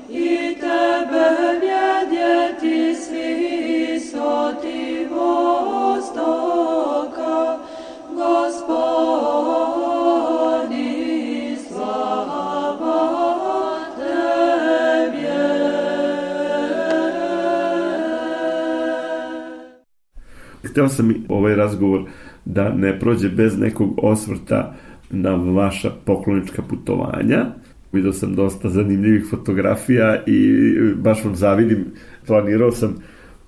i 0.09 0.55
Tebe 0.59 1.29
vjedjeti 1.61 2.95
svi 2.95 3.99
soti 3.99 5.07
vostoka, 5.11 6.17
Gospodi 8.15 8.75
slava 11.67 13.07
Tebje. 13.97 15.45
Hteo 20.63 20.89
sam 20.89 21.11
i 21.11 21.21
ovaj 21.29 21.55
razgovor 21.55 22.01
da 22.45 22.69
ne 22.69 22.99
prođe 22.99 23.29
bez 23.29 23.59
nekog 23.59 23.99
osvrta 24.03 24.73
na 25.15 25.35
vaša 25.35 25.91
poklonička 26.05 26.61
putovanja. 26.61 27.45
Vidio 27.93 28.13
sam 28.13 28.35
dosta 28.35 28.69
zanimljivih 28.69 29.25
fotografija 29.29 30.23
i 30.25 30.63
baš 30.95 31.23
vam 31.23 31.35
zavidim. 31.35 31.85
Planirao 32.27 32.71
sam 32.71 32.95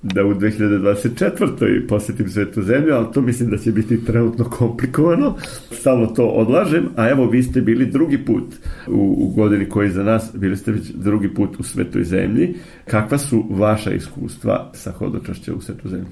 da 0.02 0.26
u 0.26 0.34
2024. 0.34 1.88
posetim 1.88 2.30
svetu 2.30 2.62
zemlju, 2.62 2.94
ali 2.94 3.06
to 3.14 3.22
mislim 3.22 3.50
da 3.50 3.58
će 3.58 3.72
biti 3.72 4.06
trenutno 4.06 4.46
komplikovano. 4.46 5.36
Stalno 5.72 6.08
to 6.08 6.26
odlažem, 6.26 6.90
a 6.96 7.10
evo 7.10 7.30
vi 7.30 7.44
ste 7.44 7.62
bili 7.62 7.86
drugi 7.86 8.18
put 8.18 8.44
u, 8.88 9.16
u 9.20 9.28
godini 9.36 9.70
koji 9.70 9.88
je 9.88 9.92
za 9.92 10.04
nas, 10.04 10.32
bili 10.34 10.58
ste 10.58 10.72
već 10.72 10.90
drugi 10.90 11.34
put 11.34 11.60
u 11.60 11.64
svetoj 11.64 12.04
zemlji. 12.04 12.56
Kakva 12.86 13.18
su 13.18 13.46
vaša 13.50 13.92
iskustva 13.92 14.72
sa 14.74 14.92
hodočašća 14.92 15.54
u 15.54 15.62
svetu 15.62 15.90
zemlju? 15.90 16.08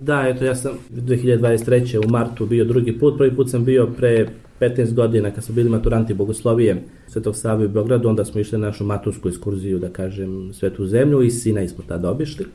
Da, 0.00 0.28
eto, 0.28 0.44
ja 0.44 0.54
sam 0.54 0.72
2023. 0.90 2.06
u 2.06 2.10
martu 2.10 2.46
bio 2.46 2.64
drugi 2.64 2.98
put, 2.98 3.18
prvi 3.18 3.36
put 3.36 3.50
sam 3.50 3.64
bio 3.64 3.86
pre 3.86 4.26
15 4.60 4.94
godina 4.94 5.30
kad 5.30 5.44
su 5.44 5.52
bili 5.52 5.70
maturanti 5.70 6.14
Bogoslovije 6.14 6.82
Svetog 7.08 7.36
Save 7.36 7.66
u 7.66 7.68
Beogradu, 7.68 8.08
onda 8.08 8.24
smo 8.24 8.40
išli 8.40 8.58
na 8.58 8.66
našu 8.66 8.84
matursku 8.84 9.28
ekskurziju, 9.28 9.78
da 9.78 9.88
kažem, 9.88 10.52
Svetu 10.52 10.86
zemlju 10.86 11.22
i 11.22 11.30
sina 11.30 11.68
smo 11.68 11.84
tada 11.88 12.10
obišli. 12.10 12.46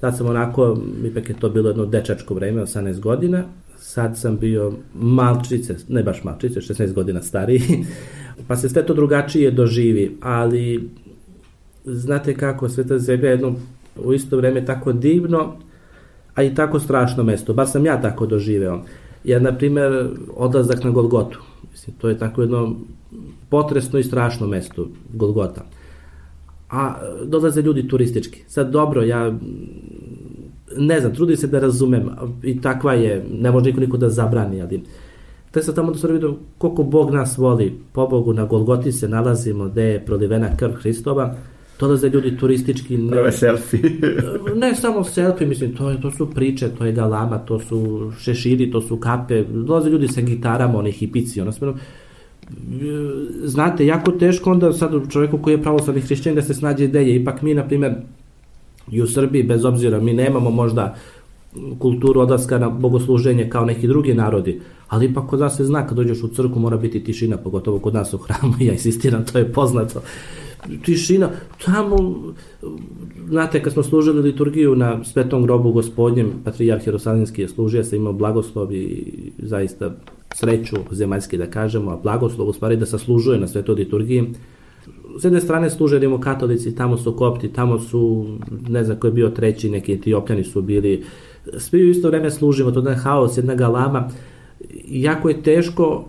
Tad 0.00 0.16
sam 0.16 0.26
onako, 0.26 0.78
ipak 1.04 1.28
je 1.28 1.40
to 1.40 1.50
bilo 1.50 1.68
jedno 1.68 1.86
dečačko 1.86 2.34
vreme, 2.34 2.62
18 2.62 3.00
godina, 3.00 3.44
sad 3.78 4.18
sam 4.18 4.38
bio 4.38 4.72
malčice, 4.94 5.76
ne 5.88 6.02
baš 6.02 6.24
malčice, 6.24 6.60
16 6.60 6.92
godina 6.92 7.22
stariji, 7.22 7.62
pa 8.48 8.56
se 8.56 8.68
sve 8.68 8.86
to 8.86 8.94
drugačije 8.94 9.50
doživi, 9.50 10.16
ali 10.20 10.90
znate 11.84 12.34
kako, 12.34 12.68
Sveta 12.68 12.98
zemlja 12.98 13.28
je 13.28 13.32
jedno 13.32 13.54
u 14.04 14.12
isto 14.12 14.36
vreme 14.36 14.64
tako 14.64 14.92
divno, 14.92 15.56
a 16.34 16.42
i 16.42 16.54
tako 16.54 16.80
strašno 16.80 17.24
mesto, 17.24 17.54
bar 17.54 17.68
sam 17.68 17.86
ja 17.86 18.00
tako 18.02 18.26
doživeo. 18.26 18.82
Jer, 19.24 19.42
na 19.42 19.56
primer, 19.58 20.08
odlazak 20.36 20.84
na 20.84 20.90
Golgotu, 20.90 21.38
mislim, 21.70 21.96
to 21.96 22.08
je 22.08 22.18
tako 22.18 22.40
jedno 22.40 22.76
potresno 23.48 23.98
i 23.98 24.04
strašno 24.04 24.46
mesto, 24.46 24.88
Golgota. 25.12 25.64
A 26.70 26.94
dolaze 27.24 27.62
ljudi 27.62 27.88
turistički. 27.88 28.42
Sad, 28.48 28.70
dobro, 28.70 29.02
ja 29.02 29.32
ne 30.76 31.00
znam, 31.00 31.14
trudim 31.14 31.36
se 31.36 31.46
da 31.46 31.58
razumem 31.58 32.10
i 32.42 32.60
takva 32.60 32.94
je, 32.94 33.26
ne 33.40 33.50
može 33.50 33.66
niko 33.66 33.80
niko 33.80 33.96
da 33.96 34.08
zabrani, 34.08 34.62
ali 34.62 34.82
te 35.50 35.62
sam 35.62 35.74
tamo 35.74 35.92
da 35.92 35.98
se 35.98 36.12
vidio 36.12 36.34
koliko 36.58 36.82
Bog 36.82 37.10
nas 37.10 37.38
voli, 37.38 37.78
po 37.92 38.06
Bogu 38.06 38.32
na 38.32 38.44
Golgoti 38.44 38.92
se 38.92 39.08
nalazimo, 39.08 39.68
gde 39.68 39.82
je 39.82 40.04
prolivena 40.04 40.56
krv 40.56 40.72
Hristova, 40.72 41.34
dolaze 41.80 42.08
ljudi 42.08 42.36
turistički. 42.36 42.96
Ne, 42.98 43.10
Prve 43.10 43.32
selfie. 43.32 43.80
ne 44.62 44.74
samo 44.74 45.04
selfie, 45.04 45.46
mislim, 45.46 45.74
to, 45.76 45.90
je, 45.90 46.00
to 46.00 46.10
su 46.10 46.30
priče, 46.30 46.68
to 46.68 46.84
je 46.84 46.92
galama, 46.92 47.38
to 47.38 47.58
su 47.58 48.12
šeširi, 48.20 48.70
to 48.70 48.80
su 48.80 48.96
kape, 48.96 49.44
dolaze 49.44 49.90
ljudi 49.90 50.08
sa 50.08 50.20
gitarama, 50.20 50.78
oni 50.78 50.92
hipici, 50.92 51.40
ono 51.40 51.52
smeno, 51.52 51.74
znate, 53.44 53.86
jako 53.86 54.12
teško 54.12 54.50
onda 54.50 54.72
sad 54.72 54.92
čoveku 55.10 55.38
koji 55.38 55.54
je 55.54 55.62
pravoslavni 55.62 56.00
hrišćan 56.00 56.34
da 56.34 56.42
se 56.42 56.54
snađe 56.54 56.84
ideje. 56.84 57.16
Ipak 57.16 57.42
mi, 57.42 57.54
na 57.54 57.68
primer, 57.68 57.94
i 58.90 59.02
u 59.02 59.06
Srbiji, 59.06 59.42
bez 59.42 59.64
obzira, 59.64 60.00
mi 60.00 60.12
nemamo 60.12 60.50
možda 60.50 60.96
kulturu 61.78 62.20
odlaska 62.20 62.58
na 62.58 62.68
bogosluženje 62.68 63.48
kao 63.48 63.64
neki 63.64 63.88
drugi 63.88 64.14
narodi, 64.14 64.60
ali 64.88 65.06
ipak 65.06 65.26
kod 65.26 65.40
nas 65.40 65.56
se 65.56 65.64
zna 65.64 65.86
kad 65.86 65.96
dođeš 65.96 66.22
u 66.22 66.28
crku 66.28 66.60
mora 66.60 66.76
biti 66.76 67.04
tišina, 67.04 67.36
pogotovo 67.36 67.78
kod 67.78 67.94
nas 67.94 68.14
u 68.14 68.18
hramu, 68.18 68.54
ja 68.60 68.72
insistiram, 68.72 69.24
to 69.24 69.38
je 69.38 69.52
poznato 69.52 70.02
tišina, 70.84 71.30
tamo, 71.64 72.22
znate, 73.28 73.62
kad 73.62 73.72
smo 73.72 73.82
služili 73.82 74.22
liturgiju 74.22 74.76
na 74.76 75.04
svetom 75.04 75.42
grobu 75.42 75.72
gospodnjem, 75.72 76.32
patrijarh 76.44 76.86
Jerusalimski 76.86 77.42
je 77.42 77.48
služio, 77.48 77.84
se 77.84 77.96
imao 77.96 78.12
blagoslov 78.12 78.72
i 78.72 79.04
zaista 79.38 79.94
sreću 80.34 80.76
zemaljski 80.90 81.38
da 81.38 81.46
kažemo, 81.46 81.90
a 81.90 81.96
blagoslov 82.02 82.48
u 82.48 82.52
stvari 82.52 82.76
da 82.76 82.86
saslužuje 82.86 83.40
na 83.40 83.48
svetoj 83.48 83.74
liturgiji. 83.74 84.24
S 85.20 85.24
jedne 85.24 85.40
strane 85.40 85.70
služe 85.70 86.00
katolici, 86.20 86.74
tamo 86.74 86.96
su 86.96 87.16
kopti, 87.16 87.52
tamo 87.52 87.78
su, 87.78 88.26
ne 88.68 88.84
znam 88.84 88.98
ko 88.98 89.06
je 89.06 89.12
bio 89.12 89.28
treći, 89.28 89.70
neki 89.70 89.92
etiopljani 89.92 90.44
su 90.44 90.62
bili, 90.62 91.04
svi 91.58 91.84
u 91.84 91.90
isto 91.90 92.08
vreme 92.08 92.30
služimo, 92.30 92.70
to 92.70 92.88
je 92.88 92.96
haos, 92.96 93.36
jedna 93.36 93.54
galama, 93.54 94.08
jako 94.84 95.28
je 95.28 95.42
teško 95.42 96.04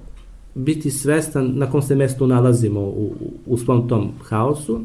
biti 0.56 0.92
svestan 0.92 1.52
na 1.56 1.72
kom 1.72 1.82
se 1.82 1.96
mestu 1.96 2.28
nalazimo 2.28 2.80
u, 2.80 3.14
u 3.46 3.58
svom 3.58 3.88
tom 3.88 4.12
haosu, 4.24 4.82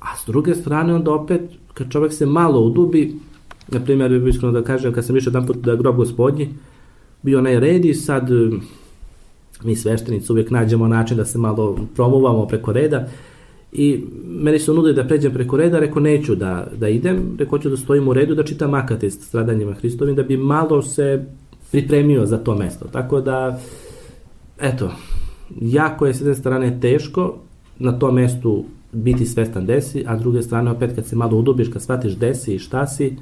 a 0.00 0.16
s 0.16 0.26
druge 0.26 0.54
strane 0.54 0.94
onda 0.94 1.12
opet, 1.12 1.40
kad 1.74 1.90
čovek 1.90 2.12
se 2.12 2.26
malo 2.26 2.60
udubi, 2.60 3.14
na 3.68 3.80
primjer, 3.80 4.28
iskreno 4.28 4.52
da 4.52 4.62
kažem, 4.62 4.92
kad 4.92 5.06
sam 5.06 5.16
išao 5.16 5.30
jedan 5.30 5.46
put 5.46 5.56
da 5.56 5.76
grob 5.76 5.96
gospodnji, 5.96 6.48
bio 7.22 7.38
onaj 7.38 7.60
red 7.60 7.84
i 7.84 7.94
sad 7.94 8.30
mi 9.64 9.76
sveštenici 9.76 10.32
uvijek 10.32 10.50
nađemo 10.50 10.88
način 10.88 11.16
da 11.16 11.24
se 11.24 11.38
malo 11.38 11.78
promuvamo 11.94 12.46
preko 12.46 12.72
reda 12.72 13.08
i 13.72 14.04
meni 14.26 14.58
su 14.58 14.74
nudili 14.74 14.94
da 14.94 15.04
pređem 15.04 15.32
preko 15.32 15.56
reda, 15.56 15.78
rekao 15.78 16.02
neću 16.02 16.34
da, 16.34 16.66
da 16.76 16.88
idem, 16.88 17.36
rekao 17.38 17.58
ću 17.58 17.70
da 17.70 17.76
stojim 17.76 18.08
u 18.08 18.12
redu 18.12 18.34
da 18.34 18.44
čitam 18.44 18.74
akatist 18.74 19.22
stradanjima 19.22 19.72
Hristovim 19.72 20.16
da 20.16 20.22
bi 20.22 20.36
malo 20.36 20.82
se 20.82 21.24
pripremio 21.70 22.26
za 22.26 22.38
to 22.38 22.54
mesto. 22.54 22.84
Tako 22.92 23.20
da 23.20 23.60
eto, 24.60 24.90
jako 25.60 26.06
je 26.06 26.14
s 26.14 26.20
jedne 26.20 26.34
strane 26.34 26.80
teško 26.80 27.34
na 27.78 27.98
tom 27.98 28.14
mestu 28.14 28.64
biti 28.92 29.26
svestan 29.26 29.66
desi, 29.66 30.04
a 30.06 30.18
s 30.18 30.20
druge 30.20 30.42
strane 30.42 30.70
opet 30.70 30.94
kad 30.94 31.06
se 31.06 31.16
malo 31.16 31.36
udubiš, 31.36 31.68
kad 31.68 31.82
shvatiš 31.82 32.12
desi 32.12 32.54
i 32.54 32.58
šta 32.58 32.86
si, 32.86 33.16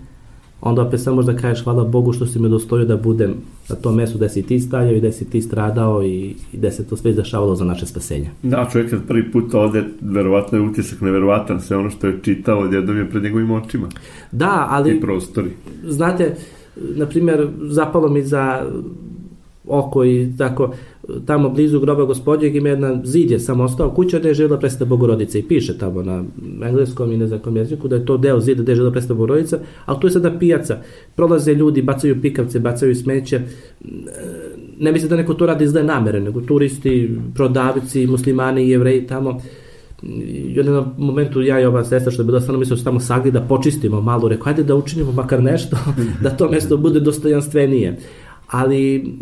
onda 0.61 0.83
opet 0.83 1.01
samo 1.01 1.17
možda 1.17 1.37
kažeš 1.37 1.65
hvala 1.65 1.85
Bogu 1.85 2.13
što 2.13 2.27
si 2.27 2.39
me 2.39 2.49
dostojio 2.49 2.87
da 2.87 2.97
budem 2.97 3.35
na 3.69 3.77
tom 3.77 3.95
mestu 3.95 4.19
gde 4.19 4.29
si 4.29 4.43
ti 4.43 4.61
stavljao 4.61 4.95
i 4.95 4.99
gde 4.99 5.13
si 5.13 5.31
ti 5.31 5.43
stradao 5.43 6.03
i, 6.03 6.35
i 6.53 6.57
gde 6.57 6.71
se 6.71 6.87
to 6.87 6.97
sve 6.97 7.11
izdešavalo 7.11 7.55
za 7.55 7.65
naše 7.65 7.87
spasenje. 7.87 8.31
Da, 8.43 8.69
čovjek 8.73 8.91
kad 8.91 9.07
prvi 9.07 9.33
put 9.33 9.55
ode, 9.55 9.85
verovatno 10.01 10.59
je 10.59 10.65
utisak 10.65 11.01
neverovatan, 11.01 11.61
sve 11.61 11.77
ono 11.77 11.91
što 11.91 12.07
je 12.07 12.19
čitao 12.23 12.59
odjednom 12.59 12.97
je 12.97 13.11
pred 13.11 13.23
njegovim 13.23 13.51
očima. 13.51 13.89
Da, 14.33 14.67
ali... 14.71 14.97
I 14.97 15.01
prostori. 15.01 15.51
Znate, 15.85 16.35
na 16.77 17.07
primjer, 17.07 17.49
zapalo 17.61 18.09
mi 18.09 18.23
za 18.23 18.67
oko 19.69 20.05
i 20.05 20.33
tako, 20.39 20.75
tamo 21.27 21.49
blizu 21.49 21.81
groba 21.81 22.05
gospodnjeg 22.05 22.57
ima 22.57 22.69
jedna 22.69 23.01
zid 23.05 23.31
je 23.31 23.39
samo 23.39 23.65
ostao 23.65 23.91
kuća 23.91 24.19
gde 24.19 24.29
je 24.29 24.35
živjela 24.35 24.59
presveta 24.59 24.85
Bogorodica 24.85 25.39
i 25.39 25.43
piše 25.43 25.79
tamo 25.79 26.03
na 26.03 26.25
engleskom 26.63 27.13
i 27.13 27.17
ne 27.17 27.27
znam 27.27 27.41
kom 27.41 27.57
jeziku 27.57 27.89
da 27.89 27.97
je 27.97 28.07
to 28.07 28.17
deo 28.17 28.41
zida 28.41 28.63
gde 28.63 28.73
je 28.73 28.77
živjela 28.77 28.93
presveta 28.93 29.15
Bogorodica, 29.15 29.59
ali 29.85 30.01
tu 30.01 30.07
je 30.07 30.11
sada 30.11 30.39
pijaca. 30.39 30.79
Prolaze 31.15 31.55
ljudi, 31.55 31.83
bacaju 31.83 32.23
pikavce, 32.23 32.61
bacaju 32.61 32.95
smeće. 32.95 33.41
Ne 34.81 34.93
mislim 34.93 35.11
da 35.11 35.17
neko 35.17 35.35
to 35.35 35.47
radi 35.47 35.67
zle 35.67 35.83
namere, 35.85 36.21
nego 36.21 36.41
turisti, 36.41 37.11
prodavci, 37.35 38.07
muslimani 38.07 38.65
i 38.65 38.71
jevreji 38.71 39.07
tamo 39.07 39.41
i 40.03 40.53
u 40.55 40.57
jednom 40.57 40.87
momentu 40.99 41.43
ja 41.43 41.61
i 41.61 41.65
ova 41.65 41.85
sestra 41.85 42.13
što 42.13 42.23
je 42.23 42.27
bila 42.27 42.41
stvarno 42.41 42.59
mislila 42.59 42.79
da 42.79 42.85
tamo 42.85 43.01
sagli 43.01 43.31
da 43.31 43.41
počistimo 43.41 44.01
malo, 44.01 44.29
rekao, 44.29 44.49
ajde 44.49 44.63
da 44.63 44.75
učinimo 44.75 45.13
makar 45.13 45.43
nešto, 45.43 45.77
da 46.23 46.31
to 46.31 46.51
mesto 46.51 46.77
bude 46.77 47.01
dostojanstvenije. 47.01 47.97
Ali 48.51 49.15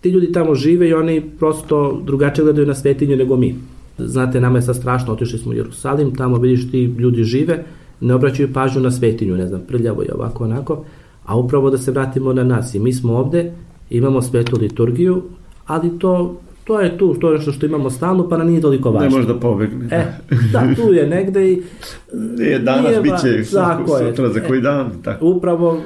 ti 0.00 0.10
ljudi 0.10 0.32
tamo 0.32 0.54
žive 0.54 0.88
i 0.88 0.94
oni 0.94 1.22
prosto 1.38 2.00
drugačije 2.04 2.44
gledaju 2.44 2.66
na 2.66 2.74
svetinju 2.74 3.16
nego 3.16 3.36
mi. 3.36 3.54
Znate, 3.98 4.40
nama 4.40 4.58
je 4.58 4.62
sad 4.62 4.76
strašno, 4.76 5.12
otišli 5.12 5.38
smo 5.38 5.52
u 5.52 5.54
Jerusalim, 5.54 6.14
tamo 6.14 6.38
vidiš 6.38 6.70
ti 6.70 6.84
ljudi 6.84 7.24
žive, 7.24 7.64
ne 8.00 8.14
obraćaju 8.14 8.52
pažnju 8.52 8.80
na 8.80 8.90
svetinju, 8.90 9.36
ne 9.36 9.46
znam, 9.46 9.60
prljavo 9.68 10.02
je 10.02 10.14
ovako, 10.14 10.44
onako, 10.44 10.84
a 11.24 11.36
upravo 11.36 11.70
da 11.70 11.78
se 11.78 11.90
vratimo 11.90 12.32
na 12.32 12.44
nas 12.44 12.74
i 12.74 12.78
mi 12.78 12.92
smo 12.92 13.16
ovde, 13.16 13.52
imamo 13.90 14.22
svetu 14.22 14.58
liturgiju, 14.60 15.22
ali 15.66 15.98
to 15.98 16.40
to 16.68 16.80
je 16.80 16.98
tu, 16.98 17.14
to 17.14 17.30
je 17.30 17.38
nešto 17.38 17.52
što 17.52 17.66
imamo 17.66 17.90
stalno, 17.90 18.28
pa 18.28 18.36
nam 18.36 18.46
nije 18.46 18.60
toliko 18.60 18.90
važno. 18.90 19.08
Ne 19.08 19.16
može 19.16 19.28
da 19.28 19.40
pobegne. 19.40 19.88
E, 19.90 20.04
da, 20.52 20.74
tu 20.76 20.92
je 20.92 21.06
negde 21.06 21.52
i... 21.52 21.62
Nije, 22.38 22.58
danas 22.58 22.90
nije, 22.90 23.00
bit 23.00 23.12
će 23.22 23.44
sutra, 23.44 24.28
za 24.32 24.40
koji 24.40 24.60
dan. 24.60 24.90
Tako. 25.02 25.26
Upravo, 25.26 25.80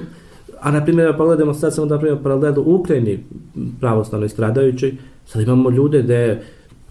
a 0.63 0.71
na 0.71 0.85
primjer, 0.85 1.17
pogledamo 1.17 1.55
sad 1.55 1.75
samo 1.75 1.87
da 1.87 1.99
primjer 1.99 2.23
paralelu 2.23 2.63
u 2.63 2.75
Ukrajini 2.75 3.19
pravoslavno 3.81 4.29
stradajući, 4.29 4.95
sad 5.27 5.43
imamo 5.43 5.71
ljude 5.71 6.03
gde 6.03 6.43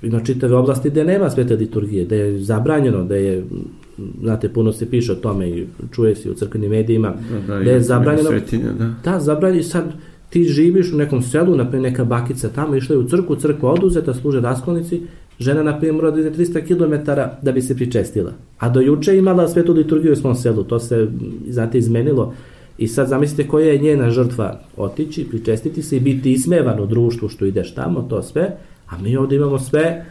ima 0.02 0.20
čitave 0.20 0.56
oblasti 0.56 0.90
gde 0.90 1.04
nema 1.04 1.30
svete 1.30 1.56
liturgije, 1.56 2.06
gde 2.06 2.18
je 2.18 2.40
zabranjeno, 2.40 3.04
gde 3.06 3.24
je 3.24 3.46
znate, 4.22 4.50
puno 4.50 4.72
se 4.72 4.90
piše 4.90 5.12
o 5.12 5.16
tome 5.16 5.50
i 5.50 5.68
čuje 5.92 6.16
se 6.16 6.32
u 6.32 6.34
crkvenim 6.34 6.70
medijima, 6.70 7.14
da, 7.48 7.60
da, 7.60 7.72
je 7.72 7.82
zabranjeno... 7.82 8.30
Svetinja, 8.30 8.72
da. 8.80 9.12
Da, 9.12 9.20
zabranjeno, 9.20 9.64
sad 9.64 9.94
ti 10.30 10.44
živiš 10.44 10.94
u 10.94 10.98
nekom 10.98 11.22
selu, 11.22 11.56
na 11.56 11.70
primjer 11.70 11.92
neka 11.92 12.06
bakica 12.06 12.50
tamo, 12.50 12.76
išla 12.76 12.96
je 12.96 13.00
u 13.00 13.08
crku, 13.08 13.36
crkva 13.36 13.72
oduzeta, 13.72 14.14
služe 14.14 14.40
raskolnici, 14.40 15.02
žena 15.40 15.64
na 15.64 15.78
primjer 15.78 15.96
mora 15.96 16.12
da 16.12 16.20
ide 16.20 16.32
300 16.32 16.68
km 16.68 17.12
da 17.42 17.52
bi 17.52 17.62
se 17.62 17.76
pričestila. 17.76 18.32
A 18.58 18.70
do 18.70 18.82
juče 18.82 19.18
imala 19.18 19.48
svetu 19.48 19.74
liturgiju 19.74 20.14
u 20.14 20.16
svom 20.16 20.36
selu, 20.36 20.64
to 20.64 20.80
se, 20.80 21.08
znate, 21.50 21.78
izmenilo. 21.78 22.34
I 22.82 22.88
sad 22.88 23.08
zamislite 23.08 23.48
koja 23.48 23.72
je 23.72 23.78
njena 23.78 24.10
žrtva 24.10 24.60
otići, 24.78 25.26
pričestiti 25.30 25.84
se 25.84 25.98
i 25.98 26.00
biti 26.00 26.32
ismevan 26.32 26.80
u 26.80 26.86
društvu 26.86 27.30
što 27.30 27.46
ideš 27.46 27.76
tamo, 27.76 28.02
to 28.02 28.24
sve, 28.24 28.58
a 28.90 28.98
mi 28.98 29.18
ovde 29.18 29.36
imamo 29.36 29.60
sve 29.60 30.06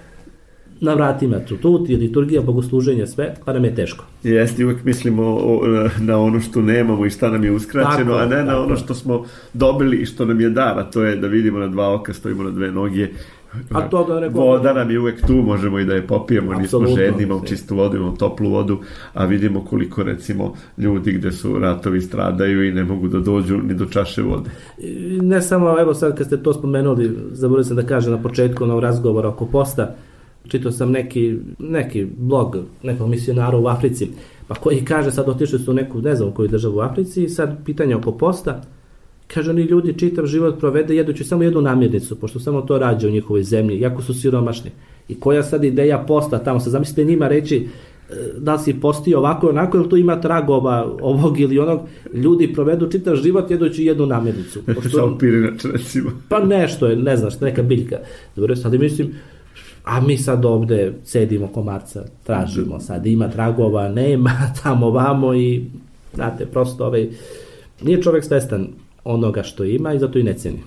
na 0.81 0.95
vratima 0.95 1.39
tutut 1.39 1.89
i 1.91 1.97
liturgija, 1.97 2.43
bogosluženje, 2.43 3.07
sve, 3.07 3.35
pa 3.45 3.53
nam 3.53 3.65
je 3.65 3.75
teško. 3.75 4.05
Jeste, 4.23 4.65
uvek 4.65 4.85
mislimo 4.85 5.23
o, 5.23 5.61
na 6.01 6.19
ono 6.19 6.41
što 6.41 6.63
nemamo 6.63 7.07
i 7.07 7.11
šta 7.11 7.31
nam 7.31 7.45
je 7.45 7.53
uskraćeno, 7.53 8.13
tako, 8.13 8.23
a 8.23 8.27
ne 8.27 8.37
tako. 8.37 8.51
na 8.51 8.61
ono 8.61 8.77
što 8.77 8.95
smo 8.95 9.25
dobili 9.55 9.97
i 9.97 10.07
što 10.07 10.25
nam 10.25 10.41
je 10.41 10.51
dar, 10.51 10.79
a 10.79 10.91
to 10.91 11.03
je 11.03 11.17
da 11.17 11.27
vidimo 11.27 11.59
na 11.59 11.69
dva 11.69 11.95
oka, 11.95 12.13
stojimo 12.13 12.43
na 12.43 12.51
dve 12.51 12.71
noge, 12.73 13.09
A 13.71 13.89
to 13.89 14.05
da 14.05 14.21
neko... 14.21 14.41
Voda 14.41 14.73
nam 14.73 14.91
je 14.91 15.01
uvek 15.01 15.27
tu, 15.27 15.35
možemo 15.35 15.79
i 15.79 15.85
da 15.85 15.95
je 15.95 16.07
popijemo, 16.07 16.53
Absolutno. 16.53 16.89
nismo 16.89 17.03
žedni, 17.03 17.23
imamo 17.23 17.45
čistu 17.47 17.77
vodu, 17.77 17.97
imamo 17.97 18.17
toplu 18.17 18.51
vodu, 18.51 18.79
a 19.15 19.25
vidimo 19.25 19.65
koliko 19.65 20.03
recimo 20.03 20.55
ljudi 20.79 21.13
gde 21.13 21.33
su 21.33 21.59
ratovi 21.59 22.01
stradaju 22.01 22.69
i 22.69 22.73
ne 22.73 22.85
mogu 22.85 23.09
da 23.09 23.19
dođu 23.19 23.59
ni 23.59 23.75
do 23.75 23.87
čaše 23.87 24.23
vode. 24.23 24.51
Ne 25.23 25.43
samo, 25.43 25.81
evo 25.81 25.95
sad 25.95 26.17
kad 26.17 26.27
ste 26.27 26.43
to 26.43 26.53
spomenuli, 26.53 27.17
zaboravio 27.33 27.65
sam 27.65 27.77
da 27.77 27.83
kažem 27.83 28.13
na 28.13 28.23
početku 28.23 28.67
na 28.67 28.81
razgovora 28.81 29.29
oko 29.29 29.47
posta, 29.47 29.95
čitao 30.49 30.73
sam 30.73 30.91
neki, 30.91 31.39
neki 31.59 32.07
blog 32.19 32.57
nekog 32.83 33.09
misionara 33.09 33.59
u 33.59 33.67
Africi, 33.67 34.09
pa 34.49 34.55
koji 34.55 34.85
kaže 34.85 35.11
sad 35.11 35.29
otišli 35.29 35.59
su 35.59 35.71
u 35.71 35.75
neku, 35.75 36.01
ne 36.01 36.15
znam 36.15 36.29
u 36.29 36.33
koju 36.33 36.49
državu 36.49 36.77
u 36.77 36.81
Africi 36.81 37.25
i 37.25 37.29
sad 37.29 37.65
pitanje 37.65 37.97
oko 37.97 38.13
posta, 38.13 38.63
kaže 39.35 39.51
oni 39.51 39.63
ljudi 39.63 39.99
čitav 39.99 40.27
život 40.27 40.59
provede 40.59 40.97
jedući 40.97 41.25
samo 41.25 41.43
jednu 41.43 41.61
namirnicu, 41.61 42.17
pošto 42.17 42.41
samo 42.41 42.61
to 42.61 42.79
rađe 42.79 43.09
u 43.09 43.11
njihovoj 43.11 43.43
zemlji, 43.43 43.81
jako 43.81 44.03
su 44.03 44.15
siromašni. 44.15 44.71
I 45.09 45.21
koja 45.21 45.43
sad 45.43 45.65
ideja 45.65 46.05
posta 46.09 46.39
tamo, 46.39 46.61
sad 46.61 46.73
zamislite 46.73 47.05
njima 47.05 47.29
reći 47.29 47.57
e, 47.57 48.15
da 48.39 48.59
si 48.59 48.81
postio 48.81 49.19
ovako 49.19 49.47
i 49.47 49.51
onako, 49.51 49.79
ili 49.79 49.89
tu 49.89 49.97
ima 49.97 50.21
tragova 50.21 50.97
ovog 51.01 51.41
ili 51.41 51.59
onog, 51.59 51.81
ljudi 52.15 52.53
provedu 52.53 52.91
čitav 52.91 53.17
život 53.17 53.51
jedući 53.51 53.85
jednu 53.85 54.07
namirnicu. 54.07 54.61
Pošto, 54.75 54.99
Samo 54.99 55.19
pirinač, 55.19 55.65
recimo. 55.65 56.11
Pa 56.29 56.45
nešto 56.45 56.87
je, 56.87 56.97
ne 56.97 57.17
znaš, 57.17 57.41
neka 57.41 57.63
biljka. 57.63 57.97
Dobro, 58.37 58.57
sad 58.57 58.73
mislim, 58.73 59.15
a 59.85 60.01
mi 60.01 60.17
sad 60.17 60.45
ovde 60.45 60.93
cedimo 61.05 61.47
komarca, 61.47 62.05
tražimo 62.25 62.81
sad, 62.81 63.07
ima 63.07 63.29
tragova, 63.29 63.89
nema, 63.89 64.31
tamo, 64.63 64.91
vamo 64.91 65.35
i, 65.35 65.65
znate, 66.15 66.47
prosto 66.47 66.87
ovaj, 66.87 67.09
nije 67.83 68.03
čovek 68.03 68.25
svestan 68.25 68.69
onoga 69.05 69.43
što 69.43 69.65
ima 69.65 69.93
i 69.95 69.99
zato 69.99 70.19
i 70.19 70.23
ne 70.23 70.35
ceni. 70.35 70.63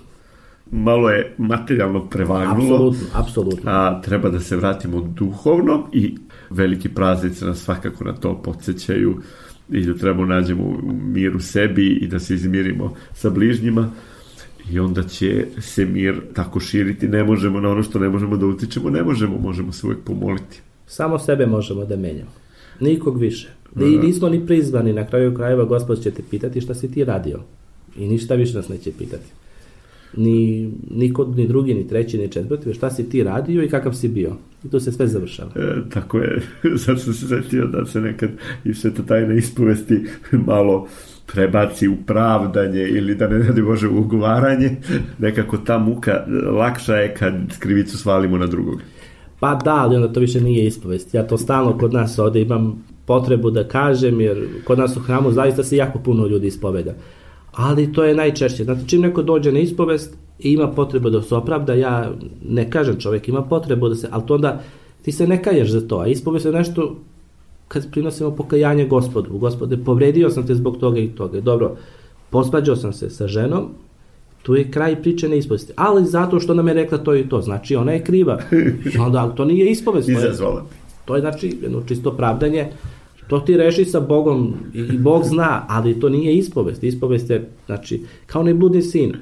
Malo 0.71 1.09
je 1.09 1.35
materijalno 1.37 2.09
prevagnulo. 2.09 2.75
Apsolutno, 2.75 3.07
apsolutno. 3.13 3.71
A 3.71 4.01
treba 4.01 4.29
da 4.29 4.39
se 4.39 4.55
vratimo 4.55 5.01
duhovno 5.01 5.87
i 5.91 6.15
veliki 6.49 6.89
praznici 6.89 7.45
nas 7.45 7.59
svakako 7.59 8.03
na 8.03 8.13
to 8.13 8.41
podsjećaju 8.41 9.17
i 9.69 9.85
da 9.85 9.93
trebamo 9.93 10.25
nađemo 10.25 10.79
mir 11.03 11.35
u 11.35 11.39
sebi 11.39 11.87
i 11.87 12.07
da 12.07 12.19
se 12.19 12.33
izmirimo 12.33 12.93
sa 13.13 13.29
bližnjima 13.29 13.91
i 14.71 14.79
onda 14.79 15.03
će 15.03 15.45
se 15.61 15.85
mir 15.85 16.21
tako 16.33 16.59
širiti, 16.59 17.07
ne 17.07 17.23
možemo 17.23 17.59
na 17.59 17.69
ono 17.69 17.83
što 17.83 17.99
ne 17.99 18.09
možemo 18.09 18.37
da 18.37 18.45
utičemo, 18.45 18.89
ne 18.89 19.03
možemo, 19.03 19.37
možemo 19.37 19.71
se 19.71 19.87
uvek 19.87 19.99
pomoliti. 20.05 20.61
Samo 20.87 21.19
sebe 21.19 21.45
možemo 21.45 21.85
da 21.85 21.95
menjamo. 21.95 22.31
Nikog 22.79 23.19
više. 23.19 23.49
Da. 23.75 23.85
I 23.85 23.97
nismo 23.97 24.29
ni 24.29 24.45
prizvani, 24.45 24.93
na 24.93 25.07
kraju 25.07 25.35
krajeva 25.35 25.65
gospod 25.65 26.03
će 26.03 26.11
te 26.11 26.23
pitati 26.29 26.61
šta 26.61 26.73
si 26.73 26.91
ti 26.91 27.05
radio. 27.05 27.39
I 27.99 28.07
ništa 28.07 28.35
više 28.35 28.57
nas 28.57 28.69
neće 28.69 28.91
pitati. 28.97 29.25
Ni 30.17 30.69
niko, 30.91 31.25
ni 31.35 31.47
drugi, 31.47 31.73
ni 31.73 31.87
treći, 31.87 32.17
ni 32.17 32.31
četvrti, 32.31 32.73
šta 32.73 32.89
si 32.89 33.09
ti 33.09 33.23
radio 33.23 33.63
i 33.63 33.69
kakav 33.69 33.93
si 33.93 34.07
bio. 34.07 34.35
I 34.65 34.69
to 34.69 34.79
se 34.79 34.91
sve 34.91 35.07
završava. 35.07 35.51
E, 35.55 35.89
tako 35.89 36.17
je. 36.17 36.41
Sad 36.85 37.01
sam 37.01 37.13
se 37.13 37.27
setio 37.27 37.67
da 37.67 37.85
se 37.85 38.01
nekad 38.01 38.29
i 38.63 38.73
sve 38.73 38.93
to 38.93 39.03
tajne 39.03 39.37
ispovesti 39.37 40.05
malo 40.47 40.87
prebaci 41.25 41.87
u 41.87 41.95
pravdanje 42.05 42.81
ili 42.81 43.15
da 43.15 43.27
ne 43.27 43.39
ne 43.39 43.61
može 43.61 43.87
u 43.87 43.99
ugovaranje, 43.99 44.75
nekako 45.19 45.57
ta 45.57 45.77
muka 45.77 46.25
lakša 46.51 46.95
je 46.95 47.15
kad 47.15 47.59
krivicu 47.59 47.97
svalimo 47.97 48.37
na 48.37 48.47
drugog. 48.47 48.81
Pa 49.39 49.55
da, 49.55 49.75
ali 49.75 49.95
onda 49.95 50.13
to 50.13 50.19
više 50.19 50.41
nije 50.41 50.65
ispovest. 50.65 51.13
Ja 51.13 51.27
to 51.27 51.37
stalno 51.37 51.77
kod 51.77 51.93
nas 51.93 52.19
ovde 52.19 52.41
imam 52.41 52.83
potrebu 53.05 53.51
da 53.51 53.67
kažem, 53.67 54.21
jer 54.21 54.47
kod 54.63 54.77
nas 54.77 54.97
u 54.97 54.99
hramu 54.99 55.31
zaista 55.31 55.63
se 55.63 55.77
jako 55.77 55.99
puno 55.99 56.27
ljudi 56.27 56.47
ispoveda. 56.47 56.93
Ali 57.53 57.93
to 57.93 58.03
je 58.03 58.15
najčešće. 58.15 58.63
Znate, 58.63 58.81
čim 58.87 59.01
neko 59.01 59.21
dođe 59.21 59.51
na 59.51 59.59
ispovest 59.59 60.17
i 60.39 60.51
ima 60.51 60.67
potrebu 60.67 61.09
da 61.09 61.21
se 61.21 61.35
opravda, 61.35 61.73
ja 61.73 62.11
ne 62.49 62.69
kažem 62.69 62.99
čovek 62.99 63.27
ima 63.27 63.41
potrebu 63.41 63.89
da 63.89 63.95
se, 63.95 64.07
ali 64.11 64.23
to 64.27 64.35
onda 64.35 64.61
ti 65.01 65.11
se 65.11 65.27
ne 65.27 65.43
kaješ 65.43 65.71
za 65.71 65.87
to, 65.87 65.99
a 65.99 66.07
ispovest 66.07 66.45
je 66.45 66.51
nešto 66.51 66.95
kad 67.67 67.91
prinosimo 67.91 68.31
pokajanje 68.31 68.85
gospodu. 68.85 69.37
Gospode, 69.37 69.77
povredio 69.77 70.29
sam 70.29 70.47
te 70.47 70.55
zbog 70.55 70.77
toga 70.77 70.99
i 70.99 71.07
toga. 71.07 71.41
Dobro, 71.41 71.75
posvađao 72.29 72.75
sam 72.75 72.93
se 72.93 73.09
sa 73.09 73.27
ženom, 73.27 73.69
tu 74.43 74.55
je 74.55 74.71
kraj 74.71 75.01
priče 75.01 75.29
ne 75.29 75.37
ispovesti. 75.37 75.73
Ali 75.75 76.05
zato 76.05 76.39
što 76.39 76.53
nam 76.53 76.67
je 76.67 76.73
rekla 76.73 76.97
to 76.97 77.15
i 77.15 77.29
to, 77.29 77.41
znači 77.41 77.75
ona 77.75 77.91
je 77.91 78.03
kriva. 78.03 78.39
Onda, 79.05 79.19
ali 79.19 79.35
to 79.35 79.45
nije 79.45 79.71
ispovest. 79.71 80.09
Izazvala. 80.09 80.65
To 81.05 81.15
je 81.15 81.21
znači 81.21 81.57
jedno 81.61 81.81
čisto 81.87 82.11
pravdanje 82.11 82.67
To 83.27 83.39
ti 83.39 83.57
reši 83.57 83.85
sa 83.85 83.99
Bogom 83.99 84.53
i 84.73 84.97
Bog 84.97 85.23
zna, 85.23 85.65
ali 85.69 85.99
to 85.99 86.09
nije 86.09 86.35
ispovest. 86.35 86.83
Ispovest 86.83 87.29
je, 87.29 87.49
znači, 87.65 88.01
kao 88.25 88.43
ne 88.43 88.53
bludni 88.53 88.81
sin. 88.81 89.13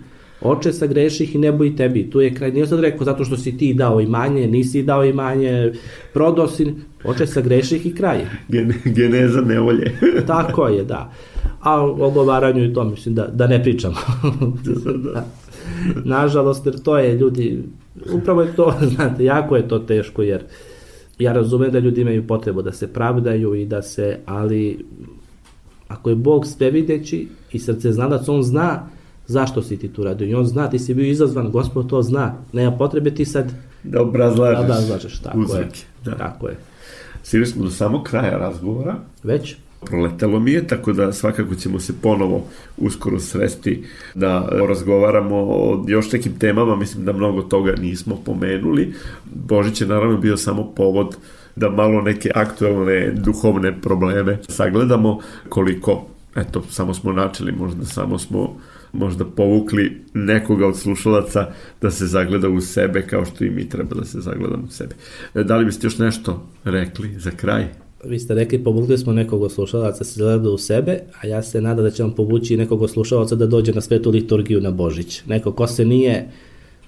Oče 0.42 0.74
sa 0.74 0.88
greših 0.88 1.36
i 1.36 1.38
nebo 1.38 1.64
i 1.64 1.76
tebi. 1.76 2.10
Tu 2.10 2.22
je 2.22 2.34
kraj, 2.34 2.52
nije 2.52 2.68
sad 2.68 2.80
rekao 2.80 3.06
zato 3.06 3.26
što 3.26 3.38
si 3.38 3.58
ti 3.58 3.74
dao 3.74 4.02
imanje, 4.02 4.48
nisi 4.48 4.84
dao 4.84 5.06
imanje, 5.06 5.74
prodao 6.14 6.48
si, 6.48 6.74
oče 7.04 7.28
sa 7.28 7.42
greših 7.42 7.86
i 7.86 7.96
kraj. 7.96 8.26
Gen, 8.48 8.74
geneza 8.86 9.42
nevolje. 9.42 9.92
Tako 10.28 10.68
je, 10.68 10.84
da. 10.84 11.14
A 11.62 11.82
o 11.82 12.08
ogovaranju 12.08 12.64
i 12.64 12.74
to 12.74 12.84
mislim 12.84 13.16
da, 13.16 13.28
da 13.28 13.48
ne 13.48 13.64
pričamo. 13.64 13.96
da. 15.14 15.26
Nažalost, 16.04 16.66
jer 16.66 16.80
to 16.80 16.98
je 16.98 17.16
ljudi, 17.16 17.64
upravo 18.14 18.42
je 18.42 18.56
to, 18.56 18.74
znate, 18.96 19.24
jako 19.24 19.56
je 19.56 19.68
to 19.68 19.80
teško, 19.80 20.22
jer 20.22 20.44
ja 21.20 21.34
razumem 21.34 21.72
da 21.72 21.80
ljudi 21.80 22.02
imaju 22.02 22.28
potrebu 22.28 22.62
da 22.62 22.72
se 22.72 22.94
pravdaju 22.94 23.56
i 23.56 23.66
da 23.66 23.82
se, 23.82 24.20
ali 24.26 24.86
ako 25.88 26.10
je 26.10 26.16
Bog 26.16 26.48
sve 26.48 26.72
videći 26.72 27.28
i 27.52 27.60
srce 27.60 27.92
znalac, 27.92 28.30
on 28.30 28.44
zna 28.44 28.88
zašto 29.28 29.62
si 29.62 29.78
ti 29.78 29.88
tu 29.88 30.04
radio 30.04 30.28
i 30.28 30.34
on 30.34 30.46
zna, 30.46 30.70
ti 30.70 30.80
si 30.80 30.94
bio 30.94 31.06
izazvan, 31.06 31.52
gospod 31.52 31.90
to 31.90 32.02
zna, 32.02 32.36
nema 32.54 32.78
potrebe 32.78 33.16
ti 33.16 33.26
sad 33.26 33.52
da 33.84 34.02
obrazlažeš, 34.02 34.58
da 34.58 34.64
obrazlažeš 34.64 35.20
tako 35.20 35.56
je. 35.58 35.68
Da. 36.06 36.16
Tako 36.16 36.48
je. 36.48 36.58
Sili 37.24 37.46
smo 37.46 37.64
do 37.64 37.70
samog 37.70 38.04
kraja 38.04 38.38
razgovora. 38.38 38.96
Već? 39.24 39.56
Proletelo 39.86 40.40
mi 40.40 40.52
je, 40.52 40.68
tako 40.68 40.94
da 40.94 41.14
svakako 41.14 41.56
ćemo 41.56 41.80
se 41.80 41.94
ponovo 42.02 42.48
uskoro 42.78 43.20
sresti 43.20 43.84
da 44.16 44.50
razgovaramo 44.52 45.36
o 45.36 45.86
još 45.88 46.12
nekim 46.12 46.40
temama, 46.40 46.76
mislim 46.76 47.06
da 47.06 47.14
mnogo 47.14 47.42
toga 47.42 47.76
nismo 47.82 48.16
pomenuli. 48.26 48.94
Božić 49.26 49.82
je 49.82 49.88
naravno 49.88 50.18
bio 50.18 50.38
samo 50.38 50.72
povod 50.76 51.18
da 51.56 51.70
malo 51.70 52.02
neke 52.02 52.32
aktuelne 52.36 53.12
duhovne 53.12 53.82
probleme 53.82 54.38
sagledamo, 54.50 55.20
koliko, 55.50 56.06
eto, 56.36 56.64
samo 56.70 56.94
smo 56.94 57.12
načeli, 57.12 57.52
možda 57.52 57.86
samo 57.86 58.20
smo 58.20 58.56
možda 58.94 59.26
povukli 59.26 60.02
nekoga 60.14 60.68
od 60.68 60.78
slušalaca 60.78 61.48
da 61.82 61.92
se 61.92 62.08
zagleda 62.08 62.50
u 62.50 62.62
sebe 62.62 63.02
kao 63.02 63.26
što 63.26 63.44
i 63.44 63.50
mi 63.50 63.70
treba 63.70 63.96
da 63.96 64.06
se 64.06 64.22
zagledamo 64.22 64.64
u 64.64 64.72
sebe. 64.72 64.96
E, 65.36 65.44
da 65.44 65.58
li 65.58 65.66
biste 65.66 65.88
još 65.88 65.98
nešto 65.98 66.48
rekli 66.64 67.20
za 67.20 67.32
kraj? 67.32 67.68
Vi 68.04 68.20
ste 68.20 68.34
rekli, 68.34 68.64
povukli 68.64 68.98
smo 68.98 69.14
nekog 69.14 69.42
od 69.42 69.52
slušalaca 69.52 69.98
da 69.98 70.04
se 70.04 70.22
gleda 70.22 70.50
u 70.50 70.58
sebe, 70.58 71.00
a 71.22 71.28
ja 71.28 71.44
se 71.44 71.62
nadam 71.62 71.86
da 71.86 71.92
će 71.92 72.04
vam 72.04 72.12
povući 72.12 72.58
nekog 72.58 72.82
od 72.82 72.90
slušalaca 72.90 73.36
da 73.36 73.46
dođe 73.46 73.74
na 73.74 73.82
svetu 73.82 74.10
liturgiju 74.10 74.62
na 74.62 74.72
Božić. 74.72 75.22
Neko 75.26 75.52
ko 75.52 75.68
se 75.68 75.86
nije, 75.86 76.30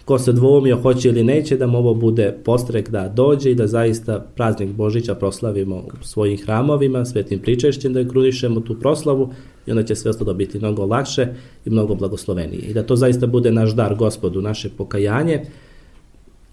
ko 0.06 0.20
se 0.20 0.34
dvoumio 0.34 0.82
hoće 0.82 1.10
ili 1.10 1.24
neće, 1.24 1.58
da 1.58 1.68
mu 1.68 1.78
ovo 1.78 1.94
bude 1.94 2.36
postrek 2.44 2.90
da 2.90 3.10
dođe 3.10 3.52
i 3.52 3.56
da 3.56 3.68
zaista 3.68 4.20
praznik 4.36 4.70
Božića 4.70 5.16
proslavimo 5.16 5.76
u 5.76 6.04
svojim 6.04 6.38
hramovima, 6.44 7.06
svetim 7.06 7.40
pričešćem, 7.40 7.94
da 7.94 8.08
krunišemo 8.08 8.60
tu 8.60 8.80
proslavu 8.80 9.34
i 9.68 9.72
onda 9.72 9.84
će 9.84 9.96
sve 9.96 10.10
ostalo 10.10 10.34
biti 10.34 10.60
mnogo 10.60 10.86
lakše 10.86 11.28
i 11.66 11.70
mnogo 11.70 11.96
blagoslovenije. 11.96 12.62
I 12.62 12.74
da 12.74 12.84
to 12.84 12.96
zaista 12.96 13.28
bude 13.28 13.52
naš 13.52 13.72
dar 13.72 13.96
gospodu, 13.96 14.42
naše 14.42 14.70
pokajanje 14.70 15.42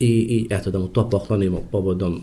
i, 0.01 0.07
i 0.09 0.47
eto 0.51 0.71
da 0.71 0.79
mu 0.79 0.89
to 0.89 1.11
poklonimo 1.11 1.61
povodom 1.71 2.23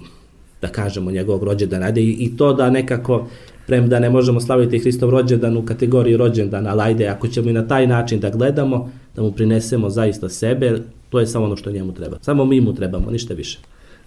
da 0.61 0.67
kažemo, 0.67 1.11
njegovog 1.11 1.43
rođendana. 1.43 1.85
Ajde, 1.85 2.01
i, 2.01 2.31
to 2.37 2.53
da 2.53 2.69
nekako, 2.69 3.27
premda 3.67 3.99
ne 3.99 4.09
možemo 4.09 4.39
slaviti 4.39 4.79
Hristov 4.79 5.09
rođendan 5.09 5.57
u 5.57 5.65
kategoriji 5.65 6.17
rođendana, 6.17 6.69
ali 6.69 6.81
ajde, 6.81 7.07
ako 7.07 7.27
ćemo 7.27 7.49
i 7.49 7.53
na 7.53 7.67
taj 7.67 7.87
način 7.87 8.19
da 8.19 8.29
gledamo, 8.29 8.91
da 9.15 9.21
mu 9.21 9.31
prinesemo 9.31 9.89
zaista 9.89 10.29
sebe, 10.29 10.81
to 11.09 11.19
je 11.19 11.27
samo 11.27 11.45
ono 11.45 11.55
što 11.55 11.71
njemu 11.71 11.93
treba. 11.93 12.17
Samo 12.21 12.45
mi 12.45 12.61
mu 12.61 12.73
trebamo, 12.75 13.11
ništa 13.11 13.33
više. 13.33 13.59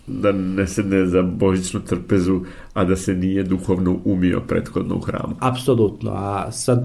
Da 0.07 0.33
ne 0.33 0.67
sedne 0.67 1.07
za 1.07 1.23
božićnu 1.23 1.81
trpezu, 1.81 2.41
a 2.75 2.85
da 2.85 2.97
se 2.97 3.15
nije 3.15 3.43
duhovno 3.43 4.01
umio 4.05 4.41
prethodno 4.49 4.97
u 4.97 5.01
hramu. 5.01 5.37
Apsolutno, 5.41 6.11
a 6.15 6.53
sa, 6.53 6.83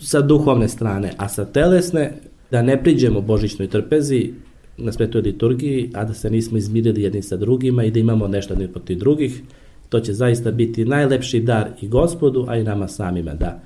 sa 0.00 0.20
duhovne 0.20 0.68
strane, 0.68 1.12
a 1.16 1.28
sa 1.28 1.44
telesne, 1.44 2.12
da 2.50 2.62
ne 2.62 2.82
priđemo 2.82 3.20
božićnoj 3.20 3.68
trpezi, 3.68 4.32
na 4.76 4.92
svetoj 4.92 5.22
liturgiji, 5.22 5.90
a 5.94 6.04
da 6.04 6.14
se 6.14 6.30
nismo 6.30 6.58
izmirili 6.58 7.02
jedni 7.02 7.22
sa 7.22 7.36
drugima 7.36 7.84
i 7.84 7.90
da 7.90 7.98
imamo 7.98 8.28
nešto 8.28 8.54
ne 8.54 8.68
protiv 8.68 8.98
drugih, 8.98 9.42
to 9.88 10.00
će 10.00 10.12
zaista 10.12 10.50
biti 10.50 10.84
najlepši 10.84 11.40
dar 11.40 11.68
i 11.80 11.88
gospodu, 11.88 12.44
a 12.48 12.56
i 12.56 12.64
nama 12.64 12.88
samima 12.88 13.34
da 13.34 13.60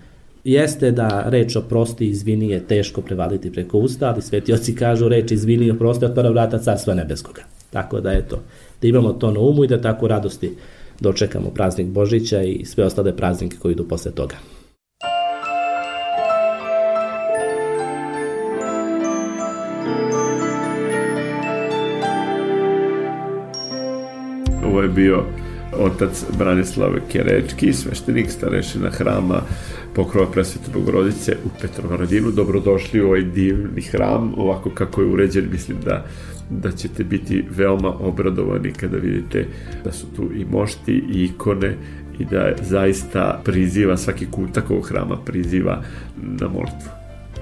jeste 0.44 0.90
da 0.90 1.24
reč 1.26 1.56
oprosti 1.56 2.06
i 2.06 2.10
izvini 2.10 2.48
je 2.48 2.66
teško 2.66 3.00
prevaliti 3.00 3.52
preko 3.52 3.78
usta, 3.78 4.08
ali 4.08 4.22
sveti 4.22 4.52
oci 4.52 4.74
kažu 4.74 5.08
reč 5.08 5.30
izvini 5.30 5.66
i 5.66 5.70
oprosti 5.70 6.04
otvara 6.04 6.30
vrata 6.30 6.58
carstva 6.58 6.94
nebeskoga. 6.94 7.42
Tako 7.70 8.00
da 8.00 8.12
eto, 8.12 8.42
da 8.82 8.88
imamo 8.88 9.12
to 9.12 9.30
na 9.30 9.40
umu 9.40 9.64
i 9.64 9.68
da 9.68 9.80
tako 9.80 10.08
radosti 10.08 10.52
dočekamo 11.00 11.50
praznik 11.50 11.86
Božića 11.86 12.42
i 12.42 12.64
sve 12.64 12.84
ostale 12.84 13.16
praznike 13.16 13.56
koji 13.56 13.72
idu 13.72 13.88
posle 13.88 14.12
toga. 14.12 14.36
Bio 24.98 25.22
otac 25.78 26.24
Branislav 26.38 26.90
Kerečki, 27.12 27.72
sveštenik 27.72 28.30
starešina 28.30 28.90
hrama 28.90 29.40
pokrova 29.94 30.26
presvete 30.30 30.70
Bogorodice 30.74 31.36
u 31.44 31.48
Petrovaradinu. 31.60 32.30
Dobrodošli 32.30 33.02
u 33.02 33.06
ovaj 33.06 33.22
divni 33.22 33.82
hram, 33.82 34.34
ovako 34.36 34.70
kako 34.70 35.00
je 35.00 35.06
uređen, 35.06 35.48
mislim 35.52 35.76
da 35.84 36.04
da 36.50 36.72
ćete 36.72 37.04
biti 37.04 37.44
veoma 37.50 37.92
obradovani 38.00 38.72
kada 38.72 38.96
vidite 38.96 39.46
da 39.84 39.92
su 39.92 40.06
tu 40.16 40.22
i 40.22 40.44
mošti 40.44 40.92
i 40.92 41.24
ikone 41.24 41.74
i 42.18 42.24
da 42.24 42.52
zaista 42.62 43.40
priziva 43.44 43.96
svaki 43.96 44.26
kutak 44.30 44.70
ovog 44.70 44.88
hrama 44.88 45.16
priziva 45.24 45.82
na 46.22 46.48
molitvu. 46.48 46.90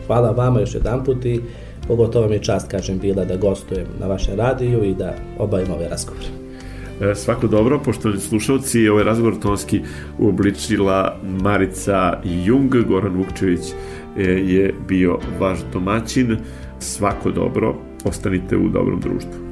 Hvala 0.06 0.30
vama 0.30 0.60
još 0.60 0.74
jedan 0.74 1.04
put 1.04 1.24
i 1.24 1.40
pogotovo 1.88 2.28
mi 2.28 2.34
je 2.34 2.42
čast, 2.42 2.70
kažem, 2.70 2.98
bila 2.98 3.24
da 3.24 3.36
gostujem 3.36 3.86
na 4.00 4.06
vašem 4.06 4.36
radiju 4.36 4.84
i 4.84 4.94
da 4.94 5.14
obavim 5.38 5.70
ove 5.70 5.88
razgovore. 5.88 6.45
E, 7.00 7.14
svako 7.14 7.46
dobro, 7.46 7.78
pošto 7.78 8.18
slušalci, 8.18 8.88
ovaj 8.88 9.04
razgovor 9.04 9.38
tonski 9.38 9.80
uobličila 10.18 11.20
Marica 11.42 12.20
Jung, 12.24 12.74
Goran 12.88 13.16
Vukčević 13.16 13.60
e, 14.16 14.22
je 14.22 14.74
bio 14.88 15.18
vaš 15.40 15.58
domaćin. 15.72 16.36
Svako 16.78 17.30
dobro, 17.30 17.74
ostanite 18.04 18.56
u 18.56 18.68
dobrom 18.68 19.00
društvu. 19.00 19.45